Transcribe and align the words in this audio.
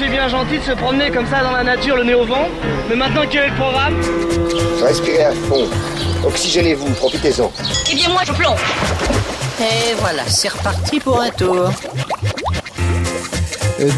c'est 0.00 0.08
bien 0.08 0.28
gentil 0.28 0.58
de 0.58 0.62
se 0.62 0.72
promener 0.72 1.10
comme 1.10 1.26
ça 1.26 1.42
dans 1.42 1.50
la 1.50 1.62
nature, 1.62 1.94
le 1.94 2.04
nez 2.04 2.14
au 2.14 2.24
vent. 2.24 2.48
Mais 2.88 2.96
maintenant, 2.96 3.20
quel 3.30 3.44
est 3.44 3.48
le 3.48 3.54
programme 3.54 4.00
Respirez 4.82 5.24
à 5.24 5.32
fond. 5.32 5.68
Oxygénez-vous, 6.24 6.90
profitez-en. 6.94 7.52
Eh 7.92 7.94
bien, 7.94 8.08
moi, 8.08 8.22
je 8.26 8.32
plonge. 8.32 8.60
Et 9.60 9.94
voilà, 9.98 10.22
c'est 10.26 10.48
reparti 10.48 11.00
pour 11.00 11.20
un 11.20 11.28
tour. 11.28 11.70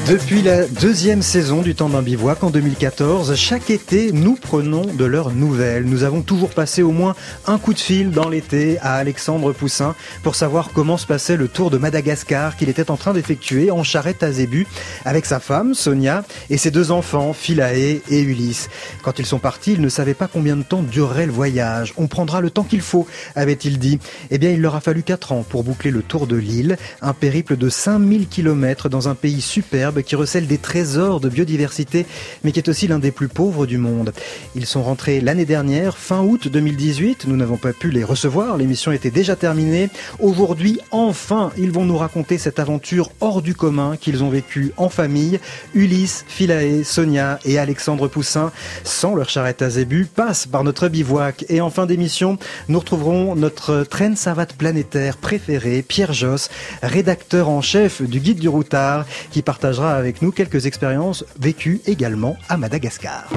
Depuis 0.09 0.43
la 0.43 0.65
deuxième 0.69 1.23
saison 1.23 1.61
du 1.61 1.75
temps 1.75 1.89
d'un 1.89 2.03
bivouac 2.03 2.45
en 2.45 2.51
2014, 2.51 3.35
chaque 3.35 3.69
été, 3.69 4.13
nous 4.13 4.37
prenons 4.37 4.83
de 4.87 5.05
leurs 5.05 5.33
nouvelles. 5.33 5.87
Nous 5.87 6.05
avons 6.05 6.23
toujours 6.23 6.51
passé 6.51 6.85
au 6.85 6.93
moins 6.93 7.17
un 7.49 7.59
coup 7.59 7.75
de 7.75 7.81
fil 7.81 8.13
dans 8.13 8.29
l'été 8.29 8.79
à 8.79 8.95
Alexandre 8.95 9.53
Poussin 9.53 9.97
pour 10.23 10.37
savoir 10.37 10.71
comment 10.73 10.97
se 10.99 11.07
passait 11.09 11.37
le 11.37 11.49
tour 11.49 11.69
de 11.71 11.79
Madagascar 11.79 12.57
qu'il 12.57 12.69
était 12.69 12.93
en 12.93 12.97
train 12.97 13.13
d'effectuer 13.13 13.73
en 13.73 13.83
charrette 13.83 14.23
à 14.23 14.31
Zébu 14.31 14.69
avec 15.05 15.27
sa 15.27 15.41
femme, 15.41 15.75
Sonia, 15.75 16.23
et 16.49 16.59
ses 16.59 16.71
deux 16.71 16.93
enfants, 16.93 17.33
Philae 17.33 18.03
et 18.09 18.21
Ulysse. 18.21 18.69
Quand 19.03 19.19
ils 19.19 19.27
sont 19.27 19.41
partis, 19.41 19.73
ils 19.73 19.81
ne 19.81 19.89
savaient 19.89 20.15
pas 20.15 20.29
combien 20.29 20.57
de 20.57 20.63
temps 20.63 20.85
durerait 20.85 21.27
le 21.27 21.33
voyage. 21.33 21.93
On 21.97 22.07
prendra 22.07 22.41
le 22.41 22.51
temps 22.51 22.63
qu'il 22.63 22.83
faut, 22.83 23.09
avait-il 23.35 23.81
dit. 23.81 23.99
Eh 24.31 24.39
bien, 24.39 24.51
il 24.51 24.61
leur 24.61 24.77
a 24.77 24.81
fallu 24.81 25.03
quatre 25.03 25.33
ans 25.33 25.45
pour 25.49 25.65
boucler 25.65 25.91
le 25.91 26.03
tour 26.03 26.29
de 26.29 26.37
l'île, 26.37 26.77
un 27.01 27.15
périple 27.15 27.57
de 27.57 27.69
5000 27.69 28.29
km 28.29 28.89
dans 28.89 29.09
un 29.09 29.17
pays 29.17 29.41
super 29.41 29.72
qui 30.05 30.17
recèle 30.17 30.47
des 30.47 30.59
trésors 30.59 31.19
de 31.19 31.31
biodiversité, 31.31 32.05
mais 32.45 32.53
qui 32.53 32.59
est 32.59 32.69
aussi 32.69 32.89
l'un 32.89 32.99
des 32.99 33.11
plus 33.11 33.29
pauvres 33.29 33.65
du 33.65 33.79
monde. 33.79 34.13
Ils 34.55 34.67
sont 34.67 34.83
rentrés 34.83 35.23
l'année 35.23 35.47
dernière, 35.47 35.97
fin 35.97 36.21
août 36.21 36.49
2018. 36.49 37.25
Nous 37.27 37.37
n'avons 37.37 37.57
pas 37.57 37.73
pu 37.73 37.91
les 37.91 38.05
recevoir, 38.05 38.59
l'émission 38.59 38.93
était 38.93 39.11
déjà 39.11 39.35
terminée. 39.35 39.89
Aujourd'hui, 40.19 40.79
enfin, 40.91 41.53
ils 41.57 41.71
vont 41.71 41.87
nous 41.87 41.97
raconter 41.97 42.37
cette 42.37 42.59
aventure 42.59 43.13
hors 43.23 43.41
du 43.41 43.55
commun 43.55 43.97
qu'ils 43.99 44.23
ont 44.23 44.29
vécue 44.29 44.73
en 44.77 44.91
famille. 44.91 45.41
Ulysse, 45.75 46.27
Philae, 46.29 46.85
Sonia 46.85 47.39
et 47.47 47.59
Alexandre 47.59 48.09
Poussin, 48.09 48.53
sans 48.85 49.15
leur 49.15 49.31
charrette 49.31 49.63
à 49.63 49.71
zébu, 49.71 50.05
passent 50.05 50.47
par 50.47 50.65
notre 50.65 50.89
bivouac. 50.89 51.47
Et 51.49 51.63
en 51.63 51.71
fin 51.71 51.87
d'émission, 51.87 52.39
nous 52.69 52.79
retrouverons 52.79 53.37
notre 53.37 53.85
traîne 53.85 54.17
savate 54.17 54.53
planétaire 54.53 55.17
préféré, 55.17 55.81
Pierre 55.81 56.13
Josse, 56.13 56.51
rédacteur 56.83 57.49
en 57.49 57.63
chef 57.63 58.03
du 58.03 58.21
Guide 58.21 58.39
du 58.39 58.51
Routard, 58.51 59.07
qui 59.31 59.41
partagera 59.63 59.95
avec 59.95 60.23
nous 60.23 60.33
quelques 60.33 60.67
expériences 60.67 61.25
vécues 61.39 61.81
également 61.87 62.37
à 62.49 62.57
Madagascar. 62.57 63.29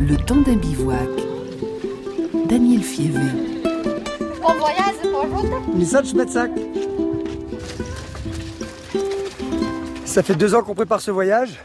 Le 0.00 0.16
temps 0.16 0.40
d'un 0.40 0.56
bivouac. 0.56 1.08
Daniel 2.48 2.82
Fievé. 2.82 3.20
Bon 4.40 4.54
voyage, 4.54 4.96
bonjour. 5.04 5.60
Message 5.72 6.14
Metsac. 6.14 6.50
Ça 10.04 10.24
fait 10.24 10.34
deux 10.34 10.52
ans 10.56 10.64
qu'on 10.64 10.74
prépare 10.74 11.00
ce 11.00 11.12
voyage. 11.12 11.60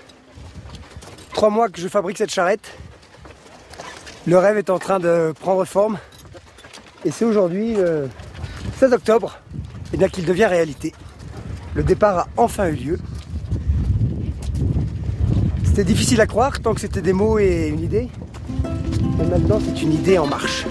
Trois 1.33 1.49
mois 1.49 1.67
que 1.67 1.81
je 1.81 1.87
fabrique 1.87 2.19
cette 2.19 2.31
charrette. 2.31 2.77
Le 4.27 4.37
rêve 4.37 4.57
est 4.57 4.69
en 4.69 4.77
train 4.77 4.99
de 4.99 5.33
prendre 5.41 5.65
forme. 5.65 5.97
Et 7.03 7.09
c'est 7.09 7.25
aujourd'hui, 7.25 7.73
le 7.73 8.09
16 8.77 8.93
octobre, 8.93 9.39
et 9.91 9.97
bien 9.97 10.07
qu'il 10.07 10.25
devient 10.25 10.45
réalité. 10.45 10.93
Le 11.73 11.81
départ 11.81 12.19
a 12.19 12.27
enfin 12.37 12.67
eu 12.67 12.75
lieu. 12.75 12.99
C'était 15.77 15.93
difficile 15.93 16.21
à 16.21 16.25
croire 16.25 16.59
tant 16.59 16.73
que 16.73 16.81
c'était 16.81 17.03
des 17.03 17.13
mots 17.13 17.37
et 17.37 17.67
une 17.67 17.81
idée. 17.81 18.07
Mais 19.19 19.25
maintenant, 19.25 19.59
c'est 19.63 19.79
une 19.83 19.93
idée 19.93 20.17
en 20.17 20.25
marche. 20.25 20.65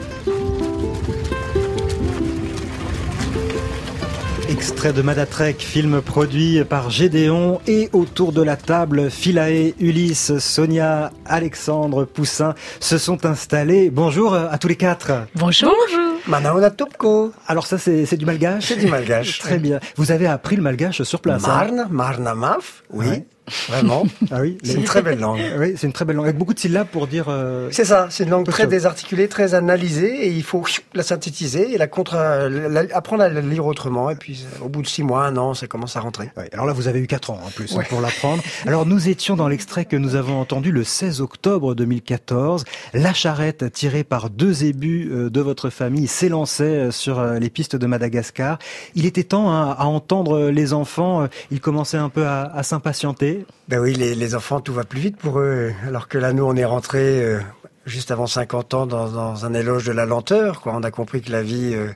Extrait 4.48 4.92
de 4.92 5.02
Madatrek, 5.02 5.62
film 5.62 6.02
produit 6.02 6.64
par 6.64 6.90
Gédéon 6.90 7.60
et 7.68 7.88
autour 7.92 8.32
de 8.32 8.42
la 8.42 8.56
table, 8.56 9.08
Philae, 9.08 9.74
Ulysse, 9.78 10.38
Sonia, 10.38 11.12
Alexandre, 11.24 12.04
Poussin 12.04 12.56
se 12.80 12.98
sont 12.98 13.26
installés. 13.26 13.90
Bonjour 13.90 14.34
à 14.34 14.58
tous 14.58 14.66
les 14.66 14.74
quatre. 14.74 15.12
Bonjour. 15.36 15.72
Bonjour. 15.88 16.14
Manaona 16.26 16.70
Topko. 16.70 17.30
Alors 17.46 17.68
ça 17.68 17.78
c'est 17.78 18.16
du 18.16 18.26
malgache 18.26 18.66
C'est 18.66 18.76
du 18.80 18.88
malgache. 18.88 19.38
Très 19.38 19.58
bien. 19.58 19.78
Vous 19.94 20.10
avez 20.10 20.26
appris 20.26 20.56
le 20.56 20.62
malgache 20.62 21.04
sur 21.04 21.20
place. 21.20 21.46
Marne, 21.46 21.78
hein 21.78 21.88
Marnamaf, 21.92 22.82
oui. 22.90 23.22
Vraiment 23.68 24.04
Ah 24.30 24.40
oui, 24.40 24.58
c'est 24.62 24.74
une 24.74 24.84
très 24.84 25.02
belle 25.02 25.20
langue. 25.20 25.40
Oui, 25.58 25.74
c'est 25.76 25.86
une 25.86 25.92
très 25.92 26.04
belle 26.04 26.16
langue 26.16 26.26
avec 26.26 26.38
beaucoup 26.38 26.54
de 26.54 26.58
syllabes 26.58 26.88
pour 26.88 27.06
dire. 27.06 27.26
Euh... 27.28 27.68
C'est 27.70 27.84
ça, 27.84 28.08
c'est 28.10 28.24
une 28.24 28.30
langue 28.30 28.46
très 28.46 28.66
désarticulée, 28.66 29.28
très 29.28 29.54
analysée, 29.54 30.26
et 30.26 30.30
il 30.30 30.42
faut 30.42 30.64
la 30.94 31.02
synthétiser 31.02 31.72
et 31.72 31.78
la 31.78 31.86
contre, 31.86 32.16
la, 32.16 32.84
apprendre 32.92 33.22
à 33.22 33.28
la 33.28 33.40
lire 33.40 33.66
autrement. 33.66 34.10
Et 34.10 34.16
puis, 34.16 34.44
au 34.62 34.68
bout 34.68 34.82
de 34.82 34.86
six 34.86 35.02
mois, 35.02 35.24
un 35.24 35.36
an, 35.36 35.54
ça 35.54 35.66
commence 35.66 35.96
à 35.96 36.00
rentrer. 36.00 36.30
Ouais, 36.36 36.48
alors 36.52 36.66
là, 36.66 36.72
vous 36.72 36.88
avez 36.88 36.98
eu 37.00 37.06
quatre 37.06 37.30
ans 37.30 37.40
en 37.44 37.50
plus 37.50 37.74
ouais. 37.74 37.84
pour 37.84 38.00
l'apprendre. 38.00 38.42
Alors 38.66 38.86
nous 38.86 39.08
étions 39.08 39.36
dans 39.36 39.48
l'extrait 39.48 39.84
que 39.84 39.96
nous 39.96 40.16
avons 40.16 40.40
entendu 40.40 40.72
le 40.72 40.84
16 40.84 41.20
octobre 41.20 41.74
2014. 41.74 42.64
La 42.94 43.14
charrette 43.14 43.72
tirée 43.72 44.04
par 44.04 44.30
deux 44.30 44.64
ébus 44.64 45.08
de 45.30 45.40
votre 45.40 45.70
famille 45.70 46.08
s'élançait 46.08 46.90
sur 46.90 47.22
les 47.22 47.50
pistes 47.50 47.76
de 47.76 47.86
Madagascar. 47.86 48.58
Il 48.94 49.06
était 49.06 49.24
temps 49.24 49.50
à, 49.50 49.76
à 49.78 49.84
entendre 49.84 50.50
les 50.50 50.72
enfants. 50.72 51.28
Ils 51.50 51.60
commençaient 51.60 51.96
un 51.96 52.08
peu 52.08 52.26
à, 52.26 52.42
à 52.42 52.62
s'impatienter. 52.62 53.35
Ben 53.68 53.80
oui, 53.80 53.94
les, 53.94 54.14
les, 54.14 54.34
enfants, 54.34 54.60
tout 54.60 54.72
va 54.72 54.84
plus 54.84 55.00
vite 55.00 55.16
pour 55.16 55.38
eux. 55.40 55.72
Alors 55.86 56.08
que 56.08 56.18
là, 56.18 56.32
nous, 56.32 56.44
on 56.44 56.54
est 56.56 56.64
rentrés 56.64 57.22
euh, 57.22 57.40
juste 57.86 58.10
avant 58.10 58.26
50 58.26 58.74
ans 58.74 58.86
dans, 58.86 59.08
dans, 59.08 59.46
un 59.46 59.54
éloge 59.54 59.84
de 59.84 59.92
la 59.92 60.04
lenteur. 60.04 60.60
Quoi. 60.60 60.74
On 60.74 60.82
a 60.82 60.90
compris 60.90 61.22
que 61.22 61.30
la 61.30 61.42
vie 61.42 61.72
euh, 61.74 61.88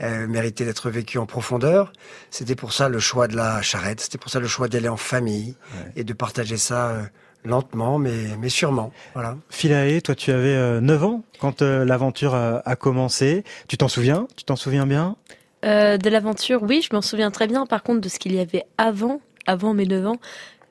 euh, 0.00 0.26
méritait 0.28 0.64
d'être 0.64 0.88
vécue 0.88 1.18
en 1.18 1.26
profondeur. 1.26 1.92
C'était 2.30 2.54
pour 2.54 2.72
ça 2.72 2.88
le 2.88 3.00
choix 3.00 3.28
de 3.28 3.36
la 3.36 3.60
charrette. 3.60 4.00
C'était 4.00 4.18
pour 4.18 4.30
ça 4.30 4.40
le 4.40 4.46
choix 4.46 4.68
d'aller 4.68 4.88
en 4.88 4.96
famille 4.96 5.56
ouais. 5.74 5.92
et 5.96 6.04
de 6.04 6.12
partager 6.12 6.56
ça 6.56 6.90
euh, 6.90 7.02
lentement, 7.44 7.98
mais, 7.98 8.36
mais 8.38 8.48
sûrement. 8.48 8.92
Voilà. 9.14 9.36
Philae, 9.50 10.00
toi, 10.00 10.14
tu 10.14 10.30
avais 10.30 10.80
9 10.80 11.04
ans 11.04 11.24
quand 11.40 11.60
l'aventure 11.60 12.36
a, 12.36 12.62
a, 12.64 12.76
commencé. 12.76 13.42
Tu 13.66 13.76
t'en 13.76 13.88
souviens? 13.88 14.28
Tu 14.36 14.44
t'en 14.44 14.56
souviens 14.56 14.86
bien? 14.86 15.16
De 15.64 16.08
l'aventure, 16.08 16.62
oui, 16.62 16.84
je 16.88 16.94
m'en 16.94 17.02
souviens 17.02 17.30
très 17.30 17.46
bien. 17.46 17.66
Par 17.66 17.82
contre, 17.84 18.00
de 18.00 18.08
ce 18.08 18.18
qu'il 18.18 18.34
y 18.34 18.40
avait 18.40 18.64
avant, 18.78 19.20
avant 19.46 19.74
mes 19.74 19.86
9 19.86 20.06
ans, 20.06 20.20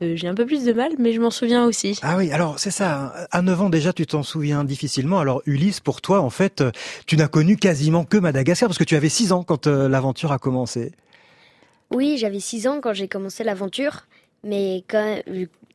euh, 0.02 0.14
j'ai 0.16 0.28
un 0.28 0.36
peu 0.36 0.46
plus 0.46 0.64
de 0.64 0.74
mal, 0.74 0.92
mais 1.00 1.14
je 1.14 1.22
m'en 1.22 1.32
souviens 1.32 1.66
aussi. 1.66 2.00
Ah 2.02 2.18
oui, 2.18 2.32
alors 2.32 2.60
c'est 2.60 2.72
ça. 2.72 3.14
hein. 3.16 3.26
À 3.32 3.42
9 3.42 3.62
ans 3.62 3.70
déjà, 3.70 3.94
tu 3.94 4.06
t'en 4.06 4.24
souviens 4.24 4.64
difficilement. 4.64 5.20
Alors 5.20 5.42
Ulysse, 5.46 5.80
pour 5.80 6.02
toi, 6.02 6.22
en 6.22 6.30
fait, 6.30 6.64
tu 7.06 7.18
n'as 7.18 7.28
connu 7.28 7.58
quasiment 7.58 8.04
que 8.06 8.18
Madagascar 8.18 8.68
parce 8.70 8.78
que 8.78 8.84
tu 8.84 8.96
avais 8.96 9.10
6 9.10 9.32
ans 9.32 9.44
quand 9.44 9.68
euh, 9.68 9.88
l'aventure 9.90 10.32
a 10.32 10.40
commencé. 10.40 10.92
Oui, 11.94 12.18
j'avais 12.18 12.40
6 12.40 12.68
ans 12.68 12.80
quand 12.82 12.94
j'ai 12.94 13.08
commencé 13.08 13.44
l'aventure, 13.44 14.08
mais 14.44 14.84
quand 14.90 15.18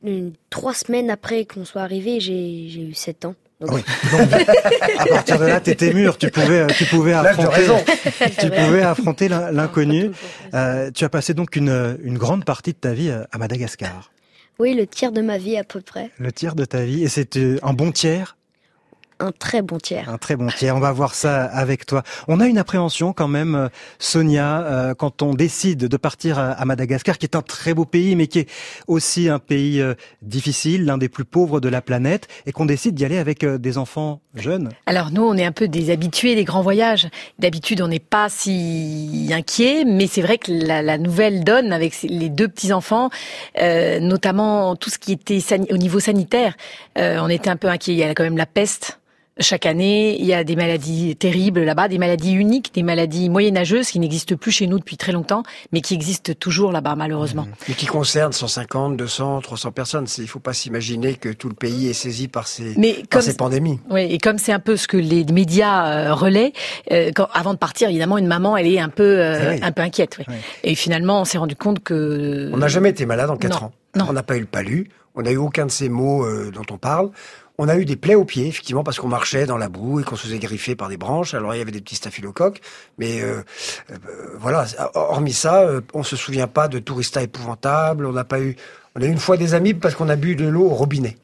une, 0.03 0.33
trois 0.49 0.73
semaines 0.73 1.09
après 1.09 1.45
qu'on 1.45 1.65
soit 1.65 1.81
arrivé, 1.81 2.19
j'ai 2.19 2.67
eu 2.89 2.93
7 2.93 3.25
ans. 3.25 3.35
Donc... 3.59 3.71
Oui. 3.71 3.81
Donc, 4.11 4.99
à 4.99 5.05
partir 5.07 5.39
de 5.39 5.45
là, 5.45 5.59
t'étais 5.59 5.91
mûr. 5.91 6.17
Tu 6.19 6.29
pouvais, 6.29 6.67
tu 6.77 6.85
pouvais 6.85 7.13
affronter, 7.13 7.67
tu 8.39 8.49
pouvais 8.51 8.83
affronter 8.83 9.27
l'inconnu. 9.29 10.11
Euh, 10.53 10.91
tu 10.91 11.03
as 11.05 11.09
passé 11.09 11.33
donc 11.33 11.55
une, 11.55 11.97
une 12.03 12.19
grande 12.19 12.45
partie 12.45 12.73
de 12.73 12.77
ta 12.77 12.93
vie 12.93 13.09
à 13.09 13.37
Madagascar. 13.39 14.11
Oui, 14.59 14.73
le 14.73 14.87
tiers 14.87 15.11
de 15.11 15.21
ma 15.21 15.37
vie 15.37 15.57
à 15.57 15.63
peu 15.63 15.81
près. 15.81 16.09
Le 16.17 16.31
tiers 16.31 16.55
de 16.55 16.65
ta 16.65 16.83
vie, 16.83 17.03
et 17.03 17.07
c'était 17.07 17.57
un 17.61 17.73
bon 17.73 17.91
tiers. 17.91 18.36
Un 19.19 19.31
très 19.31 19.63
bon 19.63 19.77
tiers. 19.77 20.07
Un 20.09 20.19
très 20.19 20.35
bon 20.35 20.47
tiers. 20.47 20.75
On 20.75 20.79
va 20.79 20.91
voir 20.91 21.15
ça 21.15 21.45
avec 21.45 21.87
toi. 21.87 22.03
On 22.27 22.39
a 22.39 22.45
une 22.45 22.59
appréhension 22.59 23.13
quand 23.13 23.27
même, 23.27 23.69
Sonia, 23.97 24.61
euh, 24.61 24.93
quand 24.93 25.23
on 25.23 25.33
décide 25.33 25.87
de 25.87 25.97
partir 25.97 26.37
à, 26.37 26.63
Madagascar, 26.65 27.17
qui 27.17 27.25
est 27.25 27.35
un 27.35 27.41
très 27.41 27.73
beau 27.73 27.85
pays, 27.85 28.15
mais 28.15 28.27
qui 28.27 28.39
est 28.39 28.49
aussi 28.85 29.27
un 29.27 29.39
pays 29.39 29.81
euh, 29.81 29.95
difficile, 30.21 30.85
l'un 30.85 30.99
des 30.99 31.09
plus 31.09 31.25
pauvres 31.25 31.59
de 31.59 31.67
la 31.67 31.81
planète, 31.81 32.27
et 32.45 32.51
qu'on 32.51 32.65
décide 32.65 32.93
d'y 32.93 33.05
aller 33.05 33.17
avec 33.17 33.43
euh, 33.43 33.57
des 33.57 33.79
enfants 33.79 34.21
jeunes. 34.35 34.69
Alors 34.85 35.09
nous, 35.09 35.23
on 35.23 35.35
est 35.35 35.45
un 35.45 35.51
peu 35.51 35.67
des 35.67 35.89
habitués 35.89 36.35
des 36.35 36.43
grands 36.43 36.61
voyages. 36.61 37.07
D'habitude, 37.39 37.81
on 37.81 37.87
n'est 37.87 37.99
pas 37.99 38.29
si 38.29 39.29
inquiet, 39.33 39.83
mais 39.83 40.05
c'est 40.05 40.21
vrai 40.21 40.37
que 40.37 40.51
la, 40.51 40.83
la, 40.83 40.99
nouvelle 40.99 41.43
donne 41.43 41.73
avec 41.73 42.03
les 42.03 42.29
deux 42.29 42.47
petits 42.47 42.71
enfants, 42.71 43.09
euh, 43.59 43.99
notamment 43.99 44.75
tout 44.75 44.91
ce 44.91 44.99
qui 44.99 45.11
était 45.11 45.39
au 45.71 45.77
niveau 45.77 45.99
sanitaire, 45.99 46.55
on 46.95 47.29
était 47.29 47.49
un 47.49 47.57
peu 47.57 47.67
inquiet. 47.67 47.93
Il 47.93 47.99
y 47.99 48.03
a 48.03 48.13
quand 48.13 48.23
même 48.23 48.37
la 48.37 48.45
peste 48.45 48.99
chaque 49.39 49.65
année, 49.65 50.19
il 50.19 50.25
y 50.25 50.33
a 50.33 50.43
des 50.43 50.55
maladies 50.55 51.15
terribles 51.15 51.63
là-bas, 51.63 51.87
des 51.87 51.97
maladies 51.97 52.33
uniques, 52.33 52.73
des 52.73 52.83
maladies 52.83 53.29
moyenâgeuses 53.29 53.89
qui 53.89 53.99
n'existent 53.99 54.35
plus 54.35 54.51
chez 54.51 54.67
nous 54.67 54.79
depuis 54.79 54.97
très 54.97 55.11
longtemps, 55.11 55.43
mais 55.71 55.81
qui 55.81 55.93
existent 55.93 56.33
toujours 56.33 56.71
là-bas, 56.71 56.95
malheureusement. 56.95 57.47
Et 57.69 57.73
qui 57.73 57.85
concernent 57.85 58.33
150, 58.33 58.97
200, 58.97 59.41
300 59.41 59.71
personnes. 59.71 60.07
Il 60.17 60.23
ne 60.23 60.27
faut 60.27 60.39
pas 60.39 60.53
s'imaginer 60.53 61.15
que 61.15 61.29
tout 61.29 61.49
le 61.49 61.55
pays 61.55 61.87
est 61.87 61.93
saisi 61.93 62.27
par 62.27 62.47
ces, 62.47 62.73
mais 62.77 63.03
par 63.09 63.21
ces 63.21 63.35
pandémies. 63.35 63.79
Oui, 63.89 64.01
et 64.01 64.17
comme 64.17 64.37
c'est 64.37 64.53
un 64.53 64.59
peu 64.59 64.77
ce 64.77 64.87
que 64.87 64.97
les 64.97 65.23
médias 65.25 65.87
euh, 65.87 66.13
relaient, 66.13 66.53
euh, 66.91 67.11
quand, 67.15 67.27
avant 67.33 67.53
de 67.53 67.59
partir, 67.59 67.89
évidemment, 67.89 68.17
une 68.17 68.27
maman, 68.27 68.57
elle 68.57 68.67
est 68.67 68.79
un 68.79 68.89
peu, 68.89 69.19
euh, 69.19 69.51
oui. 69.51 69.59
un 69.61 69.71
peu 69.71 69.81
inquiète. 69.81 70.15
Oui. 70.19 70.25
Oui. 70.27 70.35
Et 70.63 70.75
finalement, 70.75 71.21
on 71.21 71.25
s'est 71.25 71.37
rendu 71.37 71.55
compte 71.55 71.83
que... 71.83 72.49
On 72.53 72.57
n'a 72.57 72.67
jamais 72.67 72.89
été 72.89 73.05
malade 73.05 73.29
en 73.29 73.37
4 73.37 73.61
non. 73.61 73.67
ans. 73.67 73.73
Non. 73.95 74.05
On 74.09 74.13
n'a 74.13 74.23
pas 74.23 74.37
eu 74.37 74.41
le 74.41 74.45
palu. 74.45 74.89
On 75.15 75.23
n'a 75.23 75.31
eu 75.31 75.37
aucun 75.37 75.65
de 75.65 75.71
ces 75.71 75.89
mots 75.89 76.27
dont 76.51 76.65
on 76.69 76.77
parle. 76.77 77.09
On 77.59 77.67
a 77.69 77.75
eu 77.77 77.85
des 77.85 77.95
plaies 77.95 78.15
aux 78.15 78.25
pieds, 78.25 78.47
effectivement, 78.47 78.83
parce 78.83 78.99
qu'on 78.99 79.07
marchait 79.07 79.47
dans 79.47 79.57
la 79.57 79.67
boue 79.67 79.99
et 79.99 80.03
qu'on 80.03 80.15
se 80.15 80.27
faisait 80.27 80.37
griffer 80.37 80.75
par 80.75 80.89
des 80.89 80.97
branches. 80.97 81.33
Alors 81.33 81.55
il 81.55 81.57
y 81.57 81.61
avait 81.61 81.71
des 81.71 81.81
petits 81.81 81.95
staphylocoques, 81.95 82.61
mais 82.99 83.21
euh, 83.21 83.41
euh, 83.91 83.97
voilà. 84.39 84.65
Hormis 84.93 85.33
ça, 85.33 85.61
euh, 85.61 85.81
on 85.93 86.03
se 86.03 86.15
souvient 86.15 86.47
pas 86.47 86.67
de 86.67 86.77
touristas 86.77 87.23
épouvantables. 87.23 88.05
On 88.05 88.13
n'a 88.13 88.25
pas 88.25 88.39
eu, 88.39 88.55
On 88.95 89.01
a 89.01 89.05
eu 89.05 89.09
une 89.09 89.17
fois 89.17 89.37
des 89.37 89.55
amis 89.55 89.73
parce 89.73 89.95
qu'on 89.95 90.09
a 90.09 90.15
bu 90.15 90.35
de 90.35 90.47
l'eau 90.47 90.65
au 90.65 90.75
robinet. 90.75 91.17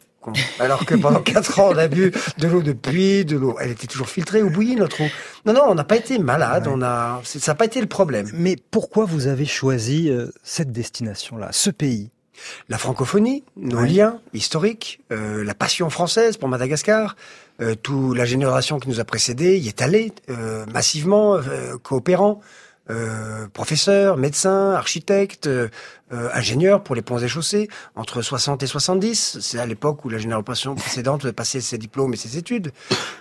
Alors 0.59 0.85
que 0.85 0.95
pendant 0.95 1.19
quatre 1.21 1.59
ans, 1.59 1.69
on 1.71 1.77
a 1.77 1.87
bu 1.87 2.11
de 2.37 2.47
l'eau 2.47 2.61
de 2.61 2.73
puits, 2.73 3.25
de 3.25 3.37
l'eau. 3.37 3.57
Elle 3.59 3.71
était 3.71 3.87
toujours 3.87 4.09
filtrée 4.09 4.41
ou 4.41 4.49
bouillie, 4.49 4.75
notre 4.75 5.01
eau. 5.01 5.07
Non, 5.45 5.53
non, 5.53 5.63
on 5.67 5.75
n'a 5.75 5.83
pas 5.83 5.97
été 5.97 6.17
malade. 6.17 6.67
On 6.67 6.81
a, 6.81 7.21
ça 7.23 7.51
n'a 7.51 7.55
pas 7.55 7.65
été 7.65 7.81
le 7.81 7.87
problème. 7.87 8.29
Mais 8.33 8.55
pourquoi 8.71 9.05
vous 9.05 9.27
avez 9.27 9.45
choisi 9.45 10.09
euh, 10.09 10.27
cette 10.43 10.71
destination-là, 10.71 11.49
ce 11.51 11.69
pays? 11.69 12.12
La 12.69 12.77
francophonie, 12.77 13.43
nos 13.57 13.79
Ouais. 13.81 13.87
liens 13.89 14.19
historiques, 14.33 14.99
euh, 15.11 15.43
la 15.43 15.53
passion 15.53 15.89
française 15.89 16.37
pour 16.37 16.49
Madagascar, 16.49 17.15
euh, 17.61 17.75
toute 17.75 18.17
la 18.17 18.25
génération 18.25 18.79
qui 18.79 18.89
nous 18.89 18.99
a 18.99 19.03
précédés 19.03 19.57
y 19.59 19.67
est 19.67 19.81
allée 19.81 20.11
euh, 20.29 20.65
massivement, 20.73 21.35
euh, 21.35 21.77
coopérant, 21.81 22.41
euh, 22.89 23.47
professeurs, 23.53 24.17
médecins, 24.17 24.71
architectes, 24.71 25.47
euh, 25.47 25.69
euh, 26.13 26.29
ingénieurs 26.33 26.83
pour 26.83 26.95
les 26.95 27.01
ponts 27.01 27.17
et 27.17 27.27
chaussées, 27.27 27.67
entre 27.95 28.21
60 28.21 28.63
et 28.63 28.67
70. 28.67 29.39
C'est 29.41 29.59
à 29.59 29.65
l'époque 29.65 30.05
où 30.05 30.09
la 30.09 30.17
génération 30.19 30.75
précédente 30.75 31.29
passait 31.31 31.61
ses 31.61 31.77
diplômes 31.77 32.13
et 32.13 32.17
ses 32.17 32.37
études. 32.37 32.71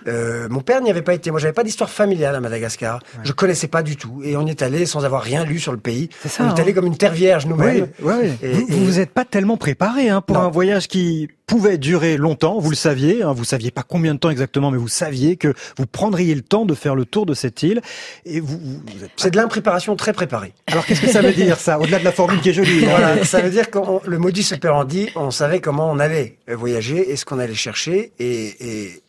Euh, 0.07 0.47
mon 0.49 0.61
père 0.61 0.81
n'y 0.81 0.89
avait 0.91 1.01
pas 1.01 1.13
été. 1.13 1.31
Moi, 1.31 1.39
j'avais 1.39 1.53
pas 1.53 1.63
d'histoire 1.63 1.89
familiale 1.89 2.35
à 2.35 2.39
Madagascar. 2.39 2.99
Je 3.23 3.31
connaissais 3.31 3.67
pas 3.67 3.83
du 3.83 3.97
tout. 3.97 4.21
Et 4.23 4.35
on 4.37 4.45
y 4.45 4.51
est 4.51 4.61
allé 4.61 4.85
sans 4.85 5.05
avoir 5.05 5.21
rien 5.23 5.43
lu 5.45 5.59
sur 5.59 5.71
le 5.71 5.77
pays. 5.79 6.09
C'est 6.21 6.29
ça, 6.29 6.43
on 6.45 6.55
est 6.55 6.59
allé 6.59 6.71
hein. 6.71 6.75
comme 6.75 6.85
une 6.87 6.97
terre 6.97 7.13
vierge 7.13 7.45
nous-mêmes. 7.45 7.87
Oui, 8.01 8.13
oui. 8.21 8.29
Et- 8.41 8.51
vous, 8.53 8.61
et- 8.61 8.65
vous 8.71 8.85
vous 8.85 8.99
êtes 8.99 9.11
pas 9.11 9.25
tellement 9.25 9.57
préparé 9.57 10.09
hein, 10.09 10.21
pour 10.21 10.37
Non. 10.37 10.43
un 10.43 10.49
voyage 10.49 10.87
qui 10.87 11.29
pouvait 11.47 11.77
durer 11.77 12.17
longtemps. 12.17 12.59
Vous 12.59 12.69
le 12.69 12.75
saviez. 12.75 13.23
Hein, 13.23 13.33
vous 13.33 13.43
saviez 13.43 13.71
pas 13.71 13.83
combien 13.83 14.13
de 14.13 14.19
temps 14.19 14.29
exactement, 14.29 14.71
mais 14.71 14.77
vous 14.77 14.87
saviez 14.87 15.35
que 15.37 15.53
vous 15.77 15.85
prendriez 15.85 16.35
le 16.35 16.41
temps 16.41 16.65
de 16.65 16.73
faire 16.73 16.95
le 16.95 17.05
tour 17.05 17.25
de 17.25 17.33
cette 17.33 17.63
île. 17.63 17.81
Et 18.25 18.39
vous, 18.39 18.57
vous, 18.57 18.81
vous 18.97 19.03
êtes 19.03 19.11
C'est 19.17 19.31
de 19.31 19.37
l'impréparation 19.37 19.95
très 19.95 20.13
préparée. 20.13 20.53
Alors 20.67 20.85
qu'est-ce 20.85 21.01
que 21.01 21.07
ça 21.09 21.21
veut 21.21 21.31
dire 21.33 21.57
ça? 21.59 21.79
Au-delà 21.79 21.99
de 21.99 22.03
la 22.05 22.11
formule 22.11 22.39
qui 22.41 22.49
est 22.49 22.53
jolie. 22.53 22.82
Voilà, 22.89 23.23
ça 23.25 23.41
veut 23.41 23.49
dire 23.49 23.69
que 23.69 23.79
le 24.07 24.17
modus 24.17 24.45
operandi, 24.53 25.09
on 25.15 25.31
savait 25.31 25.61
comment 25.61 25.89
on 25.91 25.99
allait 25.99 26.37
voyager 26.47 27.11
et 27.11 27.15
ce 27.15 27.25
qu'on 27.25 27.39
allait 27.39 27.53
chercher. 27.55 28.13
Et, 28.19 28.83
et 28.85 29.03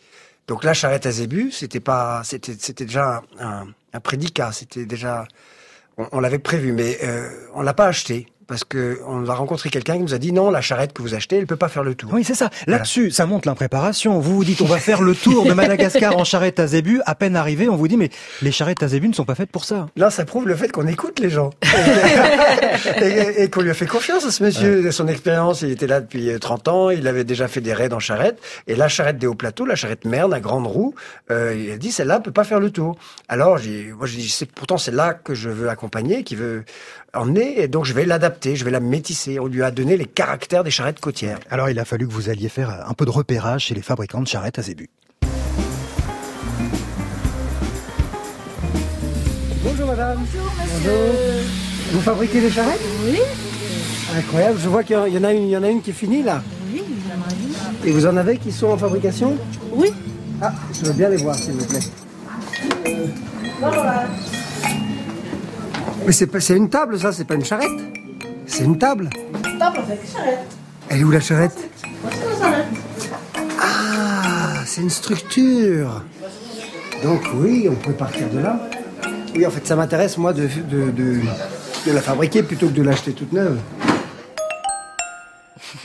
donc 0.47 0.65
la 0.65 0.75
charrette 0.75 1.07
à 1.07 1.11
zébu, 1.11 1.51
c'était 1.51 1.81
pas, 1.81 2.23
c'était, 2.25 2.55
c'était 2.59 2.85
déjà 2.85 3.23
un, 3.39 3.47
un, 3.47 3.67
un 3.93 4.01
prédicat. 4.01 4.53
C'était 4.53 4.85
déjà, 4.87 5.27
on, 5.97 6.07
on 6.13 6.21
l'avait 6.21 6.39
prévu, 6.39 6.73
mais 6.73 6.99
euh, 7.03 7.29
on 7.55 7.63
l'a 7.63 7.75
pas 7.75 7.87
acheté 7.87 8.27
parce 8.47 8.65
que 8.65 9.01
on 9.07 9.29
a 9.29 9.35
rencontré 9.35 9.71
quelqu'un 9.71 9.95
qui 9.95 10.01
nous 10.01 10.15
a 10.15 10.19
dit 10.19 10.33
non, 10.33 10.51
la 10.51 10.61
charrette 10.61 10.93
que 10.93 11.03
vous 11.03 11.15
achetez, 11.15 11.37
elle 11.37 11.47
peut 11.47 11.57
pas 11.57 11.69
faire 11.69 11.83
le 11.83 11.95
tour. 11.95 12.11
Oui, 12.13 12.25
c'est 12.25 12.35
ça. 12.35 12.51
Là-dessus, 12.67 13.11
ça 13.11 13.27
montre 13.27 13.49
l'impréparation. 13.49 14.19
Vous 14.19 14.35
vous 14.37 14.45
dites, 14.45 14.61
on 14.61 14.67
va 14.67 14.79
faire 14.79 15.03
le 15.03 15.15
tour 15.15 15.45
de 15.45 15.53
Madagascar 15.53 16.17
en 16.17 16.25
charrette 16.25 16.61
à 16.61 16.67
zébu. 16.67 17.01
À 17.07 17.15
peine 17.15 17.37
arrivé, 17.37 17.69
on 17.69 17.77
vous 17.77 17.89
dit, 17.89 17.97
mais 17.97 18.11
les 18.43 18.53
charrettes 18.53 18.83
à 18.83 18.89
zébu 18.89 19.09
ne 19.09 19.15
sont 19.15 19.25
pas 19.25 19.35
faites 19.35 19.51
pour 19.51 19.65
ça. 19.65 19.87
Là, 19.97 20.11
ça 20.11 20.25
prouve 20.25 20.49
le 20.49 20.57
fait 20.57 20.71
qu'on 20.71 20.87
écoute 20.87 21.21
les 21.21 21.31
gens 21.31 21.51
et, 23.01 23.43
et 23.45 23.51
qu'on 23.51 23.61
lui 23.61 23.71
a 23.71 23.75
fait 23.75 23.87
confiance 23.87 24.25
à 24.25 24.31
ce 24.31 24.43
monsieur. 24.43 24.91
Son 24.91 25.09
expérience, 25.09 25.63
il 25.63 25.71
était 25.71 25.87
là 25.87 26.01
depuis 26.01 26.31
euh, 26.31 26.39
30 26.39 26.69
ans, 26.69 26.91
il 26.91 27.07
avait 27.07 27.25
déjà 27.25 27.49
fait 27.49 27.61
des 27.61 27.73
raids 27.73 27.93
en 27.93 28.01
charrette. 28.01 28.41
Et 28.67 28.77
la 28.77 28.89
charrette 28.89 29.19
des 29.19 29.27
hauts 29.27 29.35
plateaux, 29.35 29.65
la 29.65 29.77
charrette 29.77 30.05
merne 30.05 30.33
à 30.35 30.41
grande 30.41 30.67
roue, 30.67 30.95
euh, 31.31 31.55
il 31.57 31.71
a 31.71 31.77
dit 31.77 31.93
celle-là 31.93 32.21
peut 32.21 32.33
pas 32.33 32.45
faire 32.45 32.61
le 32.61 32.71
tour. 32.71 32.97
Alors, 33.29 33.59
moi, 33.97 34.07
j'ai 34.07 34.19
dit 34.19 34.49
pourtant 34.55 34.79
c'est 34.79 34.91
là 34.91 35.15
que 35.15 35.35
je 35.35 35.51
veux 35.51 35.69
accompagner, 35.69 36.25
qui 36.25 36.35
veut 36.35 36.65
emmener, 37.15 37.61
et 37.63 37.69
donc 37.69 37.85
je 37.85 37.93
vais 37.95 38.05
l'adapter, 38.05 38.57
je 38.57 38.65
vais 38.65 38.71
la 38.71 38.81
métisser. 38.81 39.39
On 39.41 39.47
lui 39.47 39.63
a 39.63 39.71
donné 39.71 39.97
les 39.97 40.07
caractères 40.07 40.65
des 40.65 40.71
charrettes 40.71 41.01
côtières. 41.01 41.39
Alors 41.51 41.69
il 41.71 41.79
a 41.79 41.85
fallu 41.85 42.07
que 42.09 42.13
vous 42.13 42.29
alliez 42.31 42.49
faire 42.49 42.85
un 42.89 42.95
peu 42.95 43.05
de 43.05 43.11
repérage 43.11 43.67
chez 43.67 43.75
les 43.75 43.83
fabricants 43.83 44.21
de 44.23 44.27
charrettes 44.29 44.59
à 44.59 44.63
zébu. 44.63 44.89
Bonjour 49.63 49.87
madame. 49.87 50.19
Bonjour 50.33 50.93
Vous 51.93 52.01
fabriquez 52.01 52.41
des 52.41 52.51
charrettes 52.51 52.81
Oui. 53.05 53.19
Incroyable, 54.17 54.59
je 54.63 54.69
vois 54.69 54.83
qu'il 54.85 54.95
y 54.97 55.19
en- 55.19 55.25
a 55.25 55.33
une, 55.33 55.45
il 55.45 55.51
y 55.51 55.57
en 55.57 55.63
a 55.63 55.69
une 55.69 55.83
qui 55.83 55.91
est 55.91 55.95
finie 55.95 56.23
là. 56.23 56.43
Oui, 56.73 56.83
Et 57.85 57.91
vous 57.91 58.07
en 58.07 58.17
avez 58.17 58.37
qui 58.39 58.53
sont 58.53 58.69
en 58.69 58.77
fabrication 58.79 59.37
Oui. 59.73 59.89
Ah, 60.43 60.53
je 60.73 60.87
veux 60.87 60.93
bien 60.93 61.09
les 61.09 61.17
voir 61.17 61.35
s'il 61.35 61.53
vous 61.55 61.67
plaît. 61.67 61.81
Pas- 66.31 66.41
c'est 66.41 66.57
une 66.57 66.69
table 66.69 66.99
ça, 66.99 67.13
c'est 67.13 67.25
pas 67.25 67.35
une 67.35 67.45
charrette. 67.45 67.71
C'est 68.47 68.65
une 68.65 68.79
table. 68.79 69.09
Table 69.59 69.79
avec 69.79 70.01
charrette. 70.13 70.39
Elle 70.89 71.01
est 71.01 71.05
où 71.05 71.11
la 71.11 71.21
charrette? 71.21 71.57
Voici 72.03 72.19
la 72.31 72.39
charrette. 72.39 72.67
Ah, 73.61 74.63
c'est 74.67 74.81
une 74.83 74.91
structure. 74.91 76.03
Donc 77.03 77.23
oui, 77.37 77.69
on 77.71 77.75
peut 77.75 77.93
partir 77.93 78.29
de 78.31 78.39
là. 78.41 78.59
Oui, 79.35 79.47
en 79.47 79.51
fait, 79.51 79.67
ça 79.67 79.77
m'intéresse 79.77 80.17
moi 80.19 80.33
de, 80.33 80.43
de, 80.71 80.91
de, 80.91 81.21
de 81.87 81.93
la 81.93 82.01
fabriquer 82.01 82.43
plutôt 82.43 82.67
que 82.69 82.73
de 82.73 82.83
l'acheter 82.83 83.13
toute 83.13 83.33
neuve. 83.33 83.59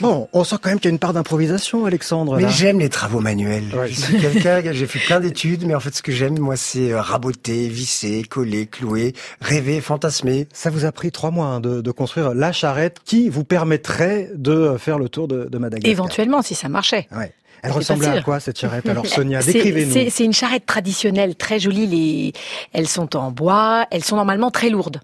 Bon, 0.00 0.28
on 0.32 0.44
sent 0.44 0.56
quand 0.62 0.70
même 0.70 0.78
qu'il 0.78 0.88
y 0.88 0.92
a 0.92 0.94
une 0.94 0.98
part 0.98 1.12
d'improvisation, 1.12 1.84
Alexandre. 1.86 2.36
Mais 2.36 2.48
j'aime 2.48 2.78
les 2.78 2.88
travaux 2.88 3.20
manuels. 3.20 3.64
Ouais. 3.74 3.88
Je 3.88 4.00
suis 4.00 4.18
quelqu'un, 4.18 4.62
j'ai 4.72 4.86
fait 4.86 4.98
plein 4.98 5.20
d'études, 5.20 5.66
mais 5.66 5.74
en 5.74 5.80
fait, 5.80 5.94
ce 5.94 6.02
que 6.02 6.12
j'aime, 6.12 6.38
moi, 6.38 6.56
c'est 6.56 6.92
euh, 6.92 7.00
raboter, 7.00 7.68
visser, 7.68 8.22
coller, 8.22 8.66
clouer, 8.66 9.14
rêver, 9.40 9.80
fantasmer. 9.80 10.48
Ça 10.52 10.70
vous 10.70 10.84
a 10.84 10.92
pris 10.92 11.12
trois 11.12 11.30
mois 11.30 11.46
hein, 11.46 11.60
de, 11.60 11.80
de 11.80 11.90
construire 11.90 12.34
la 12.34 12.52
charrette 12.52 12.98
qui 13.04 13.28
vous 13.28 13.44
permettrait 13.44 14.30
de 14.34 14.76
faire 14.78 14.98
le 14.98 15.08
tour 15.08 15.28
de, 15.28 15.44
de 15.44 15.58
Madagascar. 15.58 15.90
Éventuellement, 15.90 16.42
si 16.42 16.54
ça 16.54 16.68
marchait. 16.68 17.06
Ouais. 17.16 17.32
Elle 17.62 17.72
ressemblait 17.72 18.08
à 18.08 18.22
quoi 18.22 18.40
cette 18.40 18.58
charrette? 18.58 18.88
Alors 18.88 19.06
Sonia, 19.20 19.42
décrivez-nous. 19.42 20.10
C'est 20.10 20.24
une 20.24 20.32
charrette 20.32 20.66
traditionnelle, 20.66 21.34
très 21.36 21.58
jolie. 21.58 21.86
Les, 21.86 22.32
elles 22.72 22.88
sont 22.88 23.16
en 23.16 23.30
bois, 23.30 23.86
elles 23.90 24.04
sont 24.04 24.16
normalement 24.16 24.50
très 24.50 24.70
lourdes. 24.70 25.00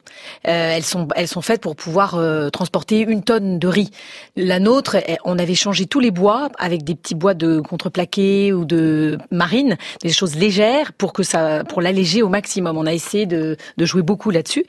Euh, 0.47 0.73
elles 0.77 0.85
sont, 0.85 1.09
elles 1.15 1.29
sont 1.29 1.43
faites 1.43 1.61
pour 1.61 1.77
pouvoir 1.77 2.15
euh, 2.15 2.49
transporter 2.51 3.01
une 3.01 3.23
tonne 3.23 3.59
de 3.59 3.69
riz. 3.69 3.91
La 4.37 4.59
nôtre, 4.59 4.97
eh, 4.97 5.17
on 5.25 5.39
avait 5.39 5.55
changé 5.55 5.87
tous 5.87 6.01
les 6.01 6.11
bois 6.11 6.49
avec 6.59 6.85
des 6.85 6.95
petits 6.95 7.15
bois 7.15 7.35
de 7.35 7.61
contreplaqué 7.61 8.53
ou 8.53 8.65
de 8.65 9.19
marine, 9.31 9.77
des 10.03 10.13
choses 10.13 10.37
légères 10.37 10.93
pour 10.93 11.13
que 11.13 11.23
ça, 11.23 11.65
pour 11.65 11.83
l'alléger 11.83 12.23
au 12.23 12.29
maximum. 12.29 12.77
On 12.77 12.87
a 12.87 12.93
essayé 12.93 13.27
de, 13.27 13.57
de 13.77 13.85
jouer 13.85 14.03
beaucoup 14.03 14.31
là-dessus, 14.31 14.65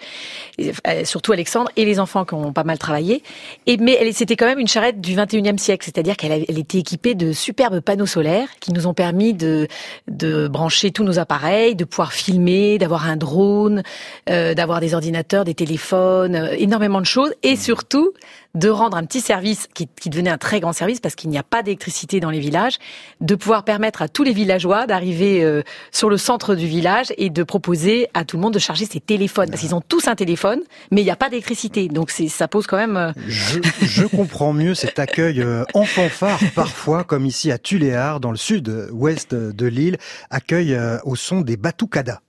euh, 0.60 1.06
surtout 1.06 1.32
Alexandre 1.32 1.72
et 1.76 1.86
les 1.86 2.00
enfants 2.00 2.26
qui 2.26 2.34
ont 2.34 2.54
pas 2.54 2.64
mal 2.64 2.78
travaillé. 2.78 3.24
Et 3.66 3.78
mais 3.78 4.12
c'était 4.12 4.36
quand 4.36 4.46
même 4.46 4.60
une 4.60 4.68
charrette 4.68 5.00
du 5.00 5.16
21e 5.16 5.58
siècle, 5.58 5.86
c'est-à-dire 5.86 6.18
qu'elle 6.18 6.46
était 6.48 6.80
équipée 6.80 7.16
de 7.16 7.32
superbes 7.32 7.77
panneaux 7.80 8.06
solaires 8.06 8.50
qui 8.60 8.74
nous 8.74 8.88
ont 8.88 8.94
permis 8.94 9.34
de, 9.34 9.68
de 10.08 10.48
brancher 10.48 10.92
tous 10.92 11.04
nos 11.04 11.20
appareils, 11.20 11.76
de 11.76 11.86
pouvoir 11.86 12.14
filmer, 12.14 12.78
d'avoir 12.78 13.08
un 13.08 13.18
drone, 13.18 13.84
euh, 14.30 14.54
d'avoir 14.54 14.80
des 14.80 14.94
ordinateurs, 14.94 15.46
des 15.46 15.54
téléphones, 15.54 16.36
euh, 16.36 16.56
énormément 16.58 17.00
de 17.00 17.06
choses, 17.06 17.34
et 17.44 17.56
surtout 17.56 18.14
de 18.56 18.70
rendre 18.70 18.98
un 18.98 19.04
petit 19.06 19.22
service 19.22 19.68
qui, 19.74 19.88
qui 20.00 20.10
devenait 20.10 20.30
un 20.30 20.38
très 20.38 20.60
grand 20.60 20.74
service 20.74 21.00
parce 21.00 21.16
qu'il 21.16 21.30
n'y 21.30 21.38
a 21.38 21.44
pas 21.44 21.64
d'électricité 21.64 22.20
dans 22.20 22.30
les 22.30 22.40
villages, 22.40 22.78
de 23.22 23.36
pouvoir 23.36 23.64
permettre 23.64 24.02
à 24.02 24.08
tous 24.08 24.24
les 24.24 24.34
villageois 24.34 24.88
d'arriver 24.88 25.44
euh, 25.44 25.62
sur 25.92 26.10
le 26.10 26.18
centre 26.18 26.56
du 26.56 26.68
village 26.68 27.08
et 27.18 27.30
de 27.30 27.44
proposer 27.44 28.08
à 28.14 28.26
tout 28.26 28.38
le 28.38 28.42
monde 28.42 28.54
de 28.54 28.60
charger 28.60 28.86
ses 28.86 29.00
téléphones 29.00 29.50
parce 29.50 29.62
qu'ils 29.62 29.76
ont 29.76 29.82
tous 29.82 30.08
un 30.08 30.16
téléphone, 30.16 30.62
mais 30.92 31.02
il 31.02 31.06
n'y 31.06 31.12
a 31.12 31.16
pas 31.16 31.30
d'électricité, 31.30 31.88
donc 31.88 32.12
ça 32.12 32.48
pose 32.48 32.68
quand 32.68 32.78
même. 32.78 32.98
euh, 32.98 33.12
Je, 33.28 33.60
je 33.82 34.06
comprends 34.08 34.54
mieux 34.54 34.74
cet 34.76 35.00
accueil 35.00 35.42
euh, 35.42 35.64
en 35.74 35.84
fanfare 35.84 36.40
parfois, 36.56 37.04
comme 37.04 37.26
ici 37.26 37.52
à 37.52 37.58
Tuléar, 37.58 38.20
dans 38.20 38.32
le 38.32 38.38
sud-ouest 38.38 39.34
de 39.36 39.66
l'île, 39.66 39.98
accueil 40.30 40.74
euh, 40.74 40.98
au 41.04 41.16
son 41.16 41.42
des 41.42 41.58
batucadas. 41.58 42.20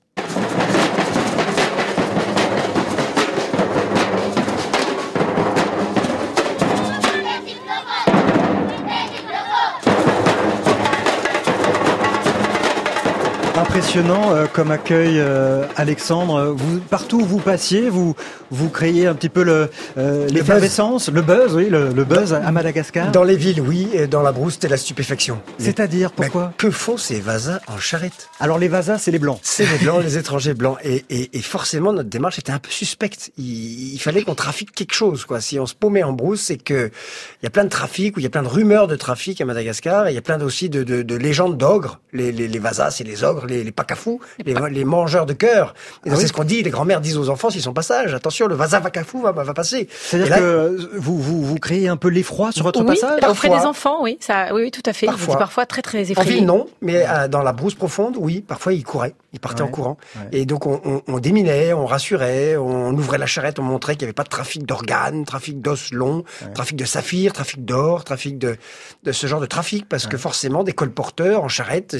Impressionnant 13.78 14.34
euh, 14.34 14.46
comme 14.52 14.72
accueil, 14.72 15.20
euh, 15.20 15.64
Alexandre. 15.76 16.46
Vous, 16.46 16.80
partout 16.80 17.20
où 17.20 17.24
vous 17.24 17.38
passiez, 17.38 17.88
vous 17.88 18.16
vous 18.50 18.70
créiez 18.70 19.06
un 19.06 19.14
petit 19.14 19.28
peu 19.28 19.44
le 19.44 19.70
euh, 19.98 20.26
l'effervescence, 20.30 21.08
le 21.08 21.22
buzz, 21.22 21.54
oui, 21.54 21.68
le, 21.68 21.90
le 21.92 22.04
buzz 22.04 22.34
à 22.34 22.50
Madagascar. 22.50 23.12
Dans 23.12 23.22
les 23.22 23.36
villes, 23.36 23.60
oui, 23.60 23.88
et 23.92 24.08
dans 24.08 24.22
la 24.22 24.32
brousse, 24.32 24.54
c'était 24.54 24.66
la 24.68 24.78
stupéfaction. 24.78 25.40
C'est-à-dire 25.58 26.10
pourquoi? 26.10 26.52
Que 26.58 26.72
font 26.72 26.96
ces 26.96 27.20
vasas 27.20 27.60
en 27.68 27.78
charrette? 27.78 28.28
Alors 28.40 28.58
les 28.58 28.66
vasas, 28.66 28.98
c'est 28.98 29.12
les 29.12 29.20
blancs. 29.20 29.38
C'est 29.42 29.64
les 29.64 29.78
blancs, 29.78 30.02
les 30.02 30.18
étrangers 30.18 30.54
blancs. 30.54 30.78
Et, 30.82 31.04
et, 31.08 31.38
et 31.38 31.42
forcément, 31.42 31.92
notre 31.92 32.08
démarche 32.08 32.40
était 32.40 32.50
un 32.50 32.58
peu 32.58 32.70
suspecte. 32.70 33.30
Il, 33.38 33.94
il 33.94 33.98
fallait 34.00 34.22
qu'on 34.22 34.34
trafique 34.34 34.72
quelque 34.72 34.94
chose, 34.94 35.24
quoi. 35.24 35.40
Si 35.40 35.56
on 35.60 35.66
se 35.66 35.74
paumait 35.76 36.02
en 36.02 36.12
brousse, 36.12 36.40
c'est 36.40 36.56
que 36.56 36.90
il 37.42 37.44
y 37.44 37.46
a 37.46 37.50
plein 37.50 37.64
de 37.64 37.70
trafic, 37.70 38.16
ou 38.16 38.20
il 38.20 38.24
y 38.24 38.26
a 38.26 38.30
plein 38.30 38.42
de 38.42 38.48
rumeurs 38.48 38.88
de 38.88 38.96
trafic 38.96 39.40
à 39.40 39.44
Madagascar, 39.44 40.08
et 40.08 40.10
il 40.10 40.14
y 40.16 40.18
a 40.18 40.22
plein 40.22 40.40
aussi 40.40 40.68
de, 40.68 40.82
de, 40.82 41.02
de 41.02 41.14
légendes 41.14 41.56
d'ogres. 41.56 42.00
Les, 42.12 42.32
les, 42.32 42.48
les 42.48 42.58
vasas, 42.58 42.90
c'est 42.90 43.04
les 43.04 43.22
ogres, 43.22 43.46
les, 43.46 43.67
les 43.68 43.72
pacafous, 43.72 44.20
les, 44.44 44.54
les 44.70 44.84
mangeurs 44.84 45.26
de 45.26 45.34
cœur. 45.34 45.74
Ah 46.06 46.10
c'est 46.10 46.16
oui. 46.16 46.28
ce 46.28 46.32
qu'on 46.32 46.44
dit, 46.44 46.62
les 46.62 46.70
grands-mères 46.70 47.00
disent 47.02 47.18
aux 47.18 47.28
enfants 47.28 47.50
s'ils 47.50 47.62
sont 47.62 47.74
pas 47.74 47.82
sages, 47.82 48.14
attention, 48.14 48.46
le 48.46 48.54
vasavacafou 48.54 49.20
va, 49.20 49.32
va 49.32 49.54
passer. 49.54 49.88
C'est-à-dire 49.90 50.36
que 50.36 50.88
vous, 50.96 51.20
vous, 51.20 51.44
vous 51.44 51.56
créez 51.58 51.86
un 51.88 51.96
peu 51.98 52.08
l'effroi 52.08 52.50
sur 52.52 52.64
votre 52.64 52.80
oui, 52.80 52.86
passage? 52.86 53.18
auprès 53.18 53.48
Parfois. 53.48 53.58
des 53.60 53.66
enfants, 53.66 54.02
oui, 54.02 54.16
ça, 54.20 54.46
oui, 54.54 54.62
oui, 54.62 54.70
tout 54.70 54.82
à 54.86 54.92
fait. 54.92 55.06
Parfois. 55.06 55.36
Parfois 55.38 55.66
très 55.66 55.82
très 55.82 55.98
En 55.98 56.10
effrayé. 56.12 56.34
ville, 56.36 56.46
non, 56.46 56.66
mais 56.80 57.04
euh, 57.06 57.28
dans 57.28 57.42
la 57.42 57.52
brousse 57.52 57.74
profonde, 57.74 58.16
oui, 58.18 58.40
parfois 58.40 58.72
ils 58.72 58.84
couraient, 58.84 59.14
ils 59.34 59.40
partaient 59.40 59.62
Ouais, 59.62 59.68
en 59.68 59.72
courant. 59.72 59.98
ouais. 60.16 60.40
Et 60.40 60.46
donc 60.46 60.66
on, 60.66 60.80
on, 60.84 61.02
on 61.06 61.18
déminait, 61.18 61.72
on 61.74 61.84
rassurait, 61.86 62.56
on 62.56 62.92
ouvrait 62.94 63.18
la 63.18 63.26
charrette, 63.26 63.58
on 63.58 63.62
montrait 63.62 63.94
qu'il 63.96 64.02
n'y 64.06 64.08
avait 64.08 64.12
pas 64.14 64.24
de 64.24 64.28
trafic 64.28 64.64
d'organes, 64.64 65.24
trafic 65.24 65.60
d'os 65.60 65.92
longs, 65.92 66.24
trafic 66.54 66.76
de 66.76 66.84
saphir, 66.84 67.32
trafic 67.32 67.64
d'or, 67.64 68.04
trafic 68.04 68.38
de, 68.38 68.56
de 69.04 69.12
ce 69.12 69.26
genre 69.26 69.40
de 69.40 69.46
trafic, 69.46 69.88
parce 69.88 70.06
que 70.06 70.16
forcément, 70.16 70.64
des 70.64 70.72
colporteurs 70.72 71.42
en 71.44 71.48
charrette, 71.48 71.96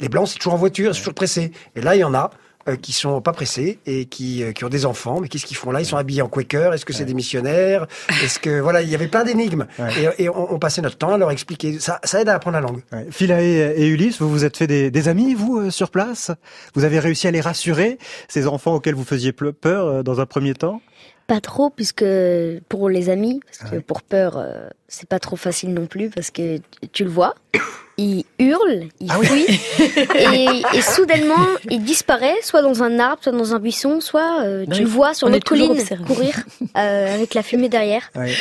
les 0.00 0.08
blancs, 0.08 0.28
c'est 0.28 0.38
toujours 0.38 0.54
en 0.54 0.58
voiture, 0.58 0.85
c'est 0.92 1.00
toujours 1.00 1.14
pressé. 1.14 1.52
Et 1.74 1.80
là, 1.80 1.94
il 1.96 2.00
y 2.00 2.04
en 2.04 2.14
a. 2.14 2.30
euh, 2.68 2.74
qui 2.74 2.92
sont 2.92 3.20
pas 3.20 3.32
pressés 3.32 3.78
et 3.86 4.06
qui, 4.06 4.42
euh, 4.42 4.50
qui 4.50 4.64
ont 4.64 4.68
des 4.68 4.86
enfants, 4.86 5.20
mais 5.20 5.28
qu'est-ce 5.28 5.46
qu'ils 5.46 5.56
font 5.56 5.70
là? 5.70 5.80
Ils 5.80 5.86
sont 5.86 5.96
habillés 5.98 6.22
en 6.22 6.28
Quaker. 6.28 6.74
Est-ce 6.74 6.84
que 6.84 6.92
c'est 6.92 7.04
des 7.04 7.14
missionnaires? 7.14 7.86
Est-ce 8.24 8.40
que 8.40 8.58
voilà, 8.60 8.82
il 8.82 8.88
y 8.90 8.94
avait 8.96 9.06
plein 9.06 9.22
d'énigmes 9.22 9.66
et, 9.78 10.24
et 10.24 10.28
on, 10.28 10.52
on 10.52 10.58
passait 10.58 10.82
notre 10.82 10.98
temps 10.98 11.14
à 11.14 11.16
leur 11.16 11.30
expliquer. 11.30 11.78
Ça, 11.78 12.00
ça 12.02 12.20
aide 12.20 12.28
à 12.28 12.34
apprendre 12.34 12.56
la 12.56 12.60
langue. 12.62 12.82
Ouais. 12.90 13.06
Philae 13.10 13.40
et 13.76 13.86
Ulysse, 13.86 14.20
vous 14.20 14.28
vous 14.28 14.44
êtes 14.44 14.56
fait 14.56 14.66
des, 14.66 14.90
des 14.90 15.06
amis, 15.06 15.34
vous, 15.34 15.60
euh, 15.60 15.70
sur 15.70 15.90
place? 15.90 16.32
Vous 16.74 16.82
avez 16.82 16.98
réussi 16.98 17.28
à 17.28 17.30
les 17.30 17.40
rassurer, 17.40 17.98
ces 18.26 18.48
enfants 18.48 18.74
auxquels 18.74 18.96
vous 18.96 19.04
faisiez 19.04 19.30
peur 19.32 19.86
euh, 19.86 20.02
dans 20.02 20.18
un 20.20 20.26
premier 20.26 20.54
temps? 20.54 20.82
Pas 21.28 21.40
trop, 21.40 21.70
puisque 21.70 22.04
pour 22.68 22.88
les 22.88 23.10
amis, 23.10 23.40
parce 23.46 23.70
que 23.70 23.76
Ouais. 23.76 23.80
pour 23.82 24.02
peur, 24.02 24.38
euh, 24.38 24.68
c'est 24.88 25.08
pas 25.08 25.20
trop 25.20 25.36
facile 25.36 25.72
non 25.72 25.86
plus, 25.86 26.10
parce 26.10 26.32
que 26.32 26.58
tu 26.92 27.04
le 27.04 27.10
vois, 27.10 27.34
il 27.98 28.24
hurle, 28.38 28.84
il 29.00 29.10
Ah 29.10 29.16
oui. 29.18 29.26
fuit, 29.26 29.60
et, 30.18 30.46
et 30.74 30.82
soudainement, 30.82 31.34
il 31.70 31.82
disparaît, 31.82 32.34
soit 32.42 32.60
dans 32.62 32.82
un 32.82 32.98
arbre, 32.98 33.18
soit 33.22 33.32
dans 33.32 33.54
un 33.54 33.58
buisson, 33.58 34.00
soit 34.00 34.42
euh, 34.44 34.64
Non, 34.68 34.76
tu 34.76 34.82
le 34.82 34.88
vois 34.88 35.14
sur 35.14 35.28
notre 35.30 35.46
colline 35.46 35.70
observé. 35.72 36.04
courir, 36.04 36.34
euh, 36.76 37.14
avec 37.14 37.32
la 37.32 37.42
fumée 37.42 37.68
derrière. 37.70 38.02
Ouais. 38.14 38.32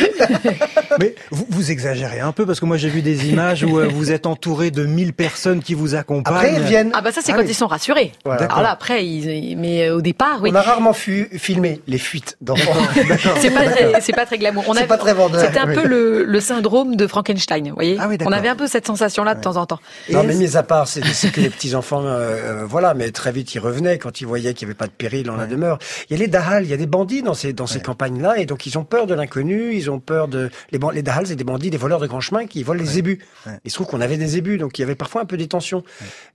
Mais 0.99 1.15
vous, 1.31 1.45
vous 1.49 1.71
exagérez 1.71 2.19
un 2.19 2.31
peu 2.31 2.45
parce 2.45 2.59
que 2.59 2.65
moi 2.65 2.77
j'ai 2.77 2.89
vu 2.89 3.01
des 3.01 3.29
images 3.29 3.63
où 3.63 3.79
euh, 3.79 3.87
vous 3.87 4.11
êtes 4.11 4.25
entouré 4.25 4.71
de 4.71 4.85
1000 4.85 5.13
personnes 5.13 5.61
qui 5.61 5.73
vous 5.73 5.95
accompagnent. 5.95 6.35
Après, 6.35 6.53
ils 6.53 6.59
viennent. 6.63 6.91
Ah 6.93 7.01
bah 7.01 7.11
ça 7.11 7.21
c'est 7.23 7.31
Ah 7.31 7.35
quand 7.35 7.41
oui. 7.43 7.47
ils 7.49 7.55
sont 7.55 7.67
rassurés. 7.67 8.11
Voilà. 8.25 8.43
Alors 8.45 8.61
là 8.61 8.71
après, 8.71 9.05
ils, 9.05 9.57
mais 9.57 9.87
euh, 9.87 9.95
au 9.97 10.01
départ, 10.01 10.39
oui. 10.41 10.49
On 10.51 10.55
a 10.55 10.61
rarement 10.61 10.93
fu- 10.93 11.29
filmé 11.37 11.81
les 11.87 11.97
fuites 11.97 12.37
d'enfants. 12.41 12.73
C'est 13.39 13.51
pas 13.51 13.65
très, 13.65 14.01
c'est 14.01 14.13
pas 14.13 14.25
très 14.25 14.37
glamour. 14.37 14.63
On 14.67 14.73
C'est 14.73 14.79
avait- 14.79 14.87
pas 14.87 14.97
très 14.97 15.13
vendeur. 15.13 15.41
C'était 15.41 15.59
un 15.59 15.67
Oui. 15.69 15.75
peu 15.75 15.87
le, 15.87 16.23
le 16.23 16.39
syndrome 16.39 16.95
de 16.95 17.07
Frankenstein, 17.07 17.69
vous 17.69 17.75
voyez. 17.75 17.97
Ah 17.99 18.07
oui, 18.09 18.17
On 18.25 18.31
avait 18.31 18.49
un 18.49 18.55
peu 18.55 18.67
cette 18.67 18.85
sensation-là 18.87 19.35
temps 19.45 19.55
en 19.57 19.65
temps. 19.65 19.79
Non, 20.11 20.23
mais 20.23 20.35
mis 20.35 20.57
à 20.57 20.63
part, 20.63 20.87
c'est 20.87 21.01
que 21.31 21.41
les 21.41 21.49
petits 21.49 21.75
enfants, 21.75 22.03
euh, 22.03 22.09
euh, 22.09 22.65
voilà, 22.65 22.93
mais 22.93 23.11
très 23.11 23.31
vite 23.31 23.53
ils 23.55 23.59
revenaient 23.59 23.97
quand 23.97 24.21
ils 24.21 24.27
voyaient 24.27 24.53
qu'il 24.53 24.67
n'y 24.67 24.71
avait 24.71 24.77
pas 24.77 24.87
de 24.87 24.91
péril 24.91 25.25
dans 25.25 25.37
la 25.37 25.45
demeure. 25.45 25.77
Il 26.09 26.13
y 26.13 26.15
a 26.15 26.19
les 26.19 26.27
Dahal, 26.27 26.63
il 26.65 26.69
y 26.69 26.73
a 26.73 26.77
des 26.77 26.85
bandits 26.87 27.21
dans 27.21 27.33
ces 27.33 27.53
dans 27.53 27.67
ces 27.67 27.81
campagnes-là, 27.81 28.37
et 28.37 28.45
donc 28.45 28.65
ils 28.65 28.77
ont 28.77 28.83
peur 28.83 29.07
de 29.07 29.13
l'inconnu, 29.13 29.75
ils 29.75 29.89
ont 29.89 29.99
peur 29.99 30.27
de 30.27 30.49
les, 30.71 30.79
les 30.93 31.01
Dahal, 31.01 31.27
c'est 31.27 31.35
des 31.35 31.43
bandits, 31.43 31.69
des 31.69 31.77
voleurs 31.77 31.99
de 31.99 32.07
grand 32.07 32.21
chemin 32.21 32.47
qui 32.47 32.63
volent 32.63 32.81
les 32.81 32.89
zébus. 32.97 33.19
Ouais. 33.45 33.59
Il 33.63 33.71
se 33.71 33.75
trouve 33.75 33.87
qu'on 33.87 34.01
avait 34.01 34.17
des 34.17 34.27
zébus, 34.27 34.57
donc 34.57 34.77
il 34.77 34.81
y 34.81 34.83
avait 34.83 34.95
parfois 34.95 35.21
un 35.21 35.25
peu 35.25 35.37
des 35.37 35.47
tensions. 35.47 35.83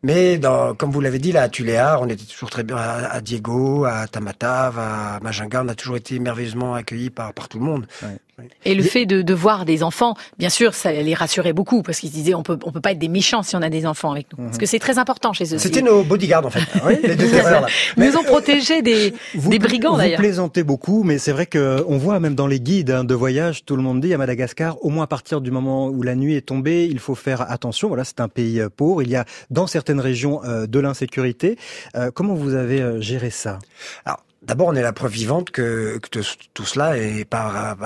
Mais 0.02 0.38
dans, 0.38 0.75
comme 0.75 0.90
vous 0.90 1.00
l'avez 1.00 1.19
dit 1.19 1.33
là, 1.33 1.43
à 1.43 1.49
Tuléar, 1.49 2.00
on 2.02 2.09
était 2.09 2.25
toujours 2.25 2.50
très 2.50 2.62
bien 2.62 2.76
à, 2.76 3.17
à 3.17 3.21
Diego, 3.21 3.85
à 3.85 4.07
Tamatave, 4.07 4.79
à 4.79 5.19
Majinga, 5.23 5.62
on 5.64 5.69
a 5.69 5.75
toujours 5.75 5.97
été 5.97 6.19
merveilleusement 6.19 6.75
accueillis 6.75 7.11
par 7.11 7.35
par 7.35 7.49
tout 7.49 7.59
le 7.59 7.64
monde. 7.64 7.87
Et 8.65 8.75
le 8.75 8.83
fait 8.83 9.07
de, 9.07 9.23
de 9.23 9.35
voir 9.35 9.65
des 9.65 9.83
enfants, 9.83 10.15
bien 10.39 10.49
sûr, 10.51 10.75
ça 10.75 10.93
les 10.93 11.15
rassurait 11.15 11.53
beaucoup 11.53 11.83
parce 11.83 12.01
qu'ils 12.01 12.11
se 12.11 12.15
disaient 12.15 12.35
on 12.35 12.43
peut 12.43 12.59
on 12.65 12.73
peut 12.73 12.81
pas 12.81 12.93
être 12.93 12.99
des 12.99 13.09
méchants 13.09 13.43
si 13.43 13.57
on 13.57 13.63
a 13.63 13.71
des 13.71 13.87
enfants 13.87 14.13
avec 14.13 14.27
nous. 14.37 14.45
Parce 14.45 14.59
que 14.59 14.67
c'est 14.67 14.79
très 14.79 14.99
important 14.99 15.33
chez 15.33 15.55
eux. 15.55 15.59
C'était 15.59 15.83
nos 15.83 16.03
bodyguards 16.05 16.47
en 16.47 16.51
fait, 16.51 16.61
les 17.03 17.17
deux 17.17 17.29
terreurs 17.31 17.63
là. 17.63 17.67
Ils 17.97 18.05
nous 18.05 18.17
ont 18.17 18.23
protégés 18.25 18.83
des, 18.83 19.15
Vous, 19.35 19.51
des 19.51 19.59
brigands 19.59 19.93
vous 19.93 19.99
d'ailleurs. 19.99 20.19
plaisantez 20.21 20.63
beaucoup, 20.63 21.03
mais 21.03 21.19
c'est 21.19 21.33
vrai 21.33 21.47
que 21.47 21.85
on 21.89 21.99
voit 21.99 22.21
même 22.21 22.35
dans 22.35 22.47
les 22.47 22.61
guides 22.61 22.91
hein, 22.91 23.05
de 23.05 23.15
voyage, 23.15 23.65
tout 23.65 23.77
le 23.77 23.83
monde 23.83 24.01
dit 24.01 24.13
à 24.15 24.19
Madagascar, 24.19 24.77
au 24.85 24.91
moins 24.91 25.05
à 25.05 25.07
partir 25.07 25.41
du 25.41 25.51
moment 25.51 25.89
où 25.89 26.03
la 26.03 26.15
nuit 26.15 26.35
est 26.37 26.47
tombée, 26.47 26.87
il 26.91 26.99
faut 26.99 27.15
faire 27.15 27.51
attention. 27.51 27.89
Voilà, 27.89 28.05
c'est 28.05 28.21
un 28.21 28.29
pays 28.29 28.61
euh, 28.61 28.69
pauvre. 28.75 29.03
Il 29.03 29.11
y 29.11 29.17
a 29.17 29.25
dans 29.51 29.67
certaines 29.67 30.01
régions 30.01 30.43
euh, 30.45 30.67
de 30.67 30.79
l'insécurité. 30.79 31.57
Euh, 31.97 32.11
comment 32.13 32.35
vous 32.35 32.55
avez 32.55 33.01
géré 33.03 33.31
ça? 33.31 33.59
Alors, 34.05 34.21
d'abord, 34.43 34.69
on 34.69 34.75
est 34.75 34.83
la 34.83 34.93
preuve 34.93 35.13
vivante 35.13 35.51
que, 35.51 35.99
tout, 36.55 36.65
cela 36.65 36.97
est 36.97 37.25
pas, 37.25 37.77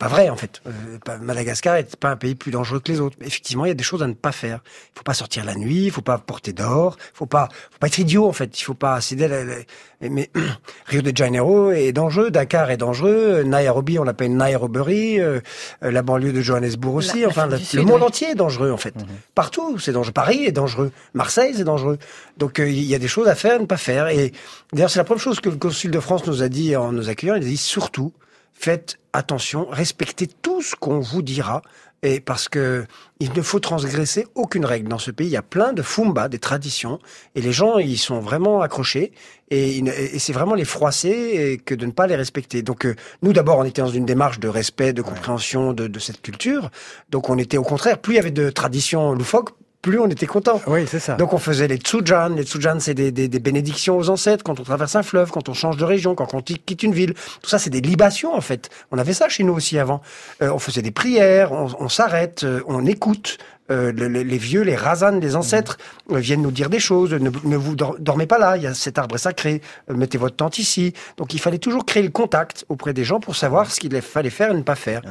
vrai, 0.00 0.28
en 0.28 0.36
fait. 0.36 0.60
Euh, 0.66 1.18
Madagascar 1.20 1.76
est 1.76 1.96
pas 1.96 2.10
un 2.10 2.16
pays 2.16 2.34
plus 2.34 2.50
dangereux 2.50 2.80
que 2.80 2.90
les 2.90 3.00
autres. 3.00 3.16
Effectivement, 3.20 3.64
il 3.64 3.68
y 3.68 3.72
a 3.72 3.74
des 3.74 3.84
choses 3.84 4.02
à 4.02 4.06
ne 4.06 4.14
pas 4.14 4.32
faire. 4.32 4.60
Il 4.94 4.98
faut 4.98 5.04
pas 5.04 5.14
sortir 5.14 5.44
la 5.44 5.54
nuit, 5.54 5.84
il 5.84 5.90
faut 5.90 6.02
pas 6.02 6.18
porter 6.18 6.52
d'or, 6.52 6.96
il 7.20 7.26
pas, 7.26 7.48
faut 7.70 7.78
pas 7.78 7.86
être 7.86 7.98
idiot, 7.98 8.26
en 8.26 8.32
fait. 8.32 8.58
Il 8.60 8.64
faut 8.64 8.74
pas 8.74 9.00
céder 9.00 9.28
la- 9.28 9.44
la- 9.44 9.56
mais 10.08 10.30
Rio 10.86 11.02
de 11.02 11.14
Janeiro 11.14 11.72
est 11.72 11.92
dangereux, 11.92 12.30
Dakar 12.30 12.70
est 12.70 12.76
dangereux, 12.78 13.42
Nairobi, 13.42 13.98
on 13.98 14.04
l'appelle 14.04 14.34
Nairobi, 14.34 15.18
euh, 15.20 15.40
la 15.82 16.02
banlieue 16.02 16.32
de 16.32 16.40
Johannesburg 16.40 16.94
aussi. 16.94 17.20
La- 17.20 17.28
enfin, 17.28 17.46
le, 17.46 17.58
Sud, 17.58 17.80
monde 17.86 18.00
oui. 18.00 18.06
entier 18.06 18.28
est 18.30 18.34
dangereux, 18.34 18.70
en 18.70 18.76
fait. 18.78 18.94
Partout, 19.34 19.78
c'est 19.78 19.92
dangereux. 19.92 20.12
Paris 20.12 20.44
est 20.46 20.52
dangereux. 20.52 20.90
Marseille, 21.12 21.52
c'est 21.54 21.64
dangereux. 21.64 21.98
Donc, 22.38 22.58
euh, 22.60 22.68
il 22.70 22.82
y 22.84 22.94
a 22.94 22.98
des 22.98 23.08
choses 23.08 23.28
à 23.28 23.34
faire, 23.34 23.56
à 23.56 23.58
ne 23.58 23.66
pas 23.66 23.76
faire. 23.76 24.08
Et 24.08 24.32
d'ailleurs, 24.72 24.90
c'est 24.90 24.98
la 25.00 25.04
première 25.04 25.22
chose 25.22 25.40
que 25.40 25.50
le 25.50 25.56
consul 25.56 25.90
de 25.90 26.00
France 26.00 26.26
nous 26.26 26.42
a 26.42 26.48
dit 26.48 26.74
en 26.76 26.92
nous 26.92 27.08
accueillant. 27.10 27.34
Il 27.34 27.42
a 27.42 27.46
dit 27.46 27.56
surtout, 27.58 28.12
faites 28.54 28.96
attention, 29.12 29.66
respectez 29.70 30.26
tout 30.26 30.62
ce 30.62 30.76
qu'on 30.76 31.00
vous 31.00 31.20
dira. 31.22 31.62
Et 32.02 32.20
parce 32.20 32.48
que 32.48 32.86
il 33.18 33.30
ne 33.34 33.42
faut 33.42 33.60
transgresser 33.60 34.26
aucune 34.34 34.64
règle 34.64 34.88
dans 34.88 34.98
ce 34.98 35.10
pays. 35.10 35.26
Il 35.26 35.32
y 35.32 35.36
a 35.36 35.42
plein 35.42 35.74
de 35.74 35.82
fumba, 35.82 36.28
des 36.28 36.38
traditions, 36.38 36.98
et 37.34 37.42
les 37.42 37.52
gens 37.52 37.78
ils 37.78 37.98
sont 37.98 38.20
vraiment 38.20 38.62
accrochés. 38.62 39.12
Et, 39.50 39.82
c'est 40.18 40.32
vraiment 40.32 40.54
les 40.54 40.64
froisser 40.64 41.60
que 41.64 41.74
de 41.74 41.84
ne 41.84 41.90
pas 41.90 42.06
les 42.06 42.16
respecter. 42.16 42.62
Donc 42.62 42.86
euh, 42.86 42.94
nous 43.22 43.32
d'abord 43.32 43.58
on 43.58 43.64
était 43.64 43.82
dans 43.82 43.88
une 43.88 44.06
démarche 44.06 44.40
de 44.40 44.48
respect, 44.48 44.92
de 44.92 45.02
compréhension 45.02 45.72
de, 45.72 45.86
de 45.88 45.98
cette 45.98 46.22
culture. 46.22 46.70
Donc 47.10 47.28
on 47.28 47.36
était 47.36 47.58
au 47.58 47.64
contraire, 47.64 47.98
plus 47.98 48.14
il 48.14 48.16
y 48.16 48.20
avait 48.20 48.30
de 48.30 48.48
traditions 48.48 49.12
loufoques, 49.12 49.50
plus 49.82 49.98
on 49.98 50.06
était 50.08 50.26
content. 50.26 50.60
Oui, 50.66 50.86
c'est 50.86 50.98
ça. 51.00 51.14
Donc 51.14 51.32
on 51.32 51.38
faisait 51.38 51.68
les 51.68 51.76
tsujan. 51.76 52.28
Les 52.30 52.42
tsujan, 52.44 52.78
c'est 52.80 52.94
des, 52.94 53.12
des, 53.12 53.28
des 53.28 53.38
bénédictions 53.38 53.96
aux 53.96 54.10
ancêtres 54.10 54.44
quand 54.44 54.60
on 54.60 54.64
traverse 54.64 54.94
un 54.96 55.02
fleuve, 55.02 55.30
quand 55.30 55.48
on 55.48 55.54
change 55.54 55.76
de 55.76 55.84
région, 55.84 56.14
quand 56.14 56.34
on 56.34 56.42
quitte 56.42 56.82
une 56.82 56.92
ville. 56.92 57.14
Tout 57.42 57.48
ça, 57.48 57.58
c'est 57.58 57.70
des 57.70 57.80
libations 57.80 58.34
en 58.34 58.40
fait. 58.40 58.68
On 58.90 58.98
avait 58.98 59.14
ça 59.14 59.28
chez 59.28 59.42
nous 59.44 59.54
aussi 59.54 59.78
avant. 59.78 60.00
Euh, 60.42 60.50
on 60.52 60.58
faisait 60.58 60.82
des 60.82 60.90
prières, 60.90 61.52
on, 61.52 61.68
on 61.78 61.88
s'arrête, 61.88 62.44
euh, 62.44 62.60
on 62.66 62.84
écoute. 62.86 63.38
Euh, 63.70 63.92
le- 63.92 64.08
le- 64.08 64.22
les 64.24 64.36
vieux, 64.38 64.62
les 64.62 64.74
rasanes, 64.74 65.20
les 65.20 65.36
ancêtres 65.36 65.78
euh, 66.10 66.18
viennent 66.18 66.42
nous 66.42 66.50
dire 66.50 66.70
des 66.70 66.80
choses. 66.80 67.12
Ne, 67.14 67.30
ne 67.44 67.56
vous 67.56 67.76
dor- 67.76 67.94
dormez 68.00 68.26
pas 68.26 68.36
là. 68.38 68.56
Il 68.56 68.64
y 68.64 68.66
a 68.66 68.74
cet 68.74 68.98
arbre 68.98 69.14
est 69.14 69.18
sacré. 69.18 69.60
Euh, 69.88 69.94
mettez 69.94 70.18
votre 70.18 70.34
tente 70.34 70.58
ici. 70.58 70.92
Donc 71.18 71.34
il 71.34 71.38
fallait 71.40 71.58
toujours 71.58 71.86
créer 71.86 72.02
le 72.02 72.08
contact 72.10 72.64
auprès 72.68 72.92
des 72.94 73.04
gens 73.04 73.20
pour 73.20 73.36
savoir 73.36 73.70
ce 73.70 73.78
qu'il 73.78 73.98
fallait 74.02 74.28
faire 74.30 74.50
et 74.50 74.54
ne 74.54 74.62
pas 74.62 74.74
faire. 74.74 75.02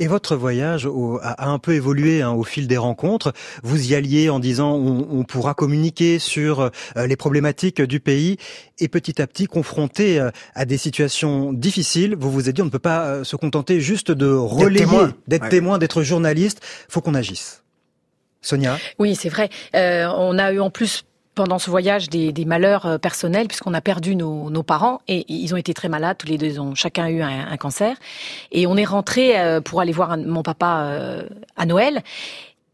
Et 0.00 0.06
votre 0.06 0.36
voyage 0.36 0.86
au- 0.86 1.18
a, 1.22 1.30
a 1.30 1.48
un 1.48 1.58
peu 1.58 1.74
évolué 1.74 2.22
hein, 2.22 2.30
au 2.32 2.42
fil 2.44 2.66
des 2.66 2.76
rencontres. 2.76 3.32
Vous 3.62 3.90
y 3.90 3.94
alliez 3.94 4.28
en 4.30 4.38
disant 4.40 4.72
on, 4.74 5.06
on 5.10 5.22
pourra 5.24 5.54
communiquer 5.54 6.18
sur 6.18 6.60
euh, 6.60 7.06
les 7.06 7.16
problématiques 7.16 7.80
du 7.82 8.00
pays 8.00 8.36
et 8.78 8.88
petit 8.88 9.20
à 9.22 9.26
petit 9.26 9.46
confronté 9.46 10.18
euh, 10.18 10.30
à 10.54 10.64
des 10.64 10.76
situations 10.78 11.52
difficiles, 11.52 12.16
vous 12.18 12.30
vous 12.30 12.48
êtes 12.48 12.56
dit 12.56 12.62
on 12.62 12.66
ne 12.66 12.70
peut 12.70 12.78
pas 12.78 13.06
euh, 13.06 13.24
se 13.24 13.36
contenter 13.36 13.80
juste 13.80 14.10
de 14.10 14.26
relayer, 14.30 14.80
témoin. 14.86 15.12
d'être 15.28 15.42
Ouais. 15.44 15.48
témoin, 15.50 15.78
d'être 15.78 16.02
journaliste. 16.02 16.60
Faut 16.88 17.00
qu'on 17.00 17.14
agisse. 17.14 17.62
Sonia, 18.42 18.78
Oui, 18.98 19.16
c'est 19.16 19.28
vrai. 19.28 19.50
Euh, 19.74 20.06
on 20.16 20.38
a 20.38 20.52
eu 20.52 20.60
en 20.60 20.70
plus 20.70 21.04
pendant 21.36 21.60
ce 21.60 21.70
voyage 21.70 22.08
des, 22.10 22.32
des 22.32 22.44
malheurs 22.44 22.86
euh, 22.86 22.98
personnels 22.98 23.46
puisqu'on 23.46 23.74
a 23.74 23.80
perdu 23.80 24.16
nos, 24.16 24.50
nos 24.50 24.64
parents 24.64 25.00
et 25.06 25.24
ils 25.32 25.54
ont 25.54 25.56
été 25.56 25.72
très 25.74 25.88
malades. 25.88 26.16
Tous 26.18 26.26
les 26.26 26.38
deux 26.38 26.46
ils 26.46 26.60
ont 26.60 26.74
chacun 26.74 27.06
eu 27.06 27.22
un, 27.22 27.46
un 27.48 27.56
cancer. 27.56 27.96
Et 28.50 28.66
on 28.66 28.76
est 28.76 28.84
rentré 28.84 29.38
euh, 29.38 29.60
pour 29.60 29.80
aller 29.80 29.92
voir 29.92 30.10
un- 30.10 30.16
mon 30.16 30.42
papa 30.42 30.80
euh, 30.80 31.22
à 31.56 31.66
Noël. 31.66 32.02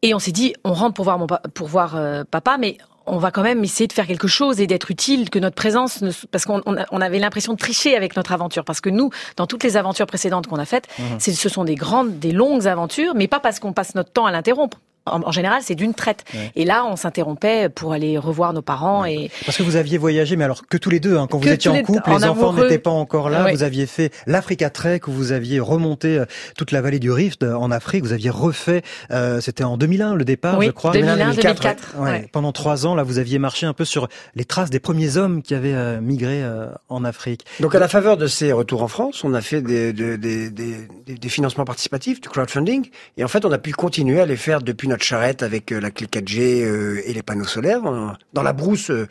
Et 0.01 0.15
on 0.15 0.19
s'est 0.19 0.33
dit 0.33 0.55
on 0.65 0.73
rentre 0.73 0.95
pour 0.95 1.05
voir 1.05 1.19
mon 1.19 1.27
pour 1.53 1.69
voir 1.69 1.97
euh, 1.97 2.25
papa 2.31 2.57
mais 2.59 2.79
on 3.05 3.19
va 3.19 3.33
quand 3.33 3.43
même 3.43 3.65
essayer 3.65 3.89
de 3.89 3.93
faire 3.93 4.07
quelque 4.07 4.29
chose 4.29 4.61
et 4.61 4.69
d'être 4.69 4.93
utile, 4.93 5.29
que 5.29 5.41
notre 5.41 5.57
présence, 5.57 6.03
ne, 6.03 6.13
parce 6.31 6.45
qu'on 6.45 6.63
on 6.65 7.01
avait 7.01 7.19
l'impression 7.19 7.53
de 7.53 7.59
tricher 7.59 7.97
avec 7.97 8.15
notre 8.15 8.31
aventure, 8.31 8.65
parce 8.65 8.81
que 8.81 8.91
nous, 8.91 9.11
dans 9.37 9.49
toutes 9.49 9.65
les 9.65 9.77
aventures 9.77 10.07
précédentes 10.07 10.47
qu'on 10.47 10.61
a 10.61 10.65
faites, 10.65 10.87
c'est- 11.19 11.33
ce 11.33 11.49
sont 11.49 11.65
des 11.65 11.75
grandes, 11.75 12.21
des 12.21 12.31
longues 12.31 12.69
aventures, 12.69 13.15
mais 13.17 13.27
pas 13.27 13.41
parce 13.41 13.59
qu'on 13.59 13.73
passe 13.73 13.97
notre 13.97 14.13
temps 14.13 14.25
à 14.27 14.31
l'interrompre. 14.31 14.79
En, 15.07 15.21
en 15.27 15.31
général, 15.33 15.63
c'est 15.65 15.75
d'une 15.75 15.95
traite. 15.95 16.25
Ouais. 16.35 16.53
Et 16.55 16.65
là, 16.65 16.85
on 16.87 16.97
s'interrompait 16.97 17.69
pour 17.69 17.93
aller 17.93 18.19
revoir 18.19 18.53
nos 18.53 18.63
parents 18.63 19.05
et 19.05 19.31
parce 19.45 19.57
que 19.59 19.63
vous 19.63 19.77
aviez 19.77 19.99
voyagé, 19.99 20.37
mais 20.37 20.45
alors 20.45 20.67
que 20.67 20.77
tous 20.77 20.91
les 20.91 21.01
deux, 21.01 21.17
hein, 21.17 21.27
quand 21.29 21.39
vous 21.39 21.49
étiez 21.49 21.71
en 21.71 21.75
les- 21.75 21.83
couple, 21.83 22.09
en 22.11 22.19
les 22.19 22.25
enfants 22.25 22.53
n'étaient 22.53 22.79
pas 22.79 22.91
encore 22.91 23.29
là. 23.31 23.45
Ouais. 23.45 23.53
Vous 23.53 23.63
aviez 23.65 23.87
fait 23.87 24.13
l'Africa 24.27 24.71
Trek, 24.71 25.01
où 25.09 25.11
vous 25.13 25.33
aviez 25.33 25.59
remonté 25.61 26.19
euh, 26.19 26.25
toute 26.57 26.71
la 26.73 26.81
vallée 26.81 26.99
du 27.01 27.11
Rift 27.11 27.43
euh, 27.43 27.55
en 27.55 27.71
Afrique. 27.71 28.05
Vous 28.05 28.13
aviez 28.13 28.31
refait, 28.31 28.83
euh, 29.11 29.41
c'était 29.41 29.65
en 29.65 29.77
2001 29.77 30.15
le 30.15 30.25
départ, 30.25 30.59
oui, 30.59 30.67
je 30.67 30.71
crois. 30.71 30.93
2001, 30.93 31.17
2004, 31.17 31.43
2004. 31.63 31.95
Ouais, 31.99 32.11
ouais. 32.11 32.29
Pendant 32.33 32.53
trois 32.53 32.87
ans, 32.87 32.95
là, 32.95 33.03
vous 33.03 33.19
aviez 33.19 33.39
marché 33.39 33.67
un 33.67 33.73
peu 33.73 33.85
sur 33.85 34.09
les 34.35 34.45
traces 34.45 34.71
des 34.71 34.81
premiers 34.81 35.17
hommes 35.17 35.43
qui 35.43 35.55
avaient 35.55 35.75
euh, 35.75 36.01
migré 36.01 36.43
euh, 36.45 36.67
en 36.89 37.05
Afrique. 37.05 37.45
Donc 37.61 37.75
à 37.75 37.79
la 37.79 37.89
faveur 37.89 38.17
de 38.17 38.27
ces 38.29 38.53
retours 38.53 38.83
en 38.83 38.89
France, 38.89 39.25
on 39.25 39.35
a 39.35 39.41
fait 39.41 39.63
des, 39.63 39.93
des, 39.93 40.17
des- 40.19 40.51
des 40.51 41.29
financements 41.29 41.65
participatifs, 41.65 42.21
du 42.21 42.29
crowdfunding, 42.29 42.89
et 43.17 43.25
en 43.25 43.29
fait 43.29 43.45
on 43.45 43.53
a 43.53 43.59
pu 43.59 43.73
continuer 43.73 44.21
à 44.21 44.27
les 44.27 44.37
faire 44.37 44.63
depuis 44.63 44.89
notre 44.93 45.05
charrette 45.05 45.43
avec 45.43 45.73
euh, 45.73 45.81
la 45.81 45.91
clé 45.91 46.07
4G 46.07 46.65
euh, 46.65 47.01
et 47.07 47.15
les 47.15 47.23
panneaux 47.23 47.47
solaires, 47.47 47.81
dans, 47.83 48.15
dans 48.35 48.43
la 48.43 48.53
brousse 48.53 48.91
euh, 48.91 49.09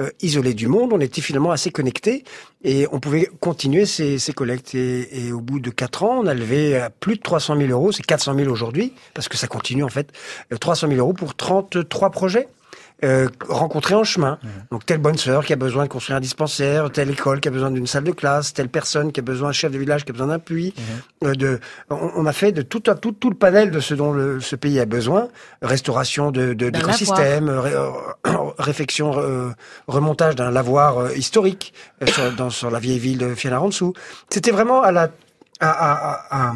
euh, 0.00 0.10
isolée 0.22 0.54
du 0.54 0.68
monde, 0.68 0.92
on 0.92 1.00
était 1.00 1.20
finalement 1.20 1.50
assez 1.50 1.70
connectés 1.70 2.24
et 2.62 2.86
on 2.92 3.00
pouvait 3.00 3.28
continuer 3.40 3.84
ces, 3.84 4.18
ces 4.18 4.32
collectes. 4.32 4.74
Et, 4.74 5.26
et 5.26 5.32
au 5.32 5.40
bout 5.40 5.58
de 5.58 5.70
quatre 5.70 6.04
ans, 6.04 6.20
on 6.22 6.26
a 6.26 6.34
levé 6.34 6.76
à 6.76 6.88
plus 6.88 7.16
de 7.16 7.20
300 7.20 7.56
000 7.56 7.70
euros, 7.70 7.90
c'est 7.90 8.04
400 8.06 8.36
000 8.36 8.50
aujourd'hui, 8.50 8.92
parce 9.12 9.28
que 9.28 9.36
ça 9.36 9.48
continue 9.48 9.82
en 9.82 9.88
fait, 9.88 10.12
euh, 10.52 10.56
300 10.56 10.88
000 10.88 11.00
euros 11.00 11.12
pour 11.12 11.34
33 11.34 12.10
projets. 12.10 12.48
Euh, 13.04 13.28
rencontrés 13.48 13.94
en 13.96 14.04
chemin. 14.04 14.38
Donc 14.70 14.86
telle 14.86 14.98
bonne 14.98 15.18
sœur 15.18 15.44
qui 15.44 15.52
a 15.52 15.56
besoin 15.56 15.82
de 15.84 15.88
construire 15.90 16.16
un 16.16 16.20
dispensaire, 16.20 16.90
telle 16.90 17.10
école 17.10 17.40
qui 17.40 17.48
a 17.48 17.50
besoin 17.50 17.70
d'une 17.70 17.86
salle 17.88 18.04
de 18.04 18.12
classe, 18.12 18.54
telle 18.54 18.68
personne 18.70 19.12
qui 19.12 19.20
a 19.20 19.22
besoin, 19.22 19.48
un 19.50 19.52
chef 19.52 19.72
de 19.72 19.78
village 19.78 20.04
qui 20.04 20.10
a 20.10 20.14
besoin 20.14 20.28
d'un 20.28 20.38
puits. 20.38 20.72
Euh, 21.24 21.34
de, 21.34 21.60
on, 21.90 21.96
on 22.16 22.24
a 22.24 22.32
fait 22.32 22.52
de 22.52 22.62
tout, 22.62 22.80
tout, 22.80 23.12
tout 23.12 23.28
le 23.30 23.36
panel 23.36 23.70
de 23.72 23.80
ce 23.80 23.92
dont 23.94 24.12
le, 24.12 24.40
ce 24.40 24.56
pays 24.56 24.78
a 24.80 24.86
besoin. 24.86 25.28
Restauration 25.60 26.30
de, 26.30 26.54
de, 26.54 26.70
ré- 27.58 27.74
euh, 27.74 27.90
réfection, 28.58 29.12
euh, 29.18 29.50
remontage 29.86 30.36
d'un 30.36 30.50
lavoir 30.50 30.98
euh, 30.98 31.12
historique 31.14 31.74
euh, 32.02 32.06
sur, 32.06 32.32
dans, 32.32 32.48
sur 32.48 32.70
la 32.70 32.78
vieille 32.78 33.00
ville 33.00 33.18
de 33.18 33.34
Fianarantsoa. 33.34 33.90
C'était 34.30 34.52
vraiment 34.52 34.82
à 34.82 34.92
la, 34.92 35.10
à, 35.60 35.70
à, 35.70 35.92
à- 36.12 36.48
à- 36.50 36.52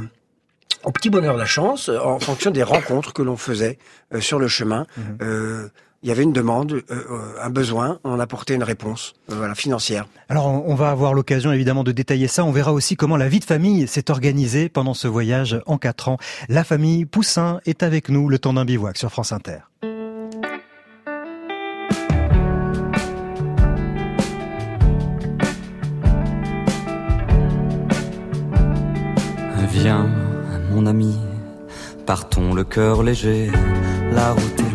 au 0.84 0.92
petit 0.92 1.10
bonheur 1.10 1.34
de 1.34 1.40
la 1.40 1.44
chance, 1.46 1.88
en 1.90 2.20
fonction 2.20 2.52
des 2.52 2.62
rencontres 2.62 3.12
que 3.12 3.20
l'on 3.22 3.36
faisait 3.36 3.78
euh, 4.14 4.20
sur 4.20 4.38
le 4.38 4.46
chemin. 4.48 4.86
Euh, 5.20 5.68
il 6.02 6.08
y 6.08 6.12
avait 6.12 6.22
une 6.22 6.32
demande, 6.32 6.72
euh, 6.72 6.82
euh, 6.90 7.34
un 7.42 7.50
besoin, 7.50 7.98
on 8.04 8.20
apportait 8.20 8.54
une 8.54 8.62
réponse 8.62 9.14
euh, 9.30 9.34
voilà, 9.36 9.54
financière. 9.54 10.06
Alors 10.28 10.46
on 10.46 10.68
on 10.68 10.74
va 10.74 10.90
avoir 10.90 11.14
l'occasion 11.14 11.50
évidemment 11.50 11.82
de 11.82 11.92
détailler 11.92 12.28
ça. 12.28 12.44
On 12.44 12.52
verra 12.52 12.72
aussi 12.72 12.94
comment 12.94 13.16
la 13.16 13.28
vie 13.28 13.40
de 13.40 13.44
famille 13.44 13.88
s'est 13.88 14.10
organisée 14.10 14.68
pendant 14.68 14.94
ce 14.94 15.08
voyage 15.08 15.60
en 15.66 15.78
quatre 15.78 16.08
ans. 16.08 16.18
La 16.48 16.62
famille 16.62 17.04
Poussin 17.06 17.60
est 17.64 17.82
avec 17.82 18.10
nous 18.10 18.28
le 18.28 18.38
temps 18.38 18.52
d'un 18.52 18.64
bivouac 18.64 18.98
sur 18.98 19.10
France 19.10 19.32
Inter. 19.32 19.58
Viens, 29.70 30.08
mon 30.72 30.86
ami, 30.86 31.16
partons 32.04 32.52
le 32.52 32.64
cœur 32.64 33.04
léger, 33.04 33.50
la 34.10 34.32
route 34.32 34.67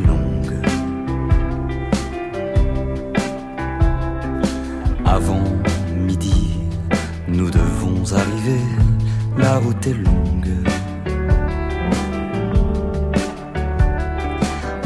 route 9.63 9.87
est 9.87 9.93
longue. 9.93 10.53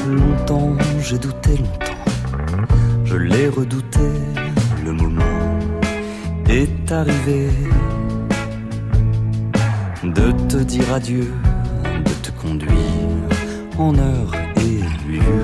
Longtemps 0.08 0.76
j'ai 1.02 1.18
douté, 1.18 1.58
longtemps, 1.58 2.68
je 3.06 3.16
l'ai 3.16 3.48
redouté, 3.50 4.08
le 4.86 4.92
moment 4.92 5.60
est 6.50 6.92
arrivé 6.92 7.50
de 10.04 10.32
te 10.48 10.58
dire 10.58 10.94
adieu, 10.94 11.34
de 12.06 12.12
te 12.24 12.32
conduire 12.32 12.70
en 13.78 13.98
heure 13.98 14.32
et 14.58 14.80
lieu. 15.10 15.44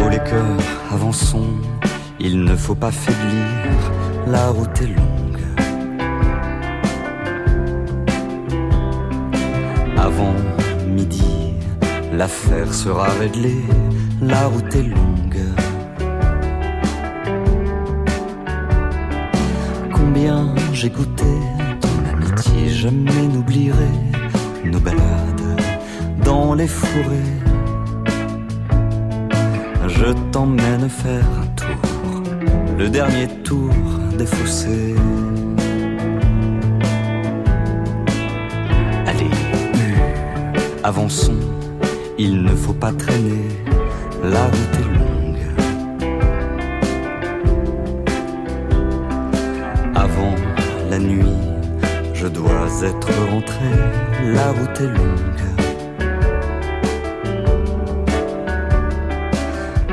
Oh 0.00 0.08
les 0.10 0.18
cœurs, 0.18 0.66
avançons, 0.92 1.54
il 2.20 2.44
ne 2.44 2.56
faut 2.56 2.74
pas 2.74 2.90
faiblir, 2.92 3.92
la 4.26 4.48
route 4.48 4.80
est 4.80 4.86
longue. 4.86 5.40
Avant 9.96 10.34
midi, 10.88 11.54
l'affaire 12.12 12.72
sera 12.72 13.08
réglée, 13.20 13.64
la 14.20 14.46
route 14.46 14.74
est 14.74 14.82
longue. 14.82 15.42
Combien 19.92 20.54
j'ai 20.72 20.90
goûté 20.90 21.24
ton 21.80 22.12
amitié, 22.12 22.68
jamais 22.68 23.26
n'oublierai 23.32 23.94
nos 24.64 24.80
balades 24.80 25.60
dans 26.24 26.54
les 26.54 26.68
forêts. 26.68 27.32
Je 29.86 30.12
t'emmène 30.32 30.88
faire 30.88 31.24
un 31.42 31.46
tour, 31.56 32.22
le 32.78 32.88
dernier 32.88 33.28
tour 33.42 33.70
des 34.16 34.26
fossés. 34.26 34.94
Allez, 39.06 39.30
avançons, 40.82 41.38
il 42.18 42.42
ne 42.42 42.54
faut 42.54 42.72
pas 42.72 42.92
traîner, 42.92 43.48
la 44.22 44.44
route 44.44 44.76
est 44.80 44.90
longue. 44.98 45.44
Avant 49.94 50.34
la 50.90 50.98
nuit, 50.98 51.36
je 52.12 52.26
dois 52.26 52.68
être 52.82 53.10
rentré, 53.30 53.70
la 54.34 54.50
route 54.52 54.80
est 54.80 54.92
longue. 54.98 55.44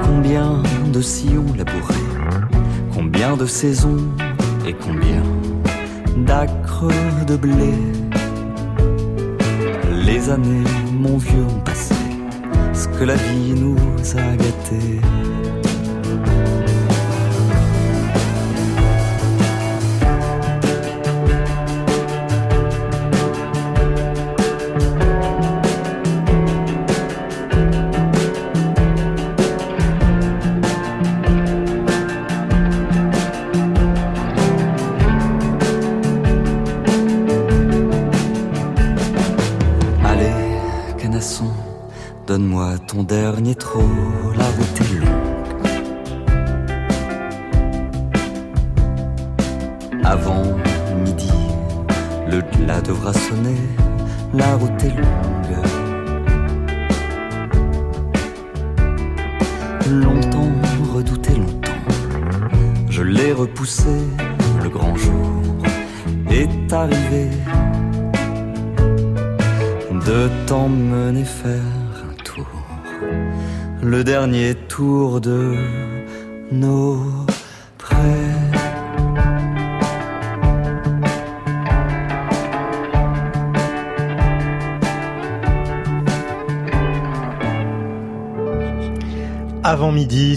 Combien 0.01 0.61
de 0.93 1.01
sillons 1.01 1.53
labourés, 1.57 2.10
combien 3.01 3.35
de 3.35 3.47
saisons 3.47 3.97
et 4.67 4.73
combien 4.73 5.23
d'acres 6.17 6.93
de 7.25 7.35
blé. 7.35 7.73
Les 10.05 10.29
années, 10.29 10.69
mon 10.93 11.17
vieux, 11.17 11.45
ont 11.49 11.61
passé, 11.61 11.95
ce 12.73 12.87
que 12.89 13.03
la 13.03 13.15
vie 13.15 13.55
nous 13.55 13.75
a 14.15 14.35
gâtés. 14.35 15.01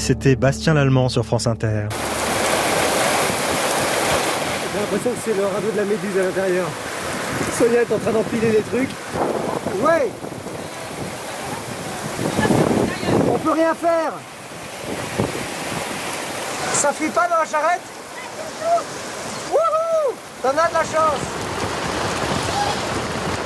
C'était 0.05 0.37
Bastien 0.37 0.75
Lallemand 0.75 1.09
sur 1.09 1.25
France 1.25 1.47
Inter. 1.47 1.85
J'ai 4.71 4.81
l'impression 4.81 5.11
que 5.13 5.17
c'est 5.25 5.35
le 5.35 5.47
radeau 5.47 5.71
de 5.73 5.77
la 5.79 5.85
méduse 5.85 6.19
à 6.19 6.25
l'intérieur. 6.25 6.67
Sonia 7.57 7.81
est 7.81 7.91
en 7.91 7.99
train 7.99 8.13
d'empiler 8.13 8.53
les 8.53 8.61
trucs. 8.61 8.91
Ouais 9.81 10.11
On 13.33 13.39
peut 13.39 13.53
rien 13.53 13.75
faire 13.75 14.13
Ça 16.75 16.93
fuit 16.93 17.09
pas 17.09 17.27
dans 17.27 17.39
la 17.39 17.47
charrette? 17.47 17.81
Wouhou 19.51 20.15
T'en 20.43 20.51
as 20.51 20.69
de 20.69 20.75
la 20.75 20.81
chance 20.81 21.21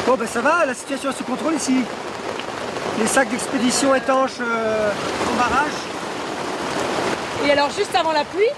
Bon 0.09 0.17
ben 0.17 0.27
ça 0.27 0.41
va, 0.41 0.67
la 0.67 0.75
situation 0.75 1.11
est 1.11 1.17
sous 1.17 1.23
contrôle 1.23 1.55
ici. 1.55 1.85
Les 2.99 3.07
sacs 3.07 3.31
d'expédition 3.31 3.95
étanches 3.95 4.41
euh, 4.41 4.91
en 5.31 5.37
barrage. 5.37 5.88
Et 7.49 7.53
alors 7.53 7.71
juste 7.71 7.95
avant 7.97 8.13
la 8.13 8.25
pluie, 8.25 8.51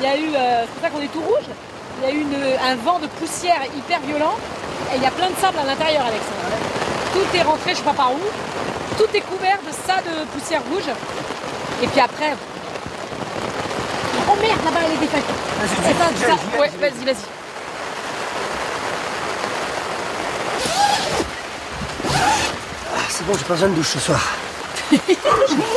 il 0.00 0.06
y 0.06 0.08
a 0.08 0.16
eu, 0.16 0.30
euh, 0.34 0.62
c'est 0.64 0.72
pour 0.72 0.82
ça 0.82 0.88
qu'on 0.88 1.02
est 1.02 1.12
tout 1.12 1.20
rouge, 1.20 1.44
il 2.00 2.08
y 2.08 2.10
a 2.10 2.14
eu 2.14 2.20
une- 2.22 2.56
un 2.72 2.74
vent 2.76 2.98
de 2.98 3.06
poussière 3.06 3.60
hyper 3.76 4.00
violent 4.00 4.34
et 4.92 4.96
il 4.96 5.02
y 5.02 5.06
a 5.06 5.10
plein 5.10 5.28
de 5.28 5.36
sable 5.38 5.58
à 5.58 5.64
l'intérieur, 5.64 6.00
Alexandre. 6.06 6.56
Tout 7.12 7.36
est 7.36 7.42
rentré, 7.42 7.72
je 7.72 7.76
sais 7.76 7.82
pas 7.82 7.92
par 7.92 8.12
où. 8.12 8.20
Tout 8.96 9.08
est 9.14 9.20
couvert 9.20 9.58
de 9.68 9.72
ça, 9.86 9.96
de 10.00 10.24
poussière 10.32 10.62
rouge. 10.72 10.88
Et 11.82 11.86
puis 11.86 12.00
après. 12.00 12.34
Oh 14.26 14.36
merde, 14.40 14.58
là-bas, 14.64 14.80
elle 14.86 14.92
est 14.92 15.00
défaite. 15.04 15.24
C'est 15.84 15.98
pas. 15.98 16.58
Ouais, 16.60 16.70
vas-y, 16.80 17.04
vas-y. 17.04 17.24
Ah, 22.08 23.06
c'est 23.08 23.26
bon, 23.26 23.32
j'ai 23.36 23.44
pas 23.44 23.54
besoin 23.54 23.68
de 23.68 23.74
douche 23.74 23.88
ce 23.88 23.98
soir. 23.98 24.20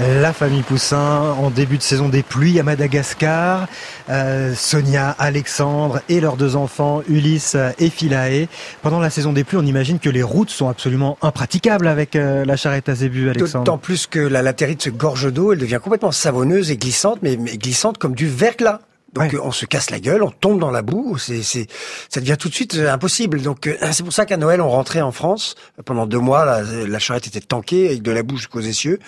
La 0.00 0.32
famille 0.32 0.62
Poussin 0.62 1.36
en 1.38 1.50
début 1.50 1.78
de 1.78 1.82
saison 1.82 2.08
des 2.08 2.24
pluies 2.24 2.58
à 2.58 2.64
Madagascar. 2.64 3.68
Euh, 4.10 4.52
Sonia, 4.56 5.10
Alexandre 5.10 6.00
et 6.08 6.20
leurs 6.20 6.36
deux 6.36 6.56
enfants, 6.56 7.02
Ulysse 7.08 7.56
et 7.78 7.90
Philae. 7.90 8.48
Pendant 8.82 8.98
la 8.98 9.08
saison 9.08 9.32
des 9.32 9.44
pluies, 9.44 9.58
on 9.58 9.66
imagine 9.66 10.00
que 10.00 10.10
les 10.10 10.24
routes 10.24 10.50
sont 10.50 10.68
absolument 10.68 11.16
impraticables 11.22 11.86
avec 11.86 12.16
euh, 12.16 12.44
la 12.44 12.56
charrette 12.56 12.88
à 12.88 12.96
zébu, 12.96 13.30
Alexandre. 13.30 13.64
D'autant 13.64 13.78
plus 13.78 14.08
que 14.08 14.18
la 14.18 14.42
latérite 14.42 14.82
se 14.82 14.90
gorge 14.90 15.32
d'eau, 15.32 15.52
elle 15.52 15.60
devient 15.60 15.80
complètement 15.80 16.10
savonneuse 16.10 16.72
et 16.72 16.76
glissante, 16.76 17.20
mais, 17.22 17.36
glissante 17.36 17.98
comme 17.98 18.16
du 18.16 18.26
verglas. 18.26 18.80
Donc 19.14 19.36
on 19.42 19.52
se 19.52 19.66
casse 19.66 19.90
la 19.90 20.00
gueule, 20.00 20.22
on 20.22 20.30
tombe 20.30 20.58
dans 20.58 20.70
la 20.70 20.82
boue, 20.82 21.18
c'est, 21.18 21.42
c'est, 21.42 21.66
ça 22.08 22.20
devient 22.20 22.36
tout 22.38 22.48
de 22.48 22.54
suite 22.54 22.74
euh, 22.74 22.92
impossible. 22.92 23.40
Donc 23.42 23.66
euh, 23.66 23.76
c'est 23.92 24.02
pour 24.02 24.12
ça 24.12 24.26
qu'à 24.26 24.36
Noël 24.36 24.60
on 24.60 24.68
rentrait 24.68 25.00
en 25.00 25.12
France 25.12 25.54
pendant 25.84 26.06
deux 26.06 26.18
mois, 26.18 26.44
la, 26.44 26.62
la 26.62 26.98
charrette 26.98 27.26
était 27.26 27.40
tankée 27.40 27.86
avec 27.86 28.02
de 28.02 28.10
la 28.10 28.22
boue 28.22 28.36
jusqu'aux 28.36 28.60
essieux, 28.60 28.98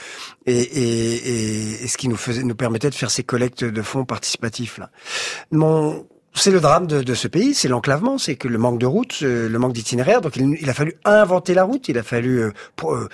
et, 0.47 0.61
et, 0.61 1.15
et, 1.15 1.85
et 1.85 1.89
ce 1.89 1.97
qui 1.97 2.09
nous 2.09 2.17
faisait, 2.17 2.43
nous 2.45 2.55
permettait 2.55 2.91
de 2.91 2.95
faire 2.95 3.11
ces 3.11 3.25
collectes 3.25 3.65
de 3.65 3.83
fonds 3.83 4.05
participatifs 4.05 4.79
là. 4.79 4.91
Mon 5.51 6.07
c'est 6.37 6.51
le 6.51 6.61
drame 6.61 6.87
de, 6.87 7.03
de 7.03 7.15
ce 7.15 7.29
pays, 7.29 7.55
c'est 7.55 7.69
l'enclavement, 7.69 8.19
c'est 8.19 8.37
que 8.37 8.47
le 8.47 8.59
manque 8.59 8.79
de 8.79 8.85
route, 8.87 9.21
euh, 9.23 9.49
le 9.49 9.59
manque 9.59 9.73
d'itinéraire. 9.73 10.21
Donc 10.21 10.37
il, 10.37 10.57
il, 10.61 10.69
a 10.69 10.75
fallu 10.75 10.95
inventer 11.05 11.55
la 11.55 11.65
route, 11.65 11.89
il 11.89 11.97
a 11.97 12.03
fallu 12.03 12.43
euh, 12.43 12.53
pour, 12.77 12.95
euh, 12.95 13.09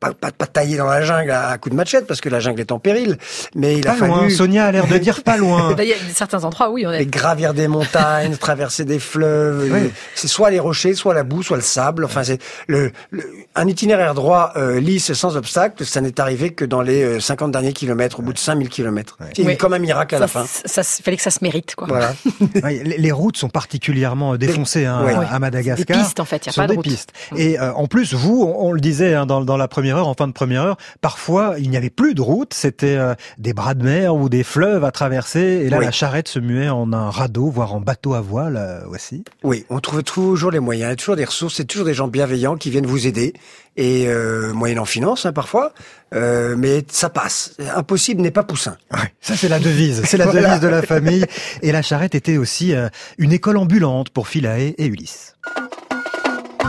pas, 0.00 0.14
pas, 0.14 0.30
pas, 0.32 0.46
tailler 0.46 0.78
dans 0.78 0.86
la 0.86 1.02
jungle 1.02 1.30
à, 1.30 1.56
coup 1.58 1.68
de 1.68 1.74
machette 1.74 2.06
parce 2.06 2.22
que 2.22 2.30
la 2.30 2.40
jungle 2.40 2.60
est 2.60 2.72
en 2.72 2.78
péril. 2.78 3.18
Mais 3.54 3.76
il 3.76 3.84
pas 3.84 3.92
a 3.92 3.94
fallu. 3.94 4.12
Loin. 4.12 4.30
Sonia 4.30 4.64
a 4.64 4.72
l'air 4.72 4.86
de 4.86 4.96
dire 4.96 5.22
pas 5.22 5.36
loin. 5.36 5.76
Il 5.78 5.84
y 5.84 5.92
a 5.92 5.96
certains 6.14 6.42
endroits, 6.44 6.70
oui, 6.70 6.86
on 6.86 6.90
est. 6.90 7.02
Et 7.02 7.06
gravir 7.06 7.52
des 7.52 7.68
montagnes, 7.68 8.36
traverser 8.40 8.86
des 8.86 8.98
fleuves. 8.98 9.70
Oui. 9.70 9.90
C'est 10.14 10.26
soit 10.26 10.50
les 10.50 10.58
rochers, 10.58 10.94
soit 10.94 11.12
la 11.12 11.22
boue, 11.22 11.42
soit 11.42 11.58
le 11.58 11.62
sable. 11.62 12.06
Enfin, 12.06 12.24
c'est 12.24 12.40
le, 12.66 12.92
le, 13.10 13.24
un 13.54 13.68
itinéraire 13.68 14.14
droit, 14.14 14.52
euh, 14.56 14.80
lisse, 14.80 15.12
sans 15.12 15.36
obstacle. 15.36 15.84
Ça 15.84 16.00
n'est 16.00 16.18
arrivé 16.18 16.54
que 16.54 16.64
dans 16.64 16.80
les 16.80 17.02
euh, 17.02 17.20
50 17.20 17.52
derniers 17.52 17.74
kilomètres, 17.74 18.20
au 18.20 18.22
bout 18.22 18.32
de 18.32 18.38
5000 18.38 18.70
kilomètres. 18.70 19.18
C'est 19.36 19.44
oui. 19.44 19.58
comme 19.58 19.74
un 19.74 19.78
miracle 19.78 20.14
à 20.14 20.18
ça, 20.18 20.24
la 20.24 20.28
fin. 20.28 20.46
Ça, 20.46 20.82
ça, 20.82 21.02
fallait 21.02 21.18
que 21.18 21.22
ça 21.22 21.30
se 21.30 21.40
mérite, 21.42 21.74
quoi. 21.74 21.86
Voilà. 21.88 22.14
les, 22.64 22.96
les, 22.96 23.12
routes 23.12 23.36
sont 23.36 23.50
particulièrement 23.50 24.36
défoncées 24.38 24.86
hein, 24.86 25.02
oui. 25.04 25.12
à 25.30 25.38
Madagascar. 25.38 25.84
Des 25.98 26.02
pistes, 26.02 26.20
en 26.20 26.24
fait. 26.24 26.46
Il 26.46 26.48
y 26.48 26.50
a 26.50 26.54
pas 26.54 26.62
de 26.62 26.68
des 26.68 26.76
route. 26.76 26.84
pistes. 26.84 27.12
Et 27.36 27.60
euh, 27.60 27.74
en 27.74 27.86
plus, 27.86 28.14
vous, 28.14 28.42
on, 28.42 28.68
on 28.68 28.72
le 28.72 28.80
disait 28.80 29.14
hein, 29.14 29.26
dans, 29.26 29.42
dans 29.42 29.58
la 29.58 29.68
première 29.68 29.89
heure, 29.96 30.08
en 30.08 30.14
fin 30.14 30.28
de 30.28 30.32
première 30.32 30.62
heure, 30.62 30.76
parfois 31.00 31.54
il 31.58 31.70
n'y 31.70 31.76
avait 31.76 31.90
plus 31.90 32.14
de 32.14 32.22
route, 32.22 32.54
c'était 32.54 32.96
euh, 32.96 33.14
des 33.38 33.52
bras 33.52 33.74
de 33.74 33.84
mer 33.84 34.14
ou 34.14 34.28
des 34.28 34.42
fleuves 34.42 34.84
à 34.84 34.90
traverser, 34.90 35.40
et 35.40 35.70
là 35.70 35.78
oui. 35.78 35.84
la 35.84 35.90
charrette 35.90 36.28
se 36.28 36.38
muait 36.38 36.68
en 36.68 36.92
un 36.92 37.10
radeau, 37.10 37.50
voire 37.50 37.74
en 37.74 37.80
bateau 37.80 38.14
à 38.14 38.20
voile 38.20 38.56
euh, 38.56 38.86
aussi. 38.88 39.24
Oui, 39.42 39.64
on 39.70 39.80
trouve 39.80 40.02
toujours 40.02 40.50
les 40.50 40.60
moyens, 40.60 40.88
il 40.88 40.90
y 40.90 40.92
a 40.92 40.96
toujours 40.96 41.16
des 41.16 41.24
ressources, 41.24 41.56
c'est 41.56 41.64
toujours 41.64 41.86
des 41.86 41.94
gens 41.94 42.08
bienveillants 42.08 42.56
qui 42.56 42.70
viennent 42.70 42.86
vous 42.86 43.06
aider, 43.06 43.34
et 43.76 44.08
euh, 44.08 44.52
moyennant 44.52 44.84
finance 44.84 45.26
hein, 45.26 45.32
parfois, 45.32 45.72
euh, 46.14 46.54
mais 46.56 46.84
ça 46.90 47.08
passe. 47.08 47.56
Impossible 47.74 48.20
n'est 48.20 48.30
pas 48.30 48.42
poussin. 48.42 48.76
Ouais, 48.92 49.12
ça 49.20 49.36
c'est 49.36 49.48
la 49.48 49.58
devise, 49.58 50.02
c'est 50.04 50.16
la 50.16 50.26
devise 50.32 50.60
de 50.60 50.68
la 50.68 50.82
famille. 50.82 51.24
Et 51.62 51.72
la 51.72 51.82
charrette 51.82 52.14
était 52.14 52.36
aussi 52.36 52.74
euh, 52.74 52.88
une 53.18 53.32
école 53.32 53.56
ambulante 53.56 54.10
pour 54.10 54.28
Philae 54.28 54.74
et 54.76 54.86
Ulysse. 54.86 55.36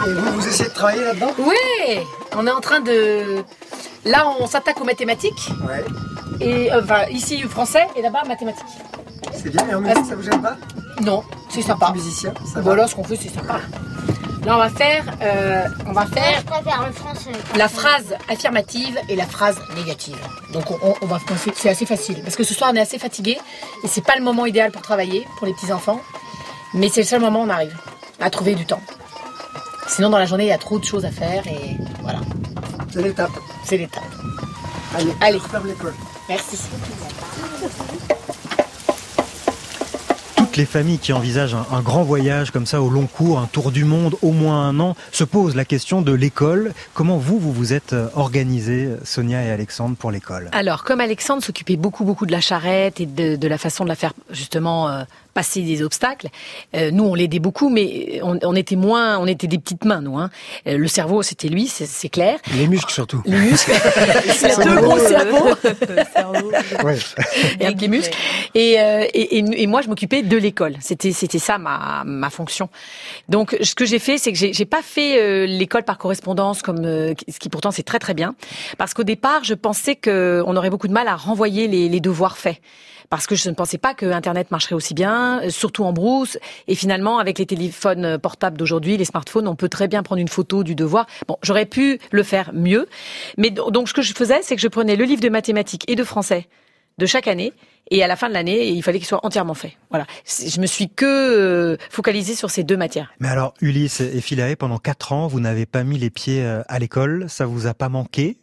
Et 0.08 0.14
vous, 0.14 0.32
vous 0.40 0.48
essayez 0.48 0.70
de 0.70 0.74
travailler 0.74 1.04
là-dedans? 1.04 1.32
Oui, 1.38 2.00
on 2.36 2.48
est 2.48 2.52
en 2.52 2.62
train 2.62 2.82
de 2.82 3.44
Là, 4.06 4.28
on 4.40 4.48
s'attaque 4.48 4.82
aux 4.82 4.84
mathématiques. 4.84 5.52
Ouais. 5.68 5.86
Et 6.40 6.72
euh, 6.72 6.82
enfin, 6.84 7.06
ici 7.12 7.42
français 7.44 7.88
et 7.96 8.02
là-bas 8.02 8.24
mathématiques. 8.28 8.66
C'est 9.34 9.50
bien. 9.50 9.68
Et 9.70 9.76
en 9.76 9.82
musique, 9.82 10.06
ça 10.06 10.16
vous 10.16 10.24
gêne 10.24 10.42
pas? 10.42 10.58
Non, 11.02 11.24
c'est 11.50 11.62
sympa. 11.62 11.92
Musicien. 11.92 12.34
Ça 12.52 12.62
voilà, 12.62 12.88
ce 12.88 12.96
qu'on 12.96 13.04
fait, 13.04 13.16
c'est 13.16 13.30
sympa. 13.30 13.60
Là, 14.44 14.56
on 14.56 14.58
va 14.58 14.70
faire, 14.70 15.06
euh, 15.22 15.68
on 15.86 15.92
va 15.92 16.08
faire. 16.08 16.40
Je 16.40 16.46
préfère 16.46 16.84
le 16.88 16.92
français. 16.94 17.30
La 17.56 17.68
phrase 17.68 18.16
affirmative 18.28 18.98
et 19.08 19.16
la 19.16 19.28
phrase 19.28 19.60
négative. 19.76 20.18
Donc, 20.52 20.72
on, 20.72 20.96
on 21.00 21.06
va, 21.06 21.20
c'est 21.56 21.70
assez 21.70 21.86
facile 21.86 22.24
parce 22.24 22.36
que 22.36 22.44
ce 22.44 22.56
soir, 22.56 22.72
on 22.74 22.76
est 22.76 22.82
assez 22.82 22.98
fatigué 22.98 23.38
et 23.84 23.88
c'est 23.88 24.04
pas 24.04 24.16
le 24.16 24.24
moment 24.24 24.48
idéal 24.48 24.72
pour 24.72 24.82
travailler 24.82 25.28
pour 25.38 25.46
les 25.46 25.54
petits 25.54 25.72
enfants, 25.72 26.02
mais 26.74 26.90
c'est 26.90 27.02
le 27.02 27.08
seul 27.08 27.22
moment 27.22 27.42
où 27.42 27.46
on 27.46 27.50
arrive 27.50 27.78
à 28.20 28.32
trouver 28.32 28.56
du 28.56 28.66
temps. 28.66 28.82
Sinon, 29.88 30.10
dans 30.10 30.18
la 30.18 30.26
journée, 30.26 30.46
il 30.46 30.50
y 30.50 30.54
a 30.54 30.58
trop 30.58 30.80
de 30.80 30.86
choses 30.86 31.06
à 31.06 31.12
faire 31.12 31.46
et 31.48 31.78
voilà. 32.02 32.20
C'est 32.92 33.02
l'étape. 33.02 33.32
C'est 33.64 33.78
l'étape. 33.78 34.04
Allez, 34.96 35.12
Allez. 35.22 35.40
l'école. 35.66 35.94
Merci. 36.28 36.58
Toutes 40.36 40.58
les 40.58 40.66
familles 40.66 40.98
qui 40.98 41.14
envisagent 41.14 41.56
un, 41.56 41.66
un, 41.72 41.82
grand 41.82 42.04
voyage 42.04 42.52
comme 42.52 42.66
ça 42.66 42.82
au 42.82 42.90
long 42.90 43.08
cours, 43.08 43.40
un 43.40 43.46
tour 43.46 43.72
du 43.72 43.86
monde, 43.86 44.16
au 44.22 44.32
moins 44.32 44.68
un 44.68 44.80
an, 44.82 44.98
se 45.14 45.24
posent 45.24 45.56
la 45.56 45.64
question 45.64 46.02
de 46.02 46.12
l'école. 46.12 46.74
Comment 46.94 47.16
vous, 47.18 47.40
vous 47.40 47.54
vous 47.54 47.72
êtes 47.72 47.96
organisés, 48.16 48.90
Sonia 49.06 49.44
et 49.44 49.52
Alexandre, 49.52 49.96
pour 49.96 50.12
l'école? 50.12 50.50
Alors, 50.52 50.84
comme 50.84 51.00
Alexandre 51.00 51.42
s'occupait 51.42 51.78
beaucoup, 51.78 52.04
beaucoup 52.04 52.26
de 52.26 52.34
la 52.34 52.42
charrette 52.42 53.00
et 53.00 53.06
de, 53.06 53.38
de 53.38 53.48
la 53.48 53.58
façon 53.58 53.86
de 53.86 53.90
la 53.90 53.96
faire 53.96 54.12
justement 54.30 54.90
euh, 54.90 55.04
passer 55.34 55.62
des 55.62 55.82
obstacles. 55.82 56.28
Euh, 56.76 56.92
nous, 56.92 57.04
on 57.04 57.16
l'aidait 57.16 57.40
beaucoup, 57.40 57.70
mais 57.70 58.20
on, 58.24 58.38
on, 58.44 58.56
était 58.56 58.76
moins, 58.76 59.18
on 59.18 59.28
était 59.28 59.48
des 59.48 59.58
petites 59.58 59.86
mains, 59.86 60.02
nous. 60.02 60.18
Hein. 60.18 60.30
Euh, 60.68 60.78
le 60.78 60.88
cerveau, 60.88 61.22
c'était 61.24 61.48
lui, 61.48 61.68
c'est 61.68 62.10
clair. 62.10 62.40
Les 62.56 62.68
muscles 62.68 62.92
surtout. 62.92 63.22
Les 63.26 63.38
muscles. 63.38 63.72
c'est 64.34 64.64
deux 64.64 64.76
gros 64.76 65.00
cerveaux. 65.00 65.50
ouais. 66.84 66.98
Et 67.60 67.66
avec 67.66 67.82
les 67.82 67.88
muscles. 67.88 68.16
Et, 68.56 68.80
euh, 68.80 69.06
et, 69.14 69.38
et, 69.38 69.64
et 69.64 69.68
moi, 69.68 69.82
je 69.82 69.88
m'occupais 69.88 70.22
de 70.22 70.38
l'école. 70.38 70.76
C'était, 70.80 71.12
c'était 71.12 71.40
ça 71.40 71.58
ma, 71.58 72.04
ma 72.06 72.30
fonction. 72.30 72.70
Donc, 73.30 73.58
ce 73.62 73.76
que 73.76 73.86
j'ai 73.86 74.00
fait, 74.00 74.18
c'est 74.18 74.32
que 74.32 74.38
j'ai 74.38 74.66
pas 74.66 74.82
fait 74.82 75.22
euh, 75.22 75.46
l'école 75.46 75.84
par 75.84 75.98
correspondance, 75.98 76.62
comme 76.62 76.84
ce 76.84 77.40
qui 77.40 77.50
pourtant 77.50 77.72
c'est 77.72 77.84
très 77.84 78.00
très 78.00 78.14
bien, 78.14 78.36
parce 78.78 78.94
qu'au 78.94 79.04
départ, 79.04 79.44
je 79.44 79.54
pensais 79.54 79.96
que 79.96 80.44
on 80.46 80.56
aurait 80.56 80.70
beaucoup 80.70 80.88
de 80.88 80.94
mal 80.94 81.08
à 81.08 81.16
renvoyer 81.16 81.68
les, 81.68 81.90
les 81.90 82.00
devoirs 82.00 82.38
faits 82.38 82.60
parce 83.12 83.28
que 83.28 83.36
je 83.36 83.50
ne 83.50 83.54
pensais 83.54 83.78
pas 83.78 83.94
que 83.94 84.06
Internet 84.06 84.52
marcherait 84.52 84.74
aussi 84.74 84.94
bien, 84.94 85.42
surtout 85.50 85.84
en 85.84 85.92
brousse. 85.92 86.40
Et 86.70 86.76
finalement, 86.76 87.20
avec 87.20 87.38
les 87.40 87.46
téléphones 87.46 88.18
portables 88.18 88.58
d'aujourd'hui, 88.58 88.96
les 88.96 89.04
smartphones, 89.04 89.50
on 89.50 89.56
peut 89.56 89.68
très 89.68 89.90
bien 89.90 90.02
prendre 90.02 90.22
une 90.22 90.30
photo 90.30 90.64
du 90.64 90.76
devoir. 90.76 91.08
Bon, 91.28 91.38
j'aurais 91.44 91.66
pu 91.66 92.00
le 92.12 92.24
faire 92.24 92.52
mieux. 92.54 92.88
Mais 93.38 93.50
donc, 93.50 93.90
ce 93.90 93.94
que 93.94 94.02
je 94.02 94.14
faisais, 94.14 94.40
c'est 94.44 94.56
que 94.56 94.62
je 94.62 94.70
prenais 94.70 94.96
le 94.96 95.04
livre 95.04 95.22
de 95.22 95.28
mathématiques 95.28 95.84
et 95.90 95.96
de 95.96 96.06
français 96.06 96.48
de 97.00 97.06
chaque 97.06 97.28
année. 97.28 97.52
Et 97.90 98.02
à 98.02 98.08
la 98.08 98.16
fin 98.16 98.30
de 98.30 98.34
l'année, 98.34 98.70
il 98.70 98.82
fallait 98.82 99.00
qu'il 99.00 99.08
soit 99.08 99.26
entièrement 99.26 99.56
fait. 99.56 99.76
Voilà. 99.90 100.08
Je 100.26 100.62
me 100.62 100.66
suis 100.66 100.88
que 100.88 101.06
euh, 101.06 101.78
focalisée 101.90 102.36
sur 102.36 102.50
ces 102.50 102.64
deux 102.64 102.78
matières. 102.78 103.14
Mais 103.20 103.28
alors, 103.28 103.54
Ulysse 103.60 104.00
et 104.00 104.22
Philae, 104.22 104.56
pendant 104.56 104.78
quatre 104.78 105.12
ans, 105.12 105.28
vous 105.28 105.42
n'avez 105.42 105.66
pas 105.66 105.84
mis 105.84 105.98
les 105.98 106.10
pieds 106.10 106.46
euh, 106.46 106.62
à 106.70 106.80
l'école. 106.80 107.26
Ça 107.28 107.46
vous 107.46 107.68
a 107.68 107.74
pas 107.74 107.90
manqué? 107.90 108.38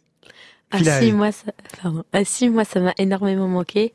Ah 0.69 0.77
si, 0.77 1.11
moi, 1.11 1.31
ça... 1.31 1.51
Pardon. 1.81 2.03
Ah 2.13 2.23
si, 2.23 2.49
moi, 2.49 2.65
ça 2.65 2.79
m'a 2.79 2.93
énormément 2.99 3.47
manqué. 3.47 3.93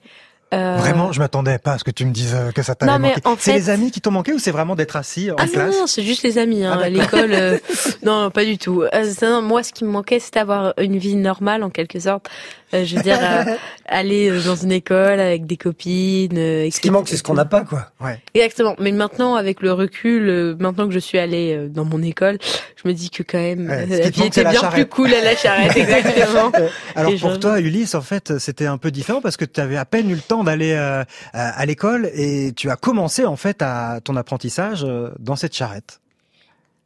Euh... 0.55 0.77
Vraiment, 0.77 1.13
je 1.13 1.21
m'attendais 1.21 1.59
pas 1.59 1.73
à 1.73 1.79
ce 1.79 1.85
que 1.85 1.91
tu 1.91 2.05
me 2.05 2.13
dises 2.13 2.37
que 2.55 2.63
ça 2.63 2.75
t'avait 2.75 2.99
manqué. 2.99 3.21
En 3.25 3.37
fait... 3.37 3.53
C'est 3.53 3.53
les 3.55 3.71
amis 3.71 3.91
qui 3.91 4.01
t'ont 4.01 4.11
manqué 4.11 4.33
ou 4.33 4.39
c'est 4.39 4.51
vraiment 4.51 4.77
d'être 4.77 4.97
assis 4.97 5.31
en 5.31 5.37
ah 5.39 5.47
classe 5.47 5.73
Non, 5.73 5.81
non 5.81 5.87
c'est 5.87 6.03
juste 6.03 6.23
les 6.23 6.39
amis. 6.39 6.65
Hein. 6.65 6.79
Ah, 6.83 6.89
L'école, 6.89 7.33
euh... 7.33 7.59
non, 8.03 8.31
pas 8.31 8.45
du 8.45 8.59
tout. 8.59 8.83
Euh, 8.83 9.13
non, 9.23 9.43
moi, 9.43 9.63
ce 9.63 9.73
qui 9.73 9.85
me 9.85 9.91
manquait, 9.91 10.19
c'était 10.19 10.41
avoir 10.41 10.75
une 10.79 10.99
vie 10.99 11.17
normale 11.17 11.63
en 11.63 11.71
quelque 11.71 11.99
sorte. 11.99 12.29
Euh, 12.73 12.85
je 12.85 12.97
veux 12.97 13.03
dire, 13.03 13.19
aller 13.87 14.31
dans 14.45 14.57
une 14.57 14.73
école 14.73 15.21
avec 15.21 15.47
des 15.47 15.57
copines. 15.57 16.37
ce 16.37 16.81
qui 16.81 16.91
manque, 16.91 17.09
c'est 17.09 17.17
ce 17.17 17.23
qu'on 17.23 17.35
n'a 17.35 17.45
pas, 17.45 17.63
quoi. 17.63 17.91
Ouais. 18.01 18.21
Exactement. 18.35 18.75
Mais 18.79 18.93
maintenant, 18.93 19.35
avec 19.35 19.63
le 19.63 19.73
recul, 19.73 20.29
euh, 20.29 20.57
maintenant 20.59 20.87
que 20.87 20.95
je 20.95 20.99
suis 20.99 21.19
allée 21.19 21.69
dans 21.69 21.85
mon 21.85 22.03
école, 22.03 22.39
je 22.83 22.89
me 22.89 22.95
dis 22.95 23.11
que 23.11 23.23
quand 23.23 23.39
même, 23.39 23.69
ouais, 23.69 23.87
la 23.87 24.11
vie 24.11 24.25
était 24.25 24.45
bien 24.45 24.63
plus 24.71 24.87
cool 24.87 25.13
à 25.15 25.23
la 25.23 25.37
charrette. 25.37 25.77
Exactement. 25.77 26.53
Alors 26.95 27.13
Et 27.13 27.17
pour 27.17 27.35
je... 27.35 27.37
toi, 27.37 27.61
Ulysse, 27.61 27.95
en 27.95 28.03
fait, 28.03 28.39
c'était 28.39 28.67
un 28.67 28.79
peu 28.79 28.91
différent 28.91 29.21
parce 29.21 29.37
que 29.37 29.45
tu 29.45 29.61
avais 29.61 29.77
à 29.77 29.85
peine 29.85 30.11
eu 30.11 30.15
le 30.15 30.21
temps 30.21 30.44
d'aller 30.45 30.73
euh, 30.73 31.05
à 31.33 31.67
l'école 31.67 32.11
et 32.15 32.53
tu 32.55 32.71
as 32.71 32.77
commencé 32.77 33.25
en 33.25 33.37
fait 33.37 33.63
à 33.63 34.01
ton 34.03 34.17
apprentissage 34.17 34.87
dans 35.19 35.37
cette 35.37 35.55
charrette. 35.55 36.01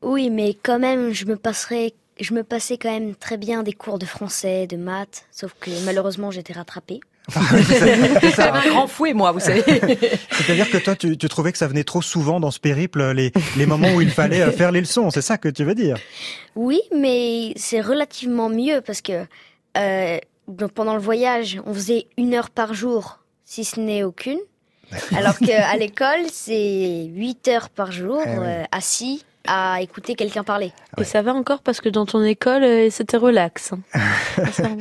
Oui, 0.01 0.31
mais 0.31 0.57
quand 0.63 0.79
même, 0.79 1.13
je 1.13 1.27
me 1.27 1.37
passerai 1.37 1.95
je 2.21 2.35
me 2.35 2.43
passais 2.43 2.79
quand 2.79 2.91
même 2.91 3.15
très 3.15 3.37
bien 3.37 3.63
des 3.63 3.73
cours 3.73 3.99
de 3.99 4.07
français, 4.07 4.67
de 4.67 4.77
maths, 4.77 5.27
sauf 5.31 5.55
que 5.61 5.71
malheureusement 5.85 6.31
j'étais 6.31 6.53
rattrapée. 6.53 7.01
J'avais 7.35 8.59
un 8.59 8.71
grand 8.71 8.87
fouet, 8.87 9.13
moi, 9.13 9.33
vous 9.33 9.41
savez. 9.41 9.63
C'est-à-dire 10.31 10.71
que 10.71 10.79
toi, 10.79 10.97
tu, 10.97 11.19
tu, 11.19 11.29
trouvais 11.29 11.53
que 11.53 11.59
ça 11.59 11.69
venait 11.69 11.85
trop 11.85 12.01
souvent 12.01 12.41
dans 12.41 12.51
ce 12.51 12.59
périple, 12.59 13.13
les, 13.13 13.33
les 13.59 13.67
moments 13.67 13.93
où 13.93 14.01
il 14.01 14.09
fallait 14.11 14.51
faire 14.53 14.73
les 14.73 14.81
leçons, 14.81 15.11
c'est 15.11 15.21
ça 15.21 15.37
que 15.37 15.51
tu 15.51 15.63
veux 15.63 15.75
dire? 15.75 15.99
Oui, 16.57 16.81
mais 16.97 17.53
c'est 17.57 17.83
relativement 17.83 18.49
mieux 18.49 18.81
parce 18.81 19.03
que 19.03 19.27
euh, 19.77 20.19
pendant 20.75 20.95
le 20.95 21.01
voyage, 21.01 21.61
on 21.67 21.75
faisait 21.75 22.07
une 22.17 22.33
heure 22.33 22.49
par 22.49 22.73
jour. 22.73 23.19
Si 23.51 23.65
ce 23.65 23.81
n'est 23.81 24.03
aucune. 24.03 24.39
Alors 25.17 25.39
qu'à 25.39 25.75
l'école, 25.79 26.27
c'est 26.31 27.07
8 27.15 27.49
heures 27.49 27.69
par 27.71 27.93
jour 27.93 28.21
Eh 28.27 28.29
oui. 28.39 28.45
euh, 28.47 28.65
assis 28.73 29.25
à 29.47 29.81
écouter 29.81 30.15
quelqu'un 30.15 30.45
parler. 30.45 30.73
Et 30.99 31.05
ça 31.05 31.23
va 31.23 31.33
encore 31.33 31.63
parce 31.63 31.81
que 31.81 31.89
dans 31.89 32.05
ton 32.05 32.23
école, 32.23 32.63
euh, 32.63 32.89
c'était 32.91 33.17
relax. 33.17 33.73
hein. 33.73 33.79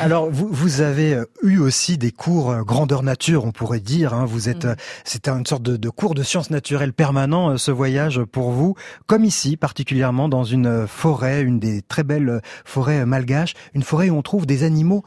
Alors, 0.00 0.30
vous, 0.30 0.48
vous 0.50 0.80
avez 0.80 1.12
euh, 1.12 1.24
eu 1.42 1.58
aussi 1.58 1.98
des 1.98 2.10
cours 2.10 2.50
euh, 2.50 2.62
grandeur 2.62 3.02
nature, 3.02 3.44
on 3.44 3.52
pourrait 3.52 3.80
dire. 3.80 4.14
hein. 4.14 4.24
Vous 4.24 4.48
êtes, 4.48 4.64
euh, 4.64 4.74
c'était 5.04 5.30
une 5.30 5.44
sorte 5.44 5.62
de, 5.62 5.76
de 5.76 5.90
cours 5.90 6.14
de 6.14 6.22
sciences 6.22 6.48
naturelles 6.48 6.94
permanent, 6.94 7.58
ce 7.58 7.70
voyage 7.70 8.22
pour 8.24 8.50
vous, 8.50 8.74
comme 9.06 9.26
ici, 9.26 9.58
particulièrement 9.58 10.30
dans 10.30 10.44
une 10.44 10.86
forêt, 10.86 11.42
une 11.42 11.58
des 11.58 11.82
très 11.82 12.02
belles 12.04 12.40
forêts 12.64 13.04
malgaches, 13.04 13.52
une 13.74 13.82
forêt 13.82 14.08
où 14.08 14.16
on 14.16 14.22
trouve 14.22 14.46
des 14.46 14.62
animaux 14.64 15.04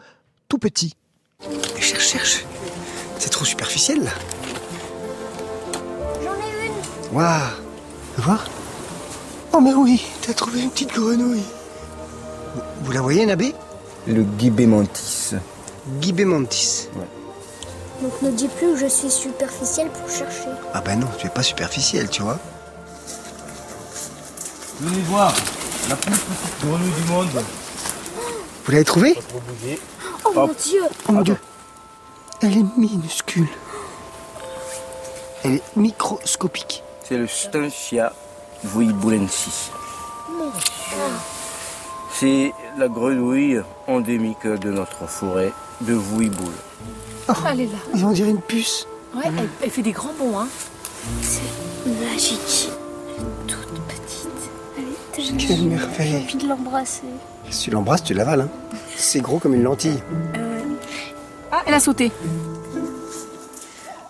tout 0.47 0.59
petits. 0.59 0.93
Cherche, 1.79 2.07
cherche. 2.09 2.45
C'est 3.21 3.29
trop 3.29 3.45
superficiel, 3.45 4.03
là. 4.03 4.09
J'en 6.23 6.33
ai 6.33 6.65
une. 6.65 7.15
Waouh 7.15 7.27
Tu 8.15 8.21
vois 8.21 8.39
Oh, 9.53 9.61
mais 9.61 9.73
oui, 9.75 10.03
t'as 10.23 10.33
trouvé 10.33 10.63
une 10.63 10.71
petite 10.71 10.91
grenouille. 10.91 11.43
Vous, 12.55 12.61
vous 12.81 12.91
la 12.91 13.01
voyez, 13.01 13.23
Nabé? 13.27 13.53
Le 14.07 14.23
guibémantis. 14.23 15.35
Guibémantis. 15.99 16.87
Donc 18.01 18.19
ne 18.23 18.31
dis 18.31 18.47
plus 18.47 18.73
que 18.73 18.77
je 18.77 18.87
suis 18.87 19.11
superficielle 19.11 19.89
pour 19.89 20.09
chercher. 20.09 20.49
Ah 20.73 20.81
ben 20.81 20.99
non, 20.99 21.07
tu 21.19 21.27
es 21.27 21.29
pas 21.29 21.43
superficiel, 21.43 22.09
tu 22.09 22.23
vois. 22.23 22.39
Venez 24.79 25.01
voir, 25.03 25.31
la 25.89 25.95
plus 25.95 26.11
petite 26.11 26.65
grenouille 26.65 27.01
du 27.03 27.11
monde. 27.11 27.43
Vous 28.65 28.71
l'avez 28.71 28.83
trouvée? 28.83 29.15
Oh 30.25 30.31
mon 30.33 30.47
dieu 30.47 30.81
Oh 31.07 31.11
mon 31.11 31.21
dieu. 31.21 31.37
Elle 32.43 32.57
est 32.57 32.77
minuscule. 32.77 33.47
Elle 35.43 35.53
est 35.55 35.75
microscopique. 35.75 36.83
C'est 37.03 37.17
le 37.17 37.27
Stantia 37.27 38.13
vuibulensis. 38.63 39.69
Mon 40.31 40.49
dieu 40.49 40.97
C'est 42.11 42.51
la 42.77 42.87
grenouille 42.87 43.61
endémique 43.87 44.47
de 44.47 44.71
notre 44.71 45.07
forêt 45.07 45.51
de 45.81 45.93
Vuiboul. 45.93 46.53
Elle 47.47 47.61
est 47.61 47.65
là. 47.65 47.77
Et 47.99 48.03
on 48.03 48.11
dirait 48.11 48.31
une 48.31 48.41
puce. 48.41 48.87
Ouais, 49.15 49.23
elle, 49.25 49.49
elle 49.61 49.69
fait 49.69 49.81
des 49.81 49.91
grands 49.91 50.13
bonds, 50.17 50.39
hein. 50.39 50.47
C'est 51.21 51.41
magique. 51.85 52.69
Elle 53.17 53.23
est 53.23 53.47
toute 53.47 53.81
petite. 53.87 54.29
Elle 54.77 54.83
est 54.83 55.11
tellement 55.11 55.37
Quelle 55.37 55.61
merveille. 55.63 56.11
J'ai 56.11 56.17
envie 56.17 56.43
de 56.43 56.49
l'embrasser. 56.49 57.03
Si 57.49 57.63
tu 57.65 57.71
l'embrasses, 57.71 58.03
tu 58.03 58.13
l'avales. 58.13 58.41
Hein. 58.41 58.49
C'est 58.95 59.21
gros 59.21 59.39
comme 59.39 59.53
une 59.53 59.63
lentille. 59.63 60.01
Elle 61.65 61.73
a 61.73 61.79
sauté. 61.79 62.11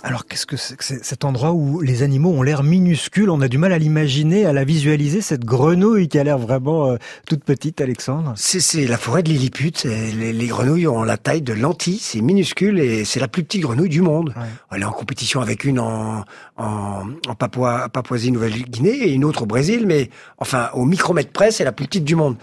Alors, 0.04 0.26
qu'est-ce 0.26 0.48
que 0.48 0.58
c'est 0.58 0.76
que 0.76 0.84
cet 0.84 1.26
endroit 1.26 1.52
où 1.52 1.82
les 1.82 2.02
animaux 2.02 2.32
ont 2.32 2.42
l'air 2.42 2.64
minuscules? 2.64 3.30
On 3.30 3.40
a 3.42 3.48
du 3.48 3.60
mal 3.60 3.72
à 3.72 3.78
l'imaginer, 3.78 4.48
à 4.48 4.54
la 4.54 4.64
visualiser, 4.64 5.22
cette 5.22 5.46
grenouille 5.46 6.08
qui 6.08 6.18
a 6.18 6.24
l'air 6.24 6.40
vraiment 6.40 6.88
euh, 6.88 6.98
toute 7.28 7.44
petite, 7.44 7.82
Alexandre. 7.82 8.34
C'est 8.36 8.88
la 8.88 8.98
forêt 8.98 9.22
de 9.22 9.30
Lilliput. 9.30 9.74
Les, 9.84 10.34
les 10.34 10.48
grenouilles 10.48 10.88
ont 10.88 11.04
la 11.04 11.18
taille 11.18 11.44
de 11.44 11.54
lentilles, 11.54 12.00
c'est 12.00 12.22
minuscule 12.22 12.80
et 12.80 13.06
c'est 13.06 13.20
la 13.20 13.28
plus 13.28 13.44
petite 13.44 13.62
grenouille 13.62 13.90
du 13.90 14.02
monde. 14.02 14.34
Elle 14.72 14.82
est 14.82 14.86
en 14.86 14.92
compétition 14.92 15.40
avec 15.40 15.66
une 15.66 15.80
en, 15.80 16.26
en, 16.58 17.04
en 17.28 17.36
Papouasie-Nouvelle-Guinée 17.36 19.04
et 19.04 19.12
une 19.12 19.24
autre 19.24 19.44
au 19.44 19.46
Brésil, 19.46 19.84
mais 19.86 20.10
enfin 20.40 20.70
au 20.74 20.86
micromètre 20.86 21.32
près, 21.32 21.52
c'est 21.52 21.64
la 21.64 21.72
plus 21.72 21.86
petite 21.86 22.06
du 22.06 22.16
monde. 22.16 22.38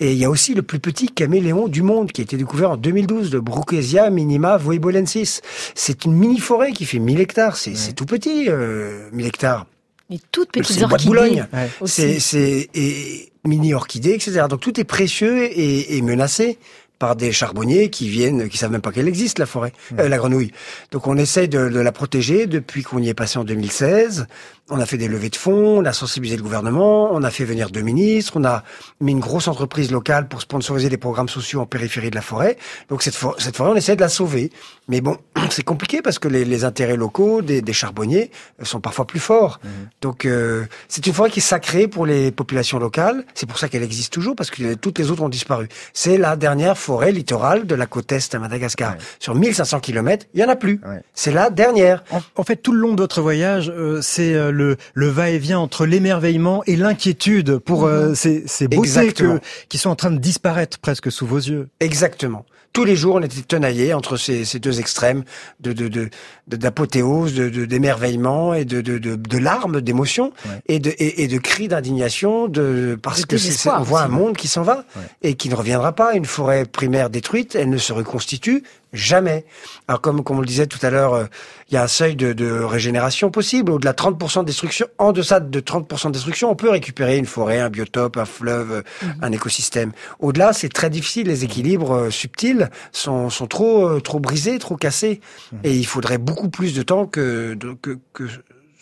Et 0.00 0.12
il 0.12 0.18
y 0.18 0.24
a 0.24 0.30
aussi 0.30 0.54
le 0.54 0.62
plus 0.62 0.80
petit 0.80 1.08
caméléon 1.08 1.68
du 1.68 1.82
monde 1.82 2.10
qui 2.10 2.22
a 2.22 2.24
été 2.24 2.36
découvert 2.36 2.72
en 2.72 2.76
2012, 2.76 3.32
le 3.32 3.40
Bruchesia 3.40 4.10
minima 4.10 4.56
voibolensis. 4.56 5.42
C'est 5.76 6.04
une 6.04 6.14
mini-forêt 6.14 6.72
qui 6.72 6.84
fait 6.84 7.03
1000 7.04 7.20
hectares. 7.20 7.56
C'est 7.56 7.92
tout 7.94 8.06
petit, 8.06 8.46
euh, 8.48 9.08
1000 9.12 9.26
hectares. 9.26 9.66
Les 10.10 10.20
toutes 10.32 10.50
C'est 10.54 10.60
petites 10.60 10.82
orchidées. 10.82 11.06
Boulogne. 11.08 11.46
aussi. 11.80 12.02
C'est, 12.02 12.20
c'est 12.20 12.68
et 12.74 13.32
mini 13.44 13.72
orchidées, 13.74 14.12
etc. 14.12 14.42
Donc 14.48 14.60
tout 14.60 14.78
est 14.78 14.84
précieux 14.84 15.44
et, 15.44 15.96
et 15.96 16.02
menacé 16.02 16.58
par 16.98 17.16
des 17.16 17.32
charbonniers 17.32 17.90
qui 17.90 18.08
viennent, 18.08 18.48
qui 18.48 18.56
savent 18.56 18.70
même 18.70 18.80
pas 18.80 18.92
qu'elle 18.92 19.08
existe 19.08 19.38
la 19.38 19.46
forêt, 19.46 19.72
euh, 19.98 20.08
la 20.08 20.16
grenouille. 20.16 20.52
Donc 20.92 21.06
on 21.06 21.16
essaye 21.16 21.48
de, 21.48 21.68
de 21.68 21.80
la 21.80 21.92
protéger 21.92 22.46
depuis 22.46 22.82
qu'on 22.82 23.02
y 23.02 23.08
est 23.08 23.14
passé 23.14 23.38
en 23.38 23.44
2016. 23.44 24.26
On 24.70 24.80
a 24.80 24.86
fait 24.86 24.96
des 24.96 25.08
levées 25.08 25.28
de 25.28 25.36
fonds, 25.36 25.80
on 25.80 25.84
a 25.84 25.92
sensibilisé 25.92 26.38
le 26.38 26.42
gouvernement, 26.42 27.10
on 27.12 27.22
a 27.22 27.30
fait 27.30 27.44
venir 27.44 27.68
deux 27.68 27.82
ministres, 27.82 28.32
on 28.36 28.44
a 28.46 28.64
mis 28.98 29.12
une 29.12 29.20
grosse 29.20 29.46
entreprise 29.46 29.90
locale 29.92 30.26
pour 30.26 30.40
sponsoriser 30.40 30.88
des 30.88 30.96
programmes 30.96 31.28
sociaux 31.28 31.60
en 31.60 31.66
périphérie 31.66 32.08
de 32.08 32.14
la 32.14 32.22
forêt. 32.22 32.56
Donc 32.88 33.02
cette, 33.02 33.14
for- 33.14 33.36
cette 33.38 33.56
forêt, 33.56 33.70
on 33.72 33.76
essaie 33.76 33.94
de 33.94 34.00
la 34.00 34.08
sauver. 34.08 34.50
Mais 34.88 35.02
bon, 35.02 35.18
c'est 35.50 35.64
compliqué 35.64 36.00
parce 36.00 36.18
que 36.18 36.28
les, 36.28 36.46
les 36.46 36.64
intérêts 36.64 36.96
locaux 36.96 37.42
des, 37.42 37.60
des 37.60 37.72
charbonniers 37.74 38.30
euh, 38.60 38.64
sont 38.64 38.80
parfois 38.80 39.06
plus 39.06 39.20
forts. 39.20 39.60
Donc 40.00 40.24
euh, 40.24 40.64
c'est 40.88 41.06
une 41.06 41.12
forêt 41.12 41.28
qui 41.30 41.40
est 41.40 41.42
sacrée 41.42 41.86
pour 41.86 42.06
les 42.06 42.30
populations 42.30 42.78
locales. 42.78 43.24
C'est 43.34 43.46
pour 43.46 43.58
ça 43.58 43.68
qu'elle 43.68 43.82
existe 43.82 44.14
toujours 44.14 44.34
parce 44.34 44.50
que 44.50 44.72
toutes 44.74 44.98
les 44.98 45.10
autres 45.10 45.22
ont 45.22 45.28
disparu. 45.28 45.68
C'est 45.92 46.16
la 46.16 46.36
dernière 46.36 46.78
forêt 46.78 47.12
littorale 47.12 47.66
de 47.66 47.74
la 47.74 47.84
côte 47.84 48.10
est 48.12 48.34
à 48.34 48.38
Madagascar. 48.38 48.96
Sur 49.18 49.34
1500 49.34 49.80
km, 49.80 50.24
il 50.32 50.40
y 50.40 50.44
en 50.44 50.48
a 50.48 50.56
plus. 50.56 50.80
C'est 51.12 51.32
la 51.32 51.50
dernière. 51.50 52.02
En, 52.10 52.22
en 52.36 52.44
fait, 52.44 52.56
tout 52.56 52.72
le 52.72 52.78
long 52.78 52.94
de 52.94 53.02
votre 53.02 53.20
voyage, 53.20 53.70
euh, 53.70 54.00
c'est 54.00 54.32
euh, 54.34 54.52
le, 54.54 54.76
le 54.94 55.08
va-et-vient 55.08 55.58
entre 55.58 55.84
l'émerveillement 55.86 56.62
et 56.66 56.76
l'inquiétude 56.76 57.58
pour 57.58 57.84
euh, 57.84 58.14
ces, 58.14 58.44
ces 58.46 58.68
beautés 58.68 58.88
que- 59.12 59.40
qui 59.68 59.76
sont 59.78 59.90
en 59.90 59.96
train 59.96 60.10
de 60.10 60.18
disparaître 60.18 60.78
presque 60.78 61.10
sous 61.12 61.26
vos 61.26 61.36
yeux. 61.38 61.68
Exactement. 61.80 62.46
Tous 62.72 62.84
les 62.84 62.96
jours, 62.96 63.14
on 63.14 63.22
était 63.22 63.40
tenaillés 63.42 63.94
entre 63.94 64.16
ces, 64.16 64.44
ces 64.44 64.58
deux 64.58 64.80
extrêmes 64.80 65.22
de 65.60 65.72
de 65.72 65.86
de 65.86 66.08
de- 66.48 66.56
d'apothéose, 66.56 67.32
de 67.32 67.48
de- 67.48 67.66
d'émerveillement 67.66 68.52
et 68.52 68.64
de 68.64 68.80
de 68.80 68.98
de, 68.98 69.14
de 69.14 69.38
larmes, 69.38 69.80
d'émotion 69.80 70.32
et 70.66 70.80
de 70.80 70.90
et, 70.98 71.22
et 71.22 71.28
de 71.28 71.38
cris 71.38 71.68
d'indignation, 71.68 72.48
de 72.48 72.98
parce 73.00 73.26
que 73.26 73.36
c'est- 73.38 73.70
on 73.70 73.82
voit 73.84 74.02
un 74.02 74.08
monde 74.08 74.36
qui 74.36 74.48
s'en 74.48 74.62
va 74.62 74.84
et 75.22 75.34
qui 75.34 75.48
ne 75.50 75.54
reviendra 75.54 75.92
pas. 75.92 76.14
Une 76.14 76.24
forêt 76.24 76.64
primaire 76.64 77.10
détruite, 77.10 77.54
elle 77.54 77.70
ne 77.70 77.78
se 77.78 77.92
reconstitue 77.92 78.64
jamais. 78.94 79.44
Alors 79.88 80.00
comme 80.00 80.24
comme 80.24 80.38
on 80.38 80.40
le 80.40 80.46
disait 80.46 80.66
tout 80.66 80.78
à 80.82 80.88
l'heure, 80.90 81.12
euh, 81.14 81.24
il 81.70 81.74
y 81.74 81.76
a 81.76 81.82
un 81.82 81.88
seuil 81.88 82.16
de, 82.16 82.32
de 82.32 82.50
régénération 82.50 83.30
possible. 83.30 83.72
Au-delà 83.72 83.92
de 83.92 83.96
30% 83.96 84.40
de 84.40 84.44
destruction, 84.46 84.86
en 84.98 85.12
deçà 85.12 85.40
de 85.40 85.60
30% 85.60 86.06
de 86.08 86.12
destruction, 86.12 86.50
on 86.50 86.54
peut 86.56 86.70
récupérer 86.70 87.16
une 87.18 87.26
forêt, 87.26 87.60
un 87.60 87.68
biotope, 87.70 88.16
un 88.16 88.24
fleuve, 88.24 88.72
euh, 88.72 89.08
un 89.20 89.32
écosystème. 89.32 89.92
Au-delà, 90.20 90.52
c'est 90.52 90.68
très 90.68 90.88
difficile. 90.90 91.26
Les 91.26 91.44
équilibres 91.44 91.92
euh, 91.94 92.10
subtils 92.10 92.70
sont, 92.92 93.28
sont 93.30 93.46
trop 93.46 93.86
euh, 93.88 94.00
trop 94.00 94.20
brisés, 94.20 94.58
trop 94.58 94.76
cassés, 94.76 95.20
et 95.64 95.74
il 95.74 95.86
faudrait 95.86 96.18
beaucoup 96.18 96.48
plus 96.48 96.74
de 96.74 96.82
temps 96.82 97.06
que 97.06 97.54
de- 97.54 97.74
que, 97.82 97.98
que 98.12 98.24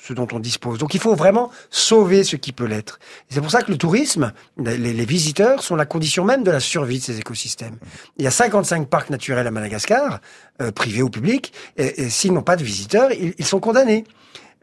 ce 0.02 0.12
dont 0.12 0.26
on 0.32 0.40
dispose. 0.40 0.78
Donc 0.78 0.94
il 0.94 1.00
faut 1.00 1.14
vraiment 1.14 1.50
sauver 1.70 2.24
ce 2.24 2.36
qui 2.36 2.52
peut 2.52 2.64
l'être. 2.64 2.98
C'est 3.28 3.40
pour 3.40 3.50
ça 3.50 3.62
que 3.62 3.70
le 3.70 3.78
tourisme, 3.78 4.32
les, 4.58 4.76
les 4.76 5.04
visiteurs 5.04 5.62
sont 5.62 5.76
la 5.76 5.86
condition 5.86 6.24
même 6.24 6.42
de 6.42 6.50
la 6.50 6.60
survie 6.60 6.98
de 6.98 7.04
ces 7.04 7.18
écosystèmes. 7.20 7.76
Il 8.18 8.24
y 8.24 8.26
a 8.26 8.32
55 8.32 8.88
parcs 8.88 9.10
naturels 9.10 9.46
à 9.46 9.50
Madagascar, 9.50 10.20
euh, 10.60 10.72
privés 10.72 11.02
ou 11.02 11.10
publics, 11.10 11.52
et, 11.76 12.10
s'ils 12.10 12.32
n'ont 12.32 12.42
pas 12.42 12.56
de 12.56 12.64
visiteurs, 12.64 13.12
ils, 13.12 13.34
ils 13.38 13.46
sont 13.46 13.60
condamnés. 13.60 14.04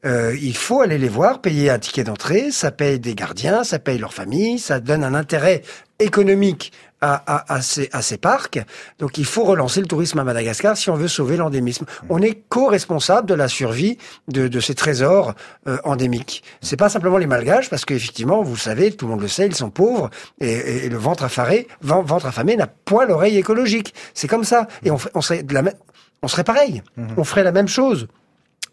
Euh, 0.05 0.35
il 0.41 0.55
faut 0.55 0.81
aller 0.81 0.97
les 0.97 1.09
voir, 1.09 1.41
payer 1.41 1.69
un 1.69 1.79
ticket 1.79 2.03
d'entrée, 2.03 2.51
ça 2.51 2.71
paye 2.71 2.99
des 2.99 3.15
gardiens, 3.15 3.63
ça 3.63 3.79
paye 3.79 3.97
leur 3.97 4.13
famille, 4.13 4.59
ça 4.59 4.79
donne 4.79 5.03
un 5.03 5.13
intérêt 5.13 5.61
économique 5.99 6.71
à, 7.01 7.13
à, 7.25 7.53
à, 7.55 7.61
ces, 7.61 7.89
à 7.91 8.01
ces 8.01 8.17
parcs. 8.17 8.59
Donc 8.99 9.17
il 9.17 9.25
faut 9.25 9.43
relancer 9.43 9.79
le 9.81 9.87
tourisme 9.87 10.19
à 10.19 10.23
Madagascar 10.23 10.75
si 10.77 10.89
on 10.89 10.95
veut 10.95 11.07
sauver 11.07 11.37
l'endémisme. 11.37 11.85
On 12.09 12.21
est 12.21 12.43
co-responsable 12.49 13.27
de 13.27 13.33
la 13.33 13.47
survie 13.47 13.97
de, 14.27 14.47
de 14.47 14.59
ces 14.59 14.75
trésors 14.75 15.33
euh, 15.67 15.77
endémiques. 15.83 16.43
C'est 16.61 16.77
pas 16.77 16.89
simplement 16.89 17.17
les 17.17 17.27
malgaches, 17.27 17.69
parce 17.69 17.85
qu'effectivement, 17.85 18.41
vous 18.43 18.53
le 18.53 18.59
savez, 18.59 18.91
tout 18.91 19.05
le 19.05 19.11
monde 19.11 19.21
le 19.21 19.27
sait, 19.27 19.47
ils 19.47 19.55
sont 19.55 19.69
pauvres 19.69 20.09
et, 20.41 20.51
et- 20.51 20.85
et 20.85 20.89
le 20.89 20.97
ventre 20.97 21.23
affamé, 21.23 21.67
ven- 21.81 22.01
ventre 22.03 22.25
affamé 22.25 22.55
n'a 22.55 22.67
point 22.67 23.05
l'oreille 23.05 23.37
écologique. 23.37 23.93
C'est 24.13 24.27
comme 24.27 24.43
ça. 24.43 24.67
Et 24.83 24.91
on, 24.91 24.97
fait- 24.97 25.11
on 25.13 25.21
serait 25.21 25.43
de 25.43 25.53
la 25.53 25.61
même, 25.61 25.73
on 26.21 26.27
serait 26.27 26.43
pareil. 26.43 26.81
On 27.17 27.23
ferait 27.23 27.43
la 27.43 27.51
même 27.51 27.67
chose. 27.67 28.07